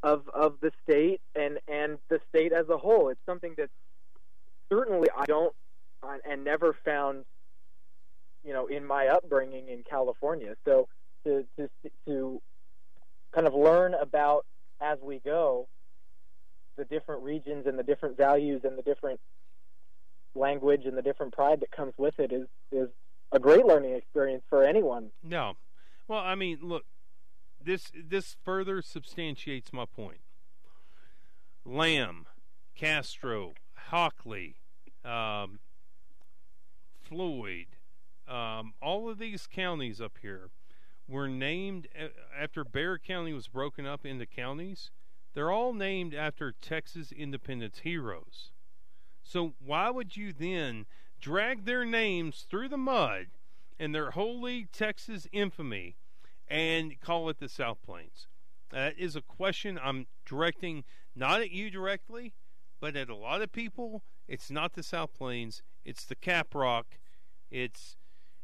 of 0.04 0.30
of 0.34 0.56
the 0.62 0.72
state 0.84 1.20
and 1.36 1.58
and 1.68 1.98
the 2.10 2.20
state 2.30 2.54
as 2.54 2.70
a 2.70 2.78
whole. 2.78 3.10
It's 3.10 3.26
something 3.26 3.56
that 3.58 3.70
certainly 4.70 5.10
I 5.16 5.26
don't 5.26 5.54
and 6.30 6.44
never 6.44 6.76
found, 6.86 7.26
you 8.46 8.54
know, 8.54 8.68
in 8.68 8.86
my 8.86 9.08
upbringing 9.08 9.68
in 9.68 9.84
California. 9.90 10.56
So 10.64 10.88
to 11.26 11.44
to 11.58 11.70
to 12.06 12.42
kind 13.34 13.48
of 13.48 13.56
learn 13.56 13.96
about 13.96 14.46
as 14.80 15.00
we 15.02 15.20
go 15.26 15.68
the 16.78 16.86
different 16.86 17.24
regions 17.24 17.66
and 17.66 17.80
the 17.80 17.84
different 17.84 18.16
values 18.16 18.62
and 18.64 18.78
the 18.78 18.84
different 18.84 19.20
language 20.38 20.86
and 20.86 20.98
the 20.98 21.02
different 21.02 21.34
pride 21.34 21.60
that 21.62 21.72
comes 21.72 21.94
with 21.98 22.20
it 22.20 22.32
is 22.32 22.48
is 22.72 22.90
a 23.32 23.40
great 23.40 23.66
learning 23.66 23.94
experience 23.94 24.44
for 24.50 24.64
anyone. 24.64 25.12
No. 25.24 25.54
Well, 26.08 26.20
I 26.20 26.36
mean, 26.36 26.60
look, 26.62 26.86
this 27.64 27.92
this 27.94 28.38
further 28.44 28.82
substantiates 28.82 29.74
my 29.74 29.86
point. 29.86 30.22
Lamb, 31.66 32.26
Castro, 32.76 33.54
Hockley, 33.90 34.56
um, 35.04 35.60
Floyd, 37.04 37.68
um, 38.28 38.74
all 38.82 39.10
of 39.10 39.18
these 39.18 39.48
counties 39.48 40.00
up 40.00 40.14
here 40.22 40.50
were 41.08 41.28
named 41.28 41.88
after 42.38 42.64
Bexar 42.64 43.00
County 43.00 43.34
was 43.34 43.48
broken 43.48 43.86
up 43.86 44.06
into 44.06 44.26
counties. 44.26 44.92
They're 45.34 45.52
all 45.52 45.74
named 45.74 46.14
after 46.14 46.54
Texas 46.62 47.12
independence 47.12 47.80
heroes. 47.80 48.52
So 49.28 49.56
why 49.60 49.90
would 49.90 50.16
you 50.16 50.32
then 50.32 50.86
drag 51.20 51.66
their 51.66 51.84
names 51.84 52.46
through 52.50 52.70
the 52.70 52.78
mud 52.78 53.26
and 53.78 53.94
their 53.94 54.12
holy 54.12 54.66
Texas 54.72 55.28
infamy 55.34 55.98
and 56.48 57.00
call 57.02 57.28
it 57.28 57.40
the 57.40 57.50
South 57.50 57.82
Plains? 57.86 58.28
That 58.70 58.98
is 58.98 59.18
a 59.18 59.22
question 59.22 59.78
I'm 59.84 60.08
directing 60.26 60.86
not 61.14 61.42
at 61.42 61.52
you 61.52 61.70
directly, 61.70 62.36
but 62.80 62.96
at 62.96 63.10
a 63.10 63.16
lot 63.16 63.42
of 63.42 63.52
people. 63.52 64.02
It's 64.30 64.50
not 64.50 64.74
the 64.74 64.84
South 64.84 65.14
Plains. 65.14 65.62
It's 65.84 66.06
the 66.06 66.16
Caprock. 66.16 66.98
It's 67.52 67.98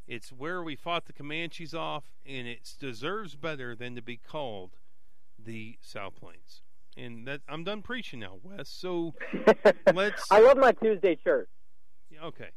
it's 0.06 0.34
where 0.34 0.62
we 0.62 0.76
fought 0.76 1.06
the 1.06 1.14
Comanches 1.14 1.74
off, 1.74 2.12
and 2.26 2.46
it 2.46 2.70
deserves 2.78 3.38
better 3.38 3.74
than 3.74 3.96
to 3.96 4.02
be 4.02 4.18
called 4.18 4.72
the 5.40 5.78
South 5.80 6.18
Plains. 6.18 6.62
And 6.98 7.28
that 7.28 7.42
I'm 7.48 7.64
done 7.64 7.82
preaching 7.82 8.20
now, 8.20 8.38
Wes. 8.42 8.70
So 8.70 9.14
let's. 9.94 10.32
I 10.32 10.40
love 10.40 10.58
my 10.58 10.72
Tuesday 10.72 11.16
church. 11.16 11.50
Okay. 12.24 12.50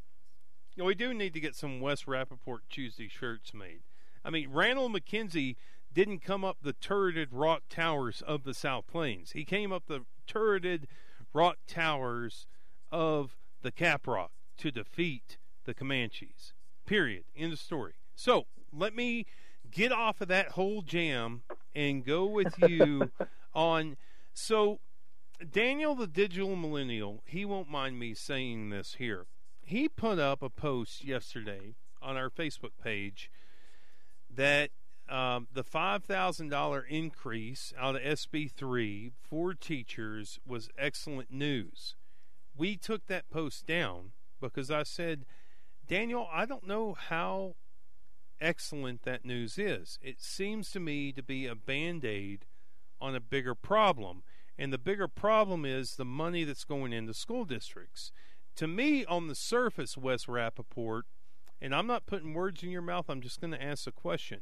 we 0.77 0.95
do 0.95 1.15
need 1.15 1.35
to 1.35 1.41
get 1.41 1.55
some 1.55 1.81
Wes 1.81 2.05
Rappaport 2.05 2.59
Tuesday 2.69 3.09
shirts 3.09 3.53
made. 3.55 3.81
I 4.25 4.31
mean, 4.31 4.51
Randall 4.51 4.91
McKenzie 4.91 5.57
didn't 5.93 6.19
come 6.19 6.45
up 6.45 6.59
the 6.63 6.75
turreted 6.75 7.33
rock 7.33 7.63
towers 7.71 8.23
of 8.27 8.45
the 8.45 8.53
South 8.53 8.87
Plains. 8.87 9.33
He 9.33 9.45
came 9.45 9.73
up 9.73 9.85
the 9.87 10.05
turreted 10.27 10.89
rock 11.33 11.57
towers 11.67 12.47
of 12.93 13.37
the 13.63 13.73
Caprock 13.73 14.29
to 14.59 14.71
defeat 14.71 15.39
the 15.65 15.75
Comanches. 15.75 16.53
Period. 16.87 17.25
End 17.37 17.53
of 17.53 17.59
story. 17.59 17.95
So 18.15 18.45
let 18.73 18.95
me 18.95 19.27
get 19.71 19.91
off 19.91 20.21
of 20.21 20.29
that 20.29 20.51
whole 20.51 20.83
jam 20.83 21.43
and 21.75 22.05
go 22.05 22.27
with 22.27 22.55
you 22.69 23.11
on. 23.55 23.97
So 24.39 24.81
Daniel, 25.51 25.95
the 25.95 26.07
digital 26.07 26.57
millennial, 26.57 27.23
he 27.25 27.47
won't 27.47 27.71
mind 27.71 27.99
me 27.99 28.13
saying 28.13 28.69
this 28.69 28.97
here. 28.99 29.27
He 29.63 29.89
put 29.89 30.19
up 30.19 30.43
a 30.43 30.51
post 30.51 31.03
yesterday 31.03 31.75
on 32.03 32.19
our 32.19 32.29
Facebook 32.29 32.73
page 32.81 33.31
that 34.29 34.71
um, 35.09 35.49
the 35.51 35.65
$5,000 35.65 36.83
increase 36.87 37.73
out 37.79 37.97
of 37.97 38.03
SB3 38.03 39.13
for 39.19 39.55
teachers 39.55 40.39
was 40.47 40.69
excellent 40.77 41.33
news. 41.33 41.97
We 42.55 42.77
took 42.77 43.07
that 43.07 43.31
post 43.31 43.67
down 43.67 44.13
because 44.39 44.71
I 44.71 44.83
said, 44.83 45.25
Daniel, 45.89 46.29
I 46.31 46.45
don't 46.45 46.67
know 46.67 46.93
how 46.93 47.55
excellent 48.39 49.03
that 49.05 49.25
news 49.25 49.59
is. 49.59 49.99
It 50.03 50.21
seems 50.21 50.71
to 50.73 50.81
me 50.81 51.11
to 51.13 51.23
be 51.23 51.47
a 51.47 51.55
band 51.55 52.05
aid 52.05 52.45
on 53.01 53.15
a 53.15 53.21
bigger 53.21 53.55
problem. 53.55 54.23
And 54.59 54.73
the 54.73 54.79
bigger 54.79 55.09
problem 55.09 55.65
is 55.65 55.97
the 55.97 56.05
money 56.05 56.45
that's 56.45 56.65
going 56.65 56.93
into 56.93 57.15
school 57.15 57.45
districts. 57.45 58.11
To 58.57 58.67
me, 58.67 59.05
on 59.05 59.29
the 59.29 59.35
surface, 59.35 59.99
Wes 59.99 60.25
Rappaport, 60.25 61.03
and 61.61 61.75
I'm 61.75 61.87
not 61.87 62.07
putting 62.07 62.35
words 62.35 62.63
in 62.63 62.71
your 62.71 62.83
mouth, 62.83 63.07
I'm 63.09 63.21
just 63.21 63.41
going 63.41 63.53
to 63.53 63.63
ask 63.63 63.87
a 63.87 63.93
question. 63.93 64.41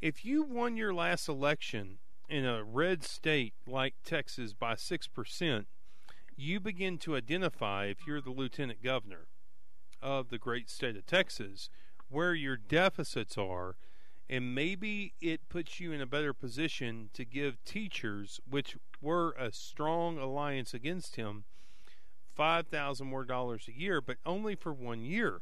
If 0.00 0.24
you 0.24 0.42
won 0.42 0.76
your 0.76 0.92
last 0.92 1.28
election 1.28 1.98
in 2.28 2.44
a 2.44 2.62
red 2.62 3.02
state 3.02 3.54
like 3.66 3.94
Texas 4.04 4.52
by 4.52 4.74
6%, 4.74 5.64
you 6.36 6.60
begin 6.60 6.98
to 6.98 7.16
identify, 7.16 7.86
if 7.86 8.06
you're 8.06 8.20
the 8.20 8.30
lieutenant 8.30 8.82
governor 8.82 9.28
of 10.02 10.28
the 10.28 10.38
great 10.38 10.68
state 10.68 10.96
of 10.96 11.06
Texas, 11.06 11.70
where 12.08 12.34
your 12.34 12.56
deficits 12.56 13.38
are, 13.38 13.76
and 14.28 14.54
maybe 14.54 15.14
it 15.20 15.48
puts 15.48 15.80
you 15.80 15.92
in 15.92 16.00
a 16.00 16.06
better 16.06 16.32
position 16.32 17.10
to 17.12 17.24
give 17.24 17.62
teachers, 17.64 18.40
which 18.48 18.76
were 19.00 19.32
a 19.38 19.52
strong 19.52 20.18
alliance 20.18 20.72
against 20.72 21.16
him, 21.16 21.44
five 22.34 22.66
thousand 22.66 23.08
more 23.08 23.24
dollars 23.24 23.68
a 23.68 23.78
year, 23.78 24.00
but 24.00 24.16
only 24.24 24.54
for 24.54 24.72
one 24.72 25.04
year. 25.04 25.40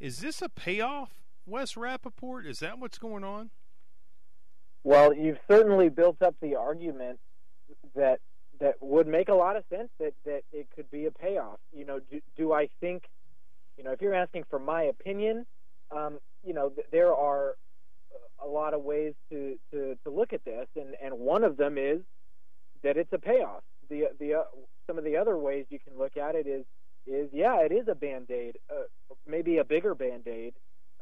Is 0.00 0.18
this 0.18 0.42
a 0.42 0.48
payoff, 0.48 1.22
Wes 1.46 1.74
Rappaport? 1.74 2.46
Is 2.46 2.58
that 2.58 2.78
what's 2.78 2.98
going 2.98 3.24
on? 3.24 3.50
Well, 4.82 5.14
you've 5.14 5.38
certainly 5.48 5.88
built 5.88 6.20
up 6.20 6.34
the 6.42 6.56
argument 6.56 7.18
that 7.94 8.20
that 8.60 8.74
would 8.80 9.06
make 9.06 9.28
a 9.28 9.34
lot 9.34 9.56
of 9.56 9.64
sense 9.70 9.88
that 9.98 10.12
that 10.24 10.42
it 10.52 10.66
could 10.74 10.90
be 10.90 11.06
a 11.06 11.10
payoff. 11.10 11.58
You 11.72 11.86
know, 11.86 12.00
do, 12.10 12.20
do 12.36 12.52
I 12.52 12.68
think, 12.80 13.04
you 13.78 13.84
know, 13.84 13.92
if 13.92 14.02
you're 14.02 14.14
asking 14.14 14.44
for 14.50 14.58
my 14.58 14.82
opinion, 14.82 15.46
um, 15.90 16.18
you 16.44 16.52
know, 16.52 16.68
th- 16.68 16.86
there 16.90 17.14
are 17.14 17.54
a 18.44 18.48
lot 18.48 18.74
of 18.74 18.82
ways 18.82 19.14
to, 19.30 19.56
to, 19.72 19.96
to 20.04 20.10
look 20.10 20.32
at 20.32 20.44
this, 20.44 20.66
and, 20.76 20.94
and 21.02 21.18
one 21.18 21.44
of 21.44 21.56
them 21.56 21.78
is 21.78 22.00
that 22.82 22.96
it's 22.96 23.12
a 23.12 23.18
payoff. 23.18 23.62
The 23.88 24.08
the 24.18 24.34
uh, 24.34 24.42
some 24.86 24.98
of 24.98 25.04
the 25.04 25.16
other 25.16 25.36
ways 25.36 25.66
you 25.68 25.78
can 25.78 25.98
look 25.98 26.16
at 26.16 26.34
it 26.34 26.46
is 26.46 26.64
is 27.06 27.28
yeah, 27.32 27.60
it 27.60 27.72
is 27.72 27.86
a 27.88 27.94
band 27.94 28.30
aid, 28.30 28.56
uh, 28.70 28.84
maybe 29.26 29.58
a 29.58 29.64
bigger 29.64 29.94
band 29.94 30.26
aid, 30.26 30.54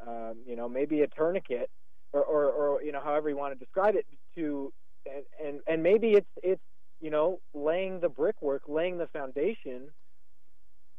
um, 0.07 0.37
you 0.47 0.57
know, 0.57 0.69
maybe 0.69 1.03
a 1.03 1.07
tourniquet, 1.07 1.71
or, 2.13 2.25
or, 2.25 2.51
or 2.51 2.83
you 2.83 2.91
know, 2.91 3.01
however 3.01 3.29
you 3.29 3.37
want 3.37 3.57
to 3.57 3.65
describe 3.65 3.95
it. 3.95 4.07
To 4.35 4.73
and, 5.07 5.25
and 5.45 5.61
and 5.69 5.83
maybe 5.83 6.13
it's 6.13 6.31
it's 6.43 6.63
you 7.01 7.11
know 7.11 7.41
laying 7.55 8.01
the 8.01 8.09
brickwork, 8.09 8.63
laying 8.67 8.99
the 8.99 9.07
foundation 9.07 9.89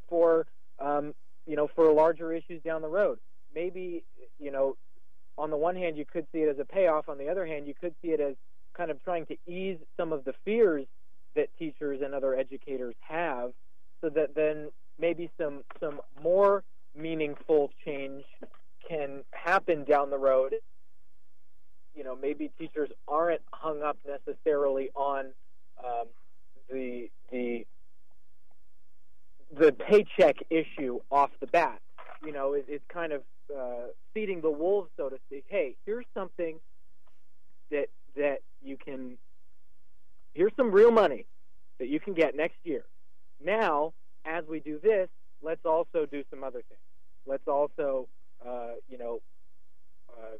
for 0.07 0.47
um, 0.79 1.13
you 1.45 1.57
know 1.57 1.69
for 1.75 1.91
larger 1.91 2.31
issues 2.31 2.61
down 2.63 2.81
the 2.81 2.87
road 2.87 3.19
maybe 3.55 4.03
you 4.39 4.51
know 4.51 4.75
on 5.37 5.49
the 5.49 5.57
one 5.57 5.75
hand 5.75 5.97
you 5.97 6.05
could 6.05 6.25
see 6.31 6.39
it 6.39 6.49
as 6.49 6.59
a 6.59 6.65
payoff. 6.65 7.09
On 7.09 7.17
the 7.17 7.29
other 7.29 7.45
hand 7.45 7.67
you 7.67 7.73
could 7.79 7.93
see 8.01 8.09
it 8.09 8.19
as 8.19 8.35
kind 8.73 8.91
of 8.91 9.03
trying 9.03 9.25
to 9.27 9.37
ease 9.47 9.77
some 9.97 10.11
of 10.11 10.25
the 10.25 10.33
fears 10.45 10.85
that 11.35 11.49
teachers 11.57 12.01
and 12.03 12.13
other 12.13 12.35
educators 12.35 12.95
have 13.01 13.51
so 14.01 14.09
that 14.09 14.35
then 14.35 14.69
maybe 14.99 15.29
some 15.39 15.63
some 15.79 15.99
more 16.21 16.63
meaningful 16.95 17.71
change 17.85 18.23
can 18.87 19.23
happen 19.31 19.83
down 19.83 20.09
the 20.09 20.17
road. 20.17 20.55
You 21.95 22.03
know 22.03 22.15
maybe 22.15 22.51
teachers 22.59 22.89
aren't 23.07 23.41
hung 23.51 23.81
up 23.81 23.97
necessarily 24.07 24.89
on 24.95 25.27
um, 25.83 26.07
the 26.69 27.09
the 27.31 27.65
the 29.55 29.71
paycheck 29.71 30.37
issue 30.49 30.99
off 31.11 31.31
the 31.39 31.47
bat. 31.47 31.79
You 32.25 32.33
know 32.33 32.53
it, 32.53 32.65
it's 32.67 32.85
kind 32.89 33.13
of 33.13 33.21
uh, 33.55 33.87
feeding 34.13 34.41
the 34.41 34.51
wolves, 34.51 34.89
so 34.97 35.09
to 35.09 35.17
speak. 35.27 35.45
Hey, 35.47 35.75
here's 35.85 36.05
something 36.13 36.59
that 37.71 37.87
that 38.15 38.39
you 38.61 38.77
can. 38.77 39.17
Here's 40.33 40.53
some 40.55 40.71
real 40.71 40.91
money 40.91 41.25
that 41.79 41.87
you 41.89 41.99
can 41.99 42.13
get 42.13 42.35
next 42.35 42.57
year. 42.63 42.85
Now, 43.43 43.93
as 44.25 44.45
we 44.47 44.59
do 44.59 44.79
this, 44.81 45.09
let's 45.41 45.65
also 45.65 46.05
do 46.05 46.23
some 46.29 46.43
other 46.43 46.63
things. 46.69 46.79
Let's 47.25 47.47
also, 47.47 48.07
uh, 48.45 48.75
you 48.89 48.97
know, 48.97 49.21
uh, 50.09 50.37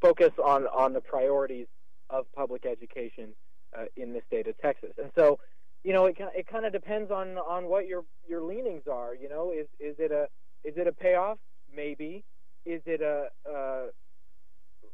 focus 0.00 0.32
on 0.42 0.66
on 0.66 0.92
the 0.92 1.00
priorities 1.00 1.66
of 2.10 2.26
public 2.34 2.66
education 2.66 3.30
uh, 3.76 3.84
in 3.96 4.12
the 4.12 4.20
state 4.26 4.46
of 4.46 4.56
Texas. 4.58 4.90
And 5.02 5.10
so, 5.14 5.38
you 5.82 5.92
know, 5.92 6.06
it 6.06 6.16
it 6.34 6.46
kind 6.46 6.64
of 6.64 6.72
depends 6.72 7.10
on 7.10 7.38
on 7.38 7.64
what 7.64 7.86
your 7.86 8.04
your 8.28 8.42
leanings 8.42 8.82
are. 8.90 9.14
You 9.14 9.28
know, 9.28 9.52
is 9.52 9.66
is 9.80 9.96
it 9.98 10.12
a 10.12 10.28
is 10.66 10.74
it 10.76 10.86
a 10.86 10.92
payoff? 10.92 11.38
Maybe. 11.74 12.24
Is 12.64 12.82
it 12.86 13.00
a 13.00 13.28
a, 13.48 13.86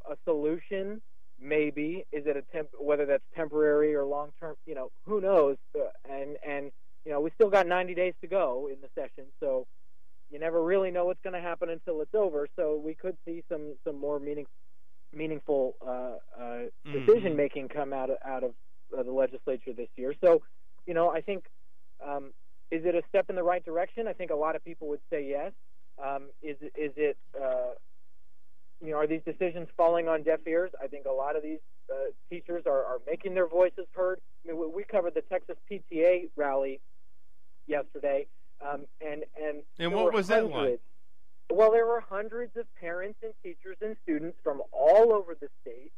a 0.09 0.17
solution? 0.25 1.01
Maybe. 1.39 2.05
Is 2.11 2.27
it 2.27 2.37
a 2.37 2.43
temp? 2.53 2.69
Whether 2.79 3.05
that's 3.05 3.23
temporary 3.35 3.95
or 3.95 4.05
long 4.05 4.29
term, 4.39 4.55
you 4.65 4.75
know, 4.75 4.91
who 5.05 5.21
knows? 5.21 5.57
Uh, 5.75 5.85
and 6.09 6.37
and 6.47 6.71
you 7.05 7.11
know, 7.11 7.19
we 7.19 7.31
still 7.31 7.49
got 7.49 7.65
90 7.65 7.95
days 7.95 8.13
to 8.21 8.27
go 8.27 8.69
in 8.71 8.77
the 8.81 8.89
session, 8.93 9.25
so 9.39 9.65
you 10.29 10.39
never 10.39 10.63
really 10.63 10.91
know 10.91 11.05
what's 11.05 11.21
going 11.21 11.33
to 11.33 11.41
happen 11.41 11.69
until 11.69 12.01
it's 12.01 12.13
over. 12.13 12.47
So 12.55 12.79
we 12.83 12.93
could 12.93 13.17
see 13.25 13.43
some 13.49 13.75
some 13.83 13.99
more 13.99 14.19
meaning, 14.19 14.45
meaningful 15.13 15.75
uh, 15.85 15.89
uh, 15.89 16.17
mm-hmm. 16.39 16.93
decision 16.93 17.35
making 17.35 17.69
come 17.69 17.91
out 17.91 18.09
of, 18.09 18.17
out 18.25 18.43
of 18.43 18.53
uh, 18.97 19.03
the 19.03 19.11
legislature 19.11 19.73
this 19.73 19.89
year. 19.95 20.13
So, 20.23 20.41
you 20.85 20.93
know, 20.93 21.09
I 21.09 21.21
think 21.21 21.45
um, 22.05 22.31
is 22.71 22.85
it 22.85 22.95
a 22.95 23.01
step 23.09 23.29
in 23.29 23.35
the 23.35 23.43
right 23.43 23.63
direction? 23.63 24.07
I 24.07 24.13
think 24.13 24.31
a 24.31 24.35
lot 24.35 24.55
of 24.55 24.63
people 24.63 24.87
would 24.89 25.01
say 25.09 25.27
yes. 25.27 25.51
Um, 26.03 26.29
is 26.41 26.57
is 26.61 26.91
it 26.95 27.17
uh, 27.35 27.73
you 28.81 28.91
know 28.91 28.97
are 28.97 29.07
these 29.07 29.21
decisions 29.25 29.67
falling 29.77 30.07
on 30.07 30.23
deaf 30.23 30.39
ears? 30.47 30.71
I 30.81 30.87
think 30.87 31.05
a 31.05 31.11
lot 31.11 31.35
of 31.35 31.43
these 31.43 31.59
uh, 31.91 32.11
teachers 32.29 32.63
are, 32.65 32.85
are 32.85 32.99
making 33.07 33.33
their 33.33 33.47
voices 33.47 33.85
heard. 33.93 34.19
I 34.45 34.53
mean, 34.53 34.71
we 34.73 34.83
covered 34.83 35.13
the 35.13 35.21
Texas 35.21 35.57
PTA 35.69 36.29
rally 36.35 36.79
yesterday, 37.67 38.27
um, 38.61 38.85
and 39.01 39.23
and 39.39 39.63
and 39.79 39.93
what 39.93 40.13
was 40.13 40.29
hundreds, 40.29 40.53
that 40.53 40.57
like? 40.57 40.79
Well, 41.51 41.71
there 41.71 41.85
were 41.85 42.01
hundreds 42.01 42.55
of 42.55 42.65
parents 42.79 43.19
and 43.21 43.33
teachers 43.43 43.77
and 43.81 43.95
students 44.03 44.37
from 44.43 44.61
all 44.71 45.11
over 45.13 45.35
the 45.39 45.49
state. 45.61 45.91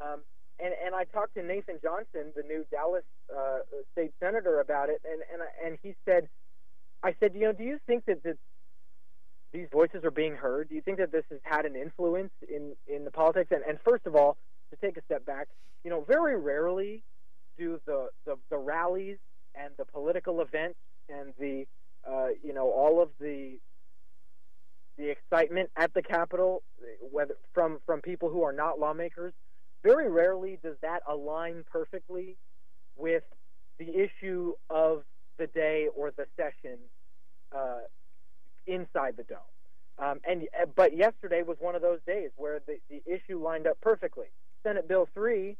Um, 0.00 0.20
and, 0.62 0.74
and 0.84 0.94
I 0.94 1.04
talked 1.04 1.34
to 1.34 1.42
Nathan 1.42 1.76
Johnson, 1.82 2.32
the 2.36 2.42
new 2.42 2.64
Dallas 2.70 3.04
uh, 3.34 3.60
state 3.92 4.12
senator, 4.20 4.60
about 4.60 4.88
it, 4.88 5.00
and, 5.04 5.22
and 5.32 5.42
and 5.64 5.78
he 5.82 5.94
said, 6.04 6.28
I 7.02 7.14
said, 7.18 7.32
you 7.34 7.40
know, 7.40 7.52
do 7.52 7.64
you 7.64 7.78
think 7.86 8.04
that 8.06 8.22
the 8.22 8.36
these 9.52 9.66
voices 9.72 10.04
are 10.04 10.10
being 10.10 10.36
heard? 10.36 10.68
Do 10.68 10.74
you 10.74 10.82
think 10.82 10.98
that 10.98 11.12
this 11.12 11.24
has 11.30 11.40
had 11.42 11.64
an 11.64 11.76
influence 11.76 12.32
in, 12.48 12.72
in 12.86 13.04
the 13.04 13.10
politics? 13.10 13.50
And, 13.50 13.62
and 13.68 13.78
first 13.84 14.06
of 14.06 14.14
all, 14.14 14.36
to 14.70 14.76
take 14.76 14.96
a 14.96 15.02
step 15.04 15.26
back, 15.26 15.48
you 15.84 15.90
know, 15.90 16.04
very 16.06 16.38
rarely 16.38 17.02
do 17.58 17.80
the, 17.86 18.08
the, 18.26 18.36
the 18.50 18.58
rallies 18.58 19.18
and 19.54 19.72
the 19.76 19.84
political 19.84 20.40
events 20.40 20.78
and 21.08 21.32
the, 21.38 21.66
uh, 22.08 22.28
you 22.42 22.52
know, 22.52 22.70
all 22.70 23.02
of 23.02 23.10
the 23.20 23.58
the 24.98 25.08
excitement 25.08 25.70
at 25.76 25.94
the 25.94 26.02
Capitol, 26.02 26.62
whether 27.10 27.34
from 27.54 27.78
from 27.86 28.02
people 28.02 28.28
who 28.28 28.42
are 28.42 28.52
not 28.52 28.78
lawmakers, 28.78 29.32
very 29.82 30.10
rarely 30.10 30.58
does 30.62 30.76
that 30.82 31.02
align 31.08 31.64
perfectly 31.72 32.36
with 32.96 33.22
the 33.78 33.88
issue 33.88 34.52
of 34.68 35.02
the 35.38 35.46
day 35.46 35.88
or 35.96 36.10
the 36.10 36.26
session 36.36 36.78
uh, 37.56 37.78
inside 38.66 39.16
the 39.16 39.24
dome. 39.24 39.38
Um, 39.98 40.20
and 40.26 40.48
uh, 40.60 40.66
but 40.74 40.96
yesterday 40.96 41.42
was 41.42 41.58
one 41.60 41.74
of 41.74 41.82
those 41.82 41.98
days 42.06 42.30
where 42.36 42.60
the, 42.66 42.78
the 42.88 43.02
issue 43.06 43.42
lined 43.42 43.66
up 43.66 43.78
perfectly. 43.80 44.26
Senate 44.62 44.88
Bill 44.88 45.08
three, 45.12 45.56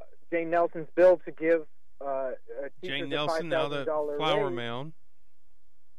uh, 0.00 0.04
Jane 0.32 0.50
Nelson's 0.50 0.88
bill 0.96 1.20
to 1.24 1.30
give 1.30 1.66
uh, 2.04 2.30
Jane 2.84 3.08
Nelson 3.08 3.52
out 3.52 3.72
of 3.72 3.86
Flower 4.16 4.50
Mound. 4.50 4.92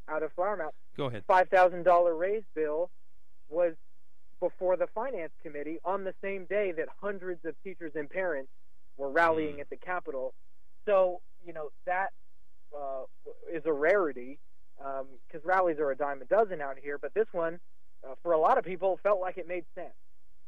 Out 0.10 0.24
of 0.24 0.34
Flower 0.34 0.58
Mound. 0.58 0.72
Go 0.97 1.05
ahead. 1.05 1.24
Five 1.26 1.47
thousand 1.49 1.84
dollar 1.84 2.14
raise 2.16 2.43
bill 2.53 2.89
was 3.49 3.74
before 4.41 4.76
the 4.76 4.88
finance 4.93 5.32
committee 5.41 5.80
on 5.86 6.03
the 6.03 6.14
same 6.22 6.45
day 6.45 6.74
that 6.74 6.88
hundreds 7.01 7.43
of 7.45 7.55
teachers 7.64 7.93
and 7.95 8.10
parents 8.10 8.49
were 8.97 9.10
rallying 9.10 9.55
mm. 9.55 9.62
at 9.62 9.70
the 9.70 9.78
Capitol. 9.78 10.34
So 10.86 11.22
you 11.45 11.53
know 11.53 11.70
that 11.86 12.10
uh, 12.78 13.03
is 13.53 13.64
a 13.66 13.72
rarity 13.72 14.39
because 14.78 15.43
um, 15.43 15.49
rallies 15.49 15.80
are 15.80 15.91
a 15.91 15.95
dime 15.95 16.21
a 16.21 16.25
dozen 16.25 16.61
out 16.61 16.78
here. 16.82 16.97
But 16.97 17.13
this 17.13 17.28
one, 17.32 17.59
uh, 18.07 18.13
for 18.21 18.32
a 18.32 18.39
lot 18.39 18.57
of 18.57 18.65
people, 18.65 18.99
felt 19.03 19.19
like 19.19 19.38
it 19.38 19.47
made 19.47 19.65
sense. 19.75 19.93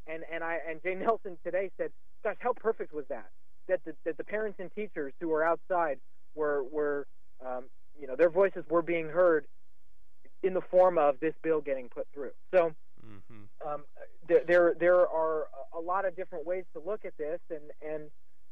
And 0.08 0.24
and 0.32 0.44
I 0.44 0.60
and 0.68 0.82
Jane 0.84 1.00
Nelson 1.00 1.38
today 1.44 1.72
said, 1.78 1.92
"Gosh, 2.24 2.38
how 2.40 2.54
perfect 2.54 2.94
was 2.94 3.06
that? 3.10 3.30
That 3.68 3.84
the, 3.86 3.94
that 4.06 4.18
the 4.18 4.24
parents 4.24 4.60
and 4.60 4.74
teachers 4.74 5.14
who 5.20 5.28
were 5.28 5.44
outside 5.44 6.00
were 6.36 6.64
were 6.64 7.08
um, 7.46 7.66
you 8.00 8.08
know 8.08 8.16
their 8.16 8.30
voices 8.30 8.64
were 8.70 8.82
being 8.82 9.10
heard 9.10 9.46
in 10.42 10.54
the 10.54 10.62
form 10.62 10.98
of 10.98 11.20
this 11.20 11.34
bill 11.42 11.62
getting 11.62 11.90
put 11.90 12.08
through." 12.14 12.32
So. 12.52 12.74
Mm-hmm. 13.06 13.68
Um, 13.68 13.84
there, 14.28 14.44
there, 14.46 14.76
there 14.80 15.08
are 15.08 15.48
a 15.76 15.80
lot 15.80 16.06
of 16.06 16.16
different 16.16 16.46
ways 16.46 16.66
to 16.74 16.82
look 16.86 17.06
at 17.06 17.18
this, 17.18 17.40
and 17.50 17.72
and 17.82 18.10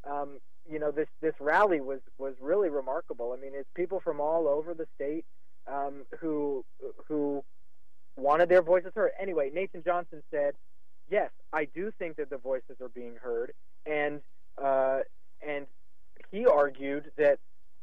um, 0.10 0.40
you 0.70 0.80
know 0.80 0.92
this 0.92 1.08
this 1.22 1.34
rally 1.40 1.82
was 1.82 2.00
was 2.18 2.34
really 2.42 2.70
remarkable. 2.70 3.36
I 3.38 3.42
mean, 3.42 3.52
it's 3.54 3.70
people 3.76 4.00
from 4.00 4.20
all 4.20 4.48
over 4.48 4.74
the 4.74 4.88
state 4.96 5.26
um, 5.72 6.06
who 6.20 6.64
who 7.08 7.44
wanted 8.16 8.50
their 8.50 8.62
voices 8.62 8.92
heard. 8.96 9.12
Anyway, 9.20 9.52
Nathan 9.54 9.84
Johnson 9.84 10.22
said, 10.32 10.54
"Yes, 11.10 11.32
I 11.54 11.66
do 11.66 11.92
think 11.98 12.18
that 12.18 12.30
the 12.30 12.38
voices 12.38 12.78
are 12.82 12.90
being 12.90 13.16
heard," 13.22 13.54
and 13.86 14.22
uh, 14.62 15.00
and 15.46 15.68
he 16.32 16.46
argued 16.46 17.12
that 17.18 17.40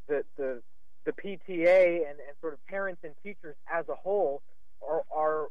the 0.09 0.25
the 0.37 0.63
the 1.05 1.13
PTA 1.13 1.97
and, 1.97 2.19
and 2.19 2.37
sort 2.41 2.55
of 2.55 2.67
parents 2.67 3.01
and 3.05 3.13
teachers 3.23 3.55
as 3.73 3.89
a 3.89 3.95
whole 3.95 4.43
are, 4.87 5.03
are 5.15 5.49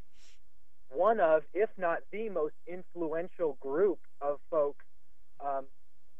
one 0.89 1.19
of, 1.19 1.43
if 1.53 1.69
not 1.77 1.99
the 2.11 2.29
most 2.29 2.55
influential 2.67 3.57
group 3.59 3.99
of 4.21 4.39
folks 4.49 4.85
um, 5.43 5.65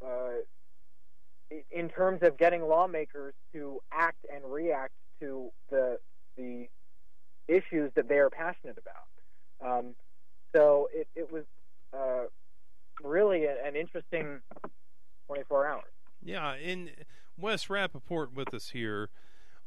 uh, 0.06 0.34
in 1.72 1.90
terms 1.90 2.22
of 2.24 2.38
getting 2.38 2.62
lawmakers 2.68 3.34
to 3.54 3.80
act 3.92 4.26
and 4.34 4.44
react 4.46 4.94
to 5.24 5.50
the 5.70 5.98
the 6.38 6.68
issues 7.48 7.92
that 7.96 8.08
they 8.08 8.18
are 8.18 8.30
passionate 8.30 8.78
about. 8.78 9.78
Um, 9.80 9.96
so 10.56 10.90
it, 10.94 11.08
it 11.16 11.32
was 11.32 11.44
uh, 11.94 12.26
really 13.04 13.46
a, 13.46 13.56
an 13.66 13.76
interesting 13.76 14.40
24 15.28 15.68
hours. 15.68 15.84
Yeah, 16.22 16.54
and 16.54 16.92
Wes 17.38 17.66
Rappaport 17.68 18.34
with 18.34 18.54
us 18.54 18.70
here 18.70 19.10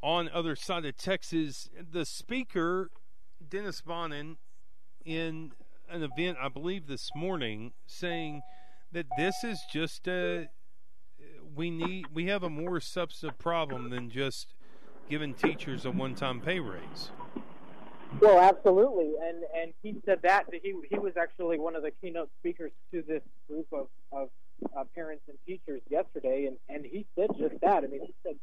on 0.01 0.29
other 0.29 0.55
side 0.55 0.85
of 0.85 0.97
Texas. 0.97 1.69
The 1.91 2.05
speaker, 2.05 2.89
Dennis 3.47 3.81
Bonnen, 3.81 4.37
in 5.05 5.51
an 5.89 6.03
event, 6.03 6.37
I 6.41 6.49
believe 6.49 6.87
this 6.87 7.09
morning, 7.15 7.73
saying 7.85 8.41
that 8.91 9.05
this 9.17 9.43
is 9.43 9.61
just 9.71 10.07
a 10.07 10.49
we 11.55 11.69
need 11.69 12.05
we 12.13 12.27
have 12.27 12.43
a 12.43 12.49
more 12.49 12.79
substantive 12.79 13.39
problem 13.39 13.89
than 13.89 14.09
just 14.09 14.53
giving 15.09 15.33
teachers 15.33 15.85
a 15.85 15.91
one-time 15.91 16.41
pay 16.41 16.59
raise. 16.59 17.11
Well, 18.21 18.39
absolutely, 18.39 19.13
and 19.21 19.43
and 19.55 19.73
he 19.83 19.97
said 20.05 20.19
that 20.23 20.45
he 20.51 20.73
he 20.89 20.97
was 20.97 21.13
actually 21.19 21.59
one 21.59 21.75
of 21.75 21.83
the 21.83 21.91
keynote 22.01 22.29
speakers 22.39 22.71
to 22.93 23.03
this 23.07 23.21
group 23.49 23.67
of 23.71 23.87
of 24.11 24.29
uh, 24.75 24.83
parents 24.95 25.23
and 25.27 25.37
teachers 25.45 25.81
yesterday, 25.89 26.45
and 26.45 26.57
and 26.69 26.85
he 26.85 27.05
said 27.15 27.29
just 27.37 27.59
that. 27.61 27.83
I 27.83 27.87
mean, 27.87 28.01
he 28.05 28.13
said 28.23 28.35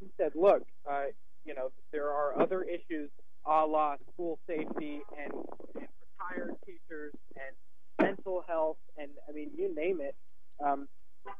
he 0.00 0.08
said, 0.18 0.32
look, 0.34 0.62
uh, 0.90 1.04
you 1.44 1.54
know, 1.54 1.70
there 1.92 2.08
are 2.10 2.40
other 2.40 2.62
issues, 2.64 3.08
a 3.46 3.64
la 3.64 3.96
school 4.12 4.38
safety 4.46 5.00
and, 5.16 5.32
and 5.76 5.88
retired 6.20 6.56
teachers 6.66 7.12
and 7.36 8.06
mental 8.08 8.44
health, 8.46 8.78
and 8.98 9.10
I 9.28 9.32
mean, 9.32 9.50
you 9.56 9.74
name 9.74 10.00
it. 10.00 10.16
Um, 10.64 10.88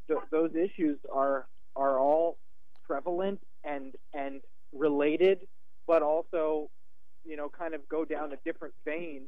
th- 0.07 0.21
those 0.31 0.53
issues 0.55 0.99
are 1.13 1.47
are 1.75 1.99
all 1.99 2.39
prevalent 2.87 3.41
and 3.65 3.95
and 4.13 4.41
related, 4.73 5.41
but 5.87 6.03
also, 6.03 6.71
you 7.25 7.37
know, 7.37 7.49
kind 7.49 7.75
of 7.75 7.89
go 7.89 8.05
down 8.05 8.33
a 8.33 8.37
different 8.45 8.75
vein 8.85 9.23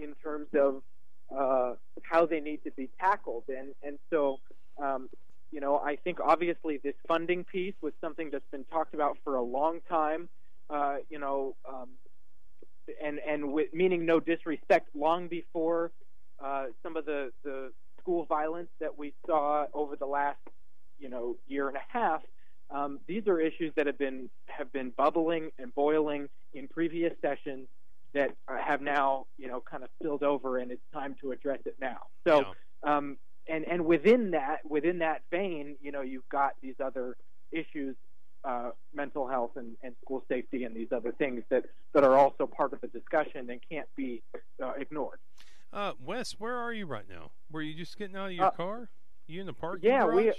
in 0.00 0.14
terms 0.22 0.48
of 0.54 0.82
uh, 1.36 1.74
how 2.02 2.26
they 2.26 2.40
need 2.40 2.62
to 2.64 2.70
be 2.72 2.88
tackled. 3.00 3.44
And 3.48 3.74
and 3.82 3.98
so, 4.10 4.38
um, 4.82 5.08
you 5.50 5.60
know, 5.60 5.78
I 5.78 5.96
think 5.96 6.18
obviously 6.20 6.78
this 6.82 6.94
funding 7.06 7.44
piece 7.44 7.74
was 7.80 7.92
something 8.00 8.30
that's 8.30 8.48
been 8.50 8.64
talked 8.64 8.94
about 8.94 9.18
for 9.24 9.36
a 9.36 9.42
long 9.42 9.80
time. 9.88 10.28
Uh, 10.70 10.96
you 11.08 11.18
know, 11.18 11.56
um, 11.68 11.88
and 13.02 13.18
and 13.26 13.52
with, 13.52 13.72
meaning 13.72 14.04
no 14.04 14.20
disrespect, 14.20 14.88
long 14.94 15.28
before 15.28 15.92
uh, 16.42 16.66
some 16.82 16.96
of 16.96 17.04
the 17.04 17.30
the 17.44 17.72
school 18.00 18.24
violence 18.26 18.70
that 18.80 18.96
we 18.98 19.14
saw 19.26 19.66
over 19.74 19.96
the 19.96 20.06
last 20.06 20.38
you 20.98 21.08
know 21.08 21.36
year 21.46 21.68
and 21.68 21.76
a 21.76 21.86
half. 21.88 22.22
Um, 22.70 23.00
these 23.06 23.26
are 23.26 23.40
issues 23.40 23.72
that 23.76 23.86
have 23.86 23.98
been 23.98 24.28
have 24.46 24.72
been 24.72 24.90
bubbling 24.96 25.50
and 25.58 25.74
boiling 25.74 26.28
in 26.54 26.68
previous 26.68 27.12
sessions 27.22 27.68
that 28.14 28.30
have 28.46 28.80
now 28.80 29.26
you 29.38 29.48
know 29.48 29.60
kind 29.60 29.82
of 29.82 29.90
spilled 29.98 30.22
over, 30.22 30.58
and 30.58 30.70
it's 30.70 30.82
time 30.92 31.16
to 31.20 31.32
address 31.32 31.60
it 31.64 31.76
now. 31.80 31.98
So, 32.26 32.44
yeah. 32.84 32.96
um, 32.96 33.16
and 33.48 33.64
and 33.64 33.84
within 33.86 34.32
that 34.32 34.58
within 34.68 34.98
that 34.98 35.22
vein, 35.30 35.76
you 35.80 35.92
know, 35.92 36.02
you've 36.02 36.28
got 36.28 36.52
these 36.62 36.74
other 36.82 37.16
issues, 37.52 37.96
uh, 38.44 38.70
mental 38.94 39.26
health 39.26 39.52
and, 39.56 39.76
and 39.82 39.94
school 40.04 40.22
safety, 40.28 40.64
and 40.64 40.76
these 40.76 40.92
other 40.92 41.12
things 41.12 41.42
that 41.50 41.64
that 41.94 42.04
are 42.04 42.18
also 42.18 42.46
part 42.46 42.72
of 42.72 42.80
the 42.82 42.88
discussion 42.88 43.48
and 43.50 43.60
can't 43.70 43.88
be 43.96 44.22
uh, 44.62 44.72
ignored. 44.78 45.18
Uh, 45.72 45.92
Wes, 46.02 46.32
where 46.38 46.56
are 46.56 46.72
you 46.72 46.86
right 46.86 47.08
now? 47.08 47.30
Were 47.50 47.62
you 47.62 47.74
just 47.74 47.98
getting 47.98 48.16
out 48.16 48.26
of 48.26 48.32
your 48.32 48.46
uh, 48.46 48.50
car? 48.50 48.90
You 49.26 49.40
in 49.40 49.46
the 49.46 49.52
park? 49.52 49.80
Yeah, 49.82 50.04
garage? 50.04 50.16
we 50.16 50.32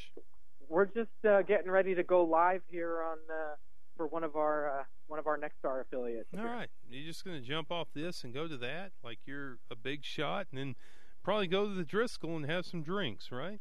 we're 0.69 0.85
just 0.85 1.09
uh, 1.27 1.41
getting 1.41 1.69
ready 1.69 1.95
to 1.95 2.03
go 2.03 2.23
live 2.23 2.61
here 2.67 3.01
on 3.01 3.17
uh, 3.29 3.55
for 3.97 4.07
one 4.07 4.23
of 4.23 4.35
our 4.35 4.79
uh, 4.79 4.83
one 5.07 5.19
of 5.19 5.27
our 5.27 5.37
Nexstar 5.37 5.81
affiliates. 5.81 6.29
All 6.37 6.45
right, 6.45 6.69
you're 6.89 7.07
just 7.07 7.25
going 7.25 7.41
to 7.41 7.45
jump 7.45 7.71
off 7.71 7.87
this 7.93 8.23
and 8.23 8.33
go 8.33 8.47
to 8.47 8.57
that 8.57 8.91
like 9.03 9.19
you're 9.25 9.57
a 9.69 9.75
big 9.75 10.05
shot, 10.05 10.47
and 10.51 10.59
then 10.59 10.75
probably 11.23 11.47
go 11.47 11.67
to 11.67 11.73
the 11.73 11.83
Driskill 11.83 12.35
and 12.35 12.49
have 12.49 12.65
some 12.65 12.83
drinks, 12.83 13.31
right? 13.31 13.59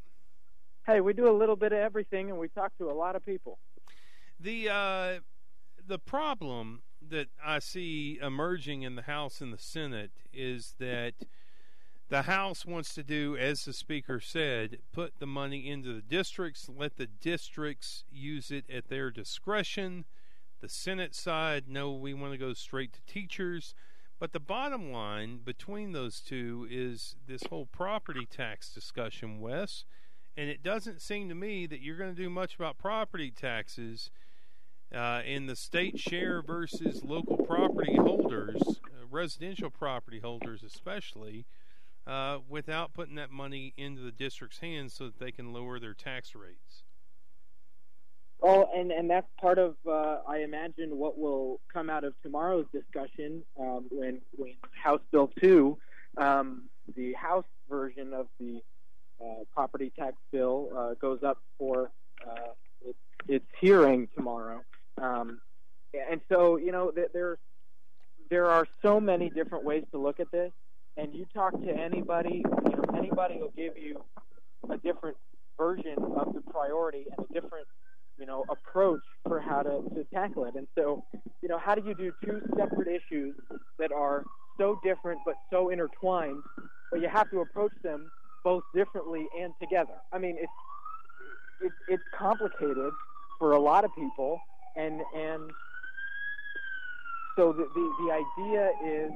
Hey, 0.87 1.01
we 1.01 1.13
do 1.13 1.29
a 1.29 1.37
little 1.37 1.57
bit 1.57 1.73
of 1.73 1.79
everything, 1.79 2.31
and 2.31 2.39
we 2.39 2.49
talk 2.49 2.77
to 2.79 2.91
a 2.91 2.93
lot 2.93 3.17
of 3.17 3.25
people. 3.25 3.59
The 4.39 4.69
uh, 4.69 5.19
the 5.85 5.99
problem 5.99 6.83
that 7.11 7.29
I 7.45 7.59
see 7.59 8.19
emerging 8.23 8.83
in 8.83 8.95
the 8.95 9.03
House 9.03 9.41
and 9.41 9.53
the 9.53 9.59
Senate 9.59 10.11
is 10.33 10.75
that 10.79 11.15
the 12.09 12.23
House 12.23 12.65
wants 12.65 12.95
to 12.95 13.03
do, 13.03 13.37
as 13.37 13.65
the 13.65 13.73
Speaker 13.73 14.19
said, 14.19 14.79
put 14.93 15.19
the 15.19 15.27
money 15.27 15.69
into 15.69 15.93
the 15.93 16.01
districts, 16.01 16.69
let 16.75 16.97
the 16.97 17.07
districts 17.07 18.05
use 18.11 18.51
it 18.51 18.65
at 18.71 18.89
their 18.89 19.11
discretion. 19.11 20.07
The 20.61 20.71
Senate 20.71 21.15
side, 21.15 21.65
no, 21.69 21.93
we 21.93 22.15
want 22.15 22.33
to 22.33 22.39
go 22.39 22.55
straight 22.55 22.95
to 22.95 23.13
teachers. 23.13 23.75
But 24.19 24.33
the 24.33 24.41
bottom 24.41 24.91
line 24.91 25.41
between 25.45 25.93
those 25.93 26.21
two 26.21 26.67
is 26.71 27.15
this 27.27 27.43
whole 27.51 27.67
property 27.67 28.27
tax 28.27 28.73
discussion, 28.73 29.41
Wes. 29.41 29.85
And 30.37 30.49
it 30.49 30.63
doesn't 30.63 31.03
seem 31.03 31.29
to 31.29 31.35
me 31.35 31.67
that 31.67 31.83
you're 31.83 31.99
going 31.99 32.15
to 32.15 32.23
do 32.23 32.31
much 32.31 32.55
about 32.55 32.79
property 32.79 33.31
taxes 33.31 34.11
uh, 34.95 35.21
in 35.27 35.47
the 35.47 35.57
state 35.57 35.99
share 35.99 36.41
versus 36.41 37.05
local 37.05 37.37
property 37.37 37.97
holders, 37.97 38.63
uh, 38.67 39.07
residential 39.11 39.69
property 39.69 40.21
holders 40.21 40.63
especially 40.63 41.45
uh, 42.09 42.39
without 42.49 42.95
putting 42.95 43.17
that 43.17 43.31
money 43.31 43.75
into 43.77 44.01
the 44.01 44.11
district's 44.11 44.59
hands 44.59 44.95
so 44.95 45.05
that 45.05 45.19
they 45.21 45.31
can 45.31 45.53
lower 45.53 45.79
their 45.79 45.93
tax 45.93 46.35
rates. 46.35 46.85
Oh, 48.43 48.69
and, 48.75 48.91
and 48.91 49.11
that's 49.11 49.27
part 49.41 49.59
of, 49.59 49.75
uh, 49.87 50.19
I 50.27 50.39
imagine, 50.39 50.97
what 50.97 51.19
will 51.19 51.61
come 51.73 51.91
out 51.91 52.05
of 52.05 52.15
tomorrow's 52.23 52.67
discussion 52.73 53.43
um, 53.61 53.87
when, 53.91 54.21
when 54.37 54.55
House 54.71 55.01
Bill 55.11 55.31
2, 55.41 55.77
um, 56.17 56.63
the 56.97 57.13
House 57.15 57.45
version 57.69 58.15
of 58.15 58.29
the 58.41 58.63
uh, 59.21 59.45
property 59.53 59.93
tax 59.99 60.15
bill, 60.31 60.71
uh, 60.75 60.95
goes 60.95 61.23
up 61.23 61.39
for 61.59 61.91
uh, 62.27 62.53
its, 62.87 62.99
its 63.27 63.47
hearing 63.61 64.09
tomorrow. 64.15 64.63
Um, 65.03 65.41
and 66.11 66.21
so, 66.29 66.57
you 66.57 66.71
know, 66.71 66.93
there, 67.13 67.39
there 68.31 68.47
are 68.47 68.67
so 68.83 69.01
many 69.01 69.31
different 69.31 69.65
ways 69.65 69.85
to 69.91 69.99
look 69.99 70.21
at 70.21 70.31
this 70.31 70.53
and 70.99 71.15
you 71.15 71.27
talk 71.33 71.53
to 71.53 71.71
anybody, 71.71 72.45
you 72.45 72.77
know, 72.77 72.85
anybody 72.99 73.39
will 73.41 73.53
give 73.57 73.79
you 73.79 74.03
a 74.71 74.77
different 74.79 75.17
version 75.59 75.97
of 76.17 76.35
the 76.35 76.43
priority 76.51 77.07
and 77.17 77.27
a 77.31 77.33
different, 77.33 77.67
you 78.19 78.27
know, 78.27 78.45
approach 78.51 79.03
for 79.27 79.41
how 79.41 79.63
to, 79.63 79.83
to 79.95 80.05
tackle 80.13 80.45
it. 80.47 80.57
And 80.57 80.67
so, 80.77 81.05
you 81.43 81.49
know, 81.49 81.59
how 81.59 81.75
do 81.75 81.83
you 81.87 81.95
do 81.95 82.13
two 82.25 82.43
separate 82.57 82.89
issues 82.89 83.35
that 83.79 83.93
are 83.93 84.25
so 84.59 84.81
different 84.83 85.21
but 85.25 85.37
so 85.51 85.71
intertwined, 85.71 86.43
but 86.91 87.01
you 87.01 87.09
have 87.09 87.31
to 87.31 87.41
approach 87.41 87.73
them 87.83 88.11
both 88.45 88.65
differently 88.75 89.29
and 89.41 89.55
together? 89.61 89.95
I 90.13 90.19
mean, 90.19 90.37
it's 90.41 90.53
it, 91.61 91.73
it's 91.89 92.05
complicated, 92.17 92.95
for 93.39 93.53
a 93.53 93.61
lot 93.61 93.85
of 93.85 93.95
people, 93.95 94.41
and 94.77 95.03
and 95.15 95.53
so 97.37 97.53
the 97.53 97.69
the, 97.75 97.91
the 98.05 98.11
idea 98.13 98.71
is 98.85 99.13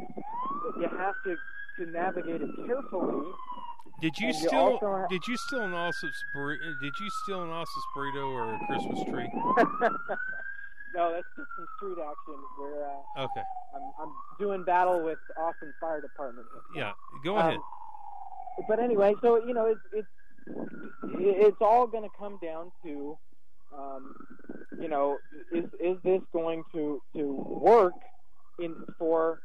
that 0.65 0.81
you 0.81 0.89
have 0.99 1.15
to 1.25 1.37
to 1.85 1.91
navigate 1.91 2.43
it 2.43 2.51
carefully. 2.67 3.31
Did 4.01 4.19
you 4.19 4.29
And 4.29 4.37
you 4.37 4.49
steal? 4.49 4.59
also 4.61 4.87
ha- 4.87 5.07
did 5.09 5.27
you 5.29 5.37
steal 5.37 5.61
an 5.63 5.73
Allsup's 5.73 6.23
burrito? 6.35 6.81
Did 6.81 6.93
you 7.01 7.09
steal 7.23 7.43
an 7.43 7.51
Allsup's 7.51 7.87
burrito 7.97 8.27
or 8.33 8.55
a 8.55 8.59
Christmas 8.67 8.99
tree? 9.05 9.31
no, 10.95 11.13
that's 11.13 11.27
just 11.37 11.49
some 11.57 11.67
street 11.77 11.99
action 12.01 12.35
where 12.59 12.85
uh, 12.87 13.23
Okay, 13.25 13.43
I'm, 13.75 13.83
I'm 14.01 14.13
doing 14.39 14.65
battle 14.65 15.03
with 15.05 15.19
Austin 15.37 15.73
Fire 15.81 16.01
Department. 16.01 16.47
yeah, 16.75 16.93
go 17.25 17.37
Um, 17.39 17.47
ahead. 17.49 17.59
but 18.69 18.79
anyway, 18.81 19.15
so 19.23 19.45
you 19.45 19.55
know, 19.55 19.67
it's 19.67 19.81
it's 19.93 20.09
it's 21.19 21.57
all 21.61 21.87
going 21.87 22.03
to 22.05 22.11
come 22.19 22.39
down 22.43 22.73
to, 22.85 23.17
um, 23.77 24.15
you 24.81 24.89
know, 24.89 25.19
is 25.53 25.65
is 25.81 25.97
this 26.03 26.21
going 26.33 26.65
to 26.75 27.01
to 27.15 27.33
work 27.61 27.95
in 28.59 28.75
for 28.99 29.41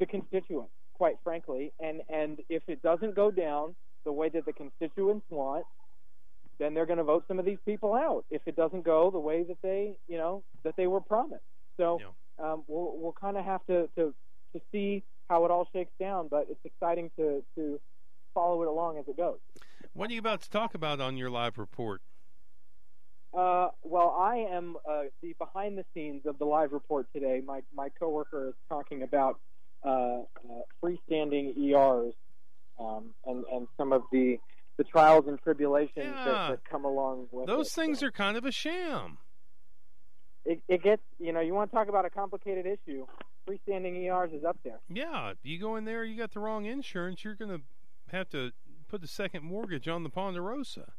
the 0.00 0.06
constituents? 0.06 0.72
Quite 1.02 1.18
frankly, 1.24 1.72
and 1.80 2.00
and 2.08 2.38
if 2.48 2.62
it 2.68 2.80
doesn't 2.80 3.16
go 3.16 3.32
down 3.32 3.74
the 4.04 4.12
way 4.12 4.28
that 4.28 4.46
the 4.46 4.52
constituents 4.52 5.26
want, 5.30 5.64
then 6.60 6.74
they're 6.74 6.86
going 6.86 6.98
to 6.98 7.02
vote 7.02 7.24
some 7.26 7.40
of 7.40 7.44
these 7.44 7.58
people 7.66 7.92
out. 7.92 8.24
If 8.30 8.42
it 8.46 8.54
doesn't 8.54 8.84
go 8.84 9.10
the 9.10 9.18
way 9.18 9.42
that 9.42 9.56
they, 9.64 9.96
you 10.06 10.16
know, 10.16 10.44
that 10.62 10.76
they 10.76 10.86
were 10.86 11.00
promised, 11.00 11.42
so 11.76 11.98
um, 12.38 12.62
we'll 12.68 12.96
we'll 12.98 13.16
kind 13.20 13.36
of 13.36 13.44
have 13.44 13.66
to, 13.66 13.88
to 13.96 14.14
to 14.52 14.60
see 14.70 15.02
how 15.28 15.44
it 15.44 15.50
all 15.50 15.66
shakes 15.72 15.90
down. 15.98 16.28
But 16.28 16.46
it's 16.48 16.64
exciting 16.64 17.10
to 17.16 17.42
to 17.56 17.80
follow 18.32 18.62
it 18.62 18.68
along 18.68 18.98
as 18.98 19.08
it 19.08 19.16
goes. 19.16 19.38
What 19.94 20.08
are 20.08 20.12
you 20.12 20.20
about 20.20 20.42
to 20.42 20.50
talk 20.50 20.72
about 20.72 21.00
on 21.00 21.16
your 21.16 21.30
live 21.30 21.58
report? 21.58 22.00
Uh, 23.36 23.70
well, 23.82 24.14
I 24.16 24.46
am 24.52 24.76
uh, 24.88 25.06
the 25.20 25.34
behind 25.36 25.76
the 25.76 25.84
scenes 25.94 26.26
of 26.26 26.38
the 26.38 26.44
live 26.44 26.70
report 26.70 27.08
today. 27.12 27.42
My 27.44 27.62
my 27.74 27.88
coworker 27.88 28.50
is 28.50 28.54
talking 28.68 29.02
about 29.02 29.40
freestanding 29.84 31.56
ERs 31.58 32.14
um, 32.78 33.10
and 33.26 33.44
and 33.52 33.68
some 33.76 33.92
of 33.92 34.02
the 34.12 34.38
the 34.78 34.84
trials 34.84 35.24
and 35.28 35.38
tribulations 35.42 35.92
Yeah. 35.96 36.24
that, 36.24 36.50
that 36.50 36.64
come 36.64 36.84
along 36.84 37.28
with 37.30 37.46
Those 37.46 37.68
it. 37.68 37.72
things 37.74 38.00
So 38.00 38.06
are 38.06 38.10
kind 38.10 38.36
of 38.36 38.44
a 38.44 38.52
sham. 38.52 39.18
it, 40.44 40.60
it 40.68 40.82
gets 40.82 41.02
you 41.18 41.32
know 41.32 41.40
you 41.40 41.52
want 41.54 41.70
to 41.70 41.76
talk 41.76 41.88
about 41.88 42.04
a 42.04 42.10
complicated 42.10 42.66
issue. 42.66 43.06
Freestanding 43.48 43.96
ERs 44.04 44.32
is 44.32 44.44
up 44.44 44.56
there. 44.64 44.78
Yeah, 44.88 45.32
you 45.42 45.58
go 45.58 45.74
in 45.76 45.84
there, 45.84 46.04
you 46.04 46.16
got 46.16 46.30
the 46.32 46.38
wrong 46.40 46.64
insurance, 46.64 47.24
you're 47.24 47.34
going 47.34 47.50
to 47.50 47.60
have 48.16 48.28
to 48.30 48.52
put 48.88 49.00
the 49.00 49.08
second 49.08 49.42
mortgage 49.42 49.88
on 49.88 50.04
the 50.04 50.10
Ponderosa 50.10 50.92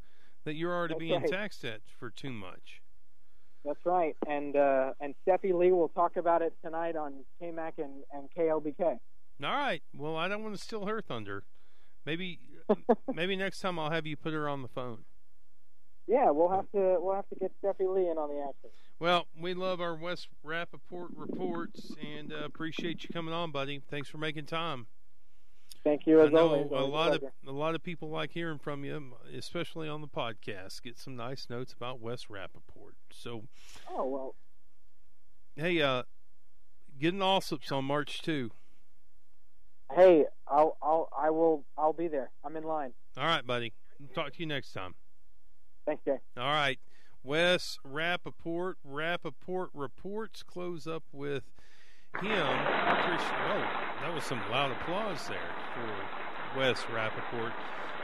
that 0.44 0.56
you're 0.56 0.74
already 0.76 0.96
That's 0.96 1.00
being 1.00 1.22
right. 1.22 1.32
taxed 1.32 1.64
at 1.64 1.80
for 1.98 2.10
too 2.10 2.32
much. 2.32 2.82
That's 3.66 3.86
right, 3.86 4.16
and 4.28 4.55
uh, 4.55 4.91
and 4.99 5.16
Steffi 5.26 5.53
Lee 5.53 5.72
will 5.72 5.89
talk 5.89 6.18
about 6.18 6.41
it 6.41 6.53
tonight 6.64 6.95
on 6.97 7.24
KAMC 7.41 7.72
and, 7.78 8.03
and 8.11 8.30
KLBK. 8.38 8.97
All 9.43 9.51
right. 9.51 9.82
Well, 9.95 10.16
I 10.16 10.28
don't 10.28 10.43
want 10.43 10.55
to 10.55 10.61
steal 10.61 10.86
her 10.86 11.01
thunder. 11.01 11.43
Maybe 12.05 12.39
maybe 13.14 13.36
next 13.36 13.59
time 13.59 13.80
I'll 13.80 13.91
have 13.91 14.05
you 14.05 14.18
put 14.18 14.34
her 14.34 14.49
on 14.49 14.61
the 14.61 14.68
phone. 14.68 15.05
Yeah, 16.07 16.32
we'll 16.32 16.49
have 16.49 16.70
to 16.74 16.97
we'll 16.99 17.16
have 17.16 17.30
to 17.30 17.36
get 17.36 17.51
Steffi 17.61 17.93
Lee 17.93 18.09
in 18.09 18.18
on 18.18 18.30
the 18.30 18.41
action. 18.41 18.70
Well, 18.99 19.28
we 19.39 19.53
love 19.53 19.80
our 19.80 19.95
Wes 19.95 20.28
Rappaport 20.45 21.09
reports 21.16 21.93
and 22.01 22.32
uh, 22.32 22.43
appreciate 22.45 23.03
you 23.03 23.09
coming 23.11 23.34
on, 23.34 23.51
buddy. 23.51 23.82
Thanks 23.89 24.09
for 24.09 24.18
making 24.18 24.45
time. 24.45 24.88
Thank 25.84 26.08
you 26.08 26.22
I 26.22 26.26
as 26.28 26.32
know 26.32 26.48
always. 26.50 26.72
a 26.72 26.76
Always 26.76 26.92
lot 26.94 27.14
of 27.16 27.24
a 27.46 27.52
lot 27.52 27.76
of 27.76 27.84
people 27.84 28.10
like 28.10 28.32
hearing 28.32 28.58
from 28.58 28.86
you, 28.86 29.16
especially 29.38 29.90
on 29.90 30.00
the 30.02 30.08
podcast. 30.08 30.82
Get 30.82 30.98
some 30.98 31.16
nice 31.16 31.48
notes 31.50 31.74
about 31.74 32.00
Wes 32.00 32.26
Rappaport. 32.26 32.94
So, 33.12 33.44
Oh 33.92 34.06
well, 34.08 34.36
hey, 35.58 35.82
uh, 35.82 36.04
getting 37.00 37.20
Allsups 37.20 37.72
on 37.72 37.84
March 37.86 38.22
two. 38.22 38.52
hey, 39.94 40.26
I'll 40.48 40.78
I'll 40.82 41.10
I 41.18 41.30
will 41.32 41.66
I'll 41.78 41.92
be 41.94 42.08
there. 42.08 42.32
I'm 42.46 42.56
in 42.56 42.64
line. 42.64 42.94
All 43.18 43.26
right, 43.26 43.46
buddy. 43.46 43.74
Talk 44.16 44.34
to 44.34 44.40
you 44.40 44.46
next 44.46 44.72
time. 44.74 44.96
Thanks, 45.86 46.04
Jay. 46.06 46.18
All 46.38 46.44
right. 46.54 46.80
Wes 47.26 47.78
Rappaport, 47.86 48.74
Rappaport 48.90 49.68
Reports 49.74 50.44
close 50.44 50.88
up 50.88 51.04
with 51.14 51.44
him. 52.22 52.36
Oh, 52.36 53.68
that 54.02 54.12
was 54.14 54.24
some 54.24 54.42
loud 54.52 54.72
applause 54.72 55.28
there 55.28 55.40
for 55.74 56.59
Wes 56.59 56.82
Rappaport. 56.84 57.51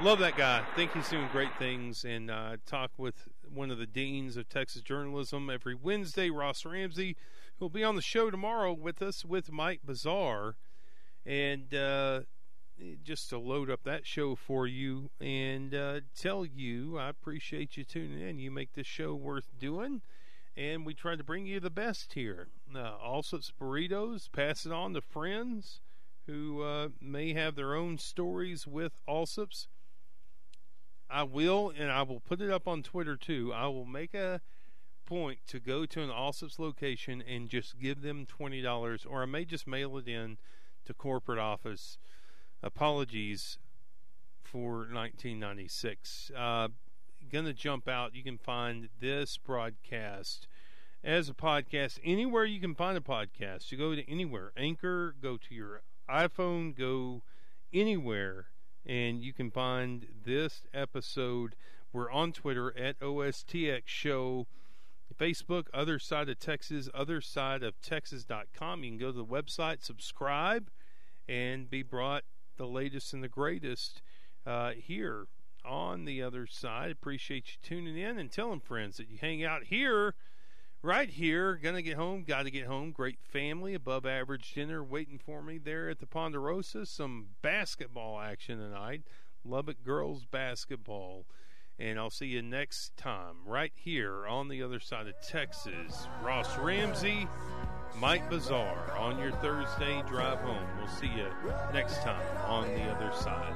Love 0.01 0.19
that 0.19 0.37
guy. 0.37 0.63
Think 0.75 0.93
he's 0.93 1.09
doing 1.09 1.27
great 1.31 1.55
things. 1.59 2.05
And 2.05 2.31
uh, 2.31 2.57
talk 2.65 2.91
with 2.97 3.27
one 3.53 3.69
of 3.69 3.77
the 3.77 3.85
deans 3.85 4.37
of 4.37 4.49
Texas 4.49 4.81
journalism 4.81 5.49
every 5.49 5.75
Wednesday, 5.75 6.29
Ross 6.29 6.65
Ramsey, 6.65 7.15
who'll 7.57 7.69
be 7.69 7.83
on 7.83 7.95
the 7.95 8.01
show 8.01 8.31
tomorrow 8.31 8.73
with 8.73 9.01
us 9.01 9.25
with 9.25 9.51
Mike 9.51 9.81
Bazar. 9.83 10.55
And 11.25 11.73
uh, 11.75 12.21
just 13.03 13.29
to 13.29 13.37
load 13.37 13.69
up 13.69 13.83
that 13.83 14.05
show 14.05 14.35
for 14.35 14.65
you 14.65 15.09
and 15.19 15.75
uh, 15.75 15.99
tell 16.17 16.45
you 16.45 16.97
I 16.97 17.09
appreciate 17.09 17.77
you 17.77 17.83
tuning 17.83 18.21
in. 18.21 18.39
You 18.39 18.51
make 18.51 18.73
this 18.73 18.87
show 18.87 19.13
worth 19.13 19.49
doing, 19.59 20.01
and 20.55 20.85
we 20.85 20.93
try 20.93 21.15
to 21.15 21.23
bring 21.23 21.45
you 21.45 21.59
the 21.59 21.69
best 21.69 22.13
here. 22.13 22.47
Uh, 22.73 22.95
also, 22.95 23.37
it's 23.37 23.51
burritos. 23.51 24.31
Pass 24.31 24.65
it 24.65 24.71
on 24.71 24.93
to 24.93 25.01
friends 25.01 25.81
who 26.29 26.61
uh, 26.61 26.89
may 27.01 27.33
have 27.33 27.55
their 27.55 27.73
own 27.73 27.97
stories 27.97 28.67
with 28.67 28.93
Allsups. 29.07 29.67
I 31.09 31.23
will, 31.23 31.73
and 31.75 31.91
I 31.91 32.03
will 32.03 32.19
put 32.19 32.39
it 32.39 32.51
up 32.51 32.67
on 32.67 32.83
Twitter 32.83 33.17
too. 33.17 33.51
I 33.53 33.67
will 33.67 33.85
make 33.85 34.13
a 34.13 34.41
point 35.07 35.39
to 35.47 35.59
go 35.59 35.87
to 35.87 36.03
an 36.03 36.09
Allsups 36.09 36.59
location 36.59 37.23
and 37.27 37.49
just 37.49 37.79
give 37.79 38.01
them 38.01 38.27
twenty 38.27 38.61
dollars, 38.61 39.05
or 39.05 39.23
I 39.23 39.25
may 39.25 39.43
just 39.43 39.65
mail 39.65 39.97
it 39.97 40.07
in 40.07 40.37
to 40.85 40.93
corporate 40.93 41.39
office 41.39 41.97
apologies 42.61 43.57
for 44.43 44.79
1996. 44.79 46.31
Uh, 46.37 46.67
gonna 47.31 47.53
jump 47.53 47.87
out. 47.87 48.13
You 48.13 48.23
can 48.23 48.37
find 48.37 48.89
this 48.99 49.37
broadcast 49.37 50.47
as 51.03 51.29
a 51.29 51.33
podcast 51.33 51.99
anywhere 52.03 52.45
you 52.45 52.59
can 52.59 52.75
find 52.75 52.97
a 52.97 53.01
podcast. 53.01 53.71
You 53.71 53.77
go 53.77 53.95
to 53.95 54.07
anywhere, 54.09 54.51
Anchor, 54.57 55.15
go 55.21 55.37
to 55.37 55.55
your 55.55 55.81
iPhone, 56.09 56.75
go 56.77 57.23
anywhere, 57.73 58.47
and 58.85 59.21
you 59.21 59.33
can 59.33 59.51
find 59.51 60.07
this 60.25 60.63
episode. 60.73 61.55
We're 61.93 62.11
on 62.11 62.33
Twitter 62.33 62.77
at 62.77 62.99
OSTX 62.99 63.83
Show. 63.85 64.47
Facebook, 65.17 65.65
Other 65.73 65.99
Side 65.99 66.29
of 66.29 66.39
Texas, 66.39 66.87
Other 66.93 67.19
Side 67.19 67.63
of 67.63 67.81
Texas.com. 67.81 68.83
You 68.83 68.91
can 68.91 68.97
go 68.97 69.11
to 69.11 69.17
the 69.17 69.25
website, 69.25 69.83
subscribe, 69.83 70.69
and 71.27 71.69
be 71.69 71.83
brought 71.83 72.23
the 72.57 72.67
latest 72.67 73.13
and 73.13 73.23
the 73.23 73.27
greatest 73.27 74.01
uh, 74.45 74.71
here 74.71 75.27
on 75.65 76.05
the 76.05 76.21
other 76.21 76.47
side. 76.47 76.91
Appreciate 76.91 77.47
you 77.47 77.57
tuning 77.61 77.97
in 77.97 78.17
and 78.17 78.31
telling 78.31 78.59
friends 78.59 78.97
that 78.97 79.09
you 79.09 79.17
hang 79.19 79.43
out 79.43 79.65
here, 79.65 80.15
right 80.81 81.09
here. 81.09 81.55
Gonna 81.55 81.81
get 81.81 81.97
home, 81.97 82.23
got 82.23 82.43
to 82.43 82.51
get 82.51 82.65
home. 82.65 82.91
Great 82.91 83.19
family, 83.21 83.73
above 83.73 84.05
average 84.05 84.53
dinner 84.53 84.83
waiting 84.83 85.17
for 85.17 85.41
me 85.41 85.57
there 85.57 85.89
at 85.89 85.99
the 85.99 86.05
Ponderosa. 86.05 86.85
Some 86.85 87.27
basketball 87.41 88.19
action 88.19 88.59
tonight. 88.59 89.03
Lubbock 89.43 89.83
girls 89.83 90.25
basketball. 90.25 91.25
And 91.77 91.97
I'll 91.97 92.09
see 92.09 92.27
you 92.27 92.41
next 92.41 92.97
time 92.97 93.37
right 93.45 93.71
here 93.73 94.27
on 94.27 94.49
the 94.49 94.61
other 94.61 94.81
side 94.81 95.07
of 95.07 95.13
Texas. 95.25 96.07
Ross 96.21 96.57
Ramsey, 96.57 97.25
Mike 97.97 98.29
Bazar 98.29 98.97
on 98.97 99.17
your 99.17 99.31
Thursday 99.31 100.03
drive 100.05 100.39
home. 100.39 100.67
We'll 100.77 100.89
see 100.89 101.07
you 101.07 101.27
next 101.73 102.01
time 102.01 102.21
on 102.45 102.67
the 102.73 102.83
other 102.83 103.15
side. 103.15 103.55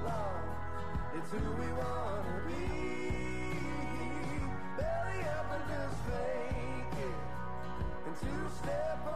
It's 8.22 9.13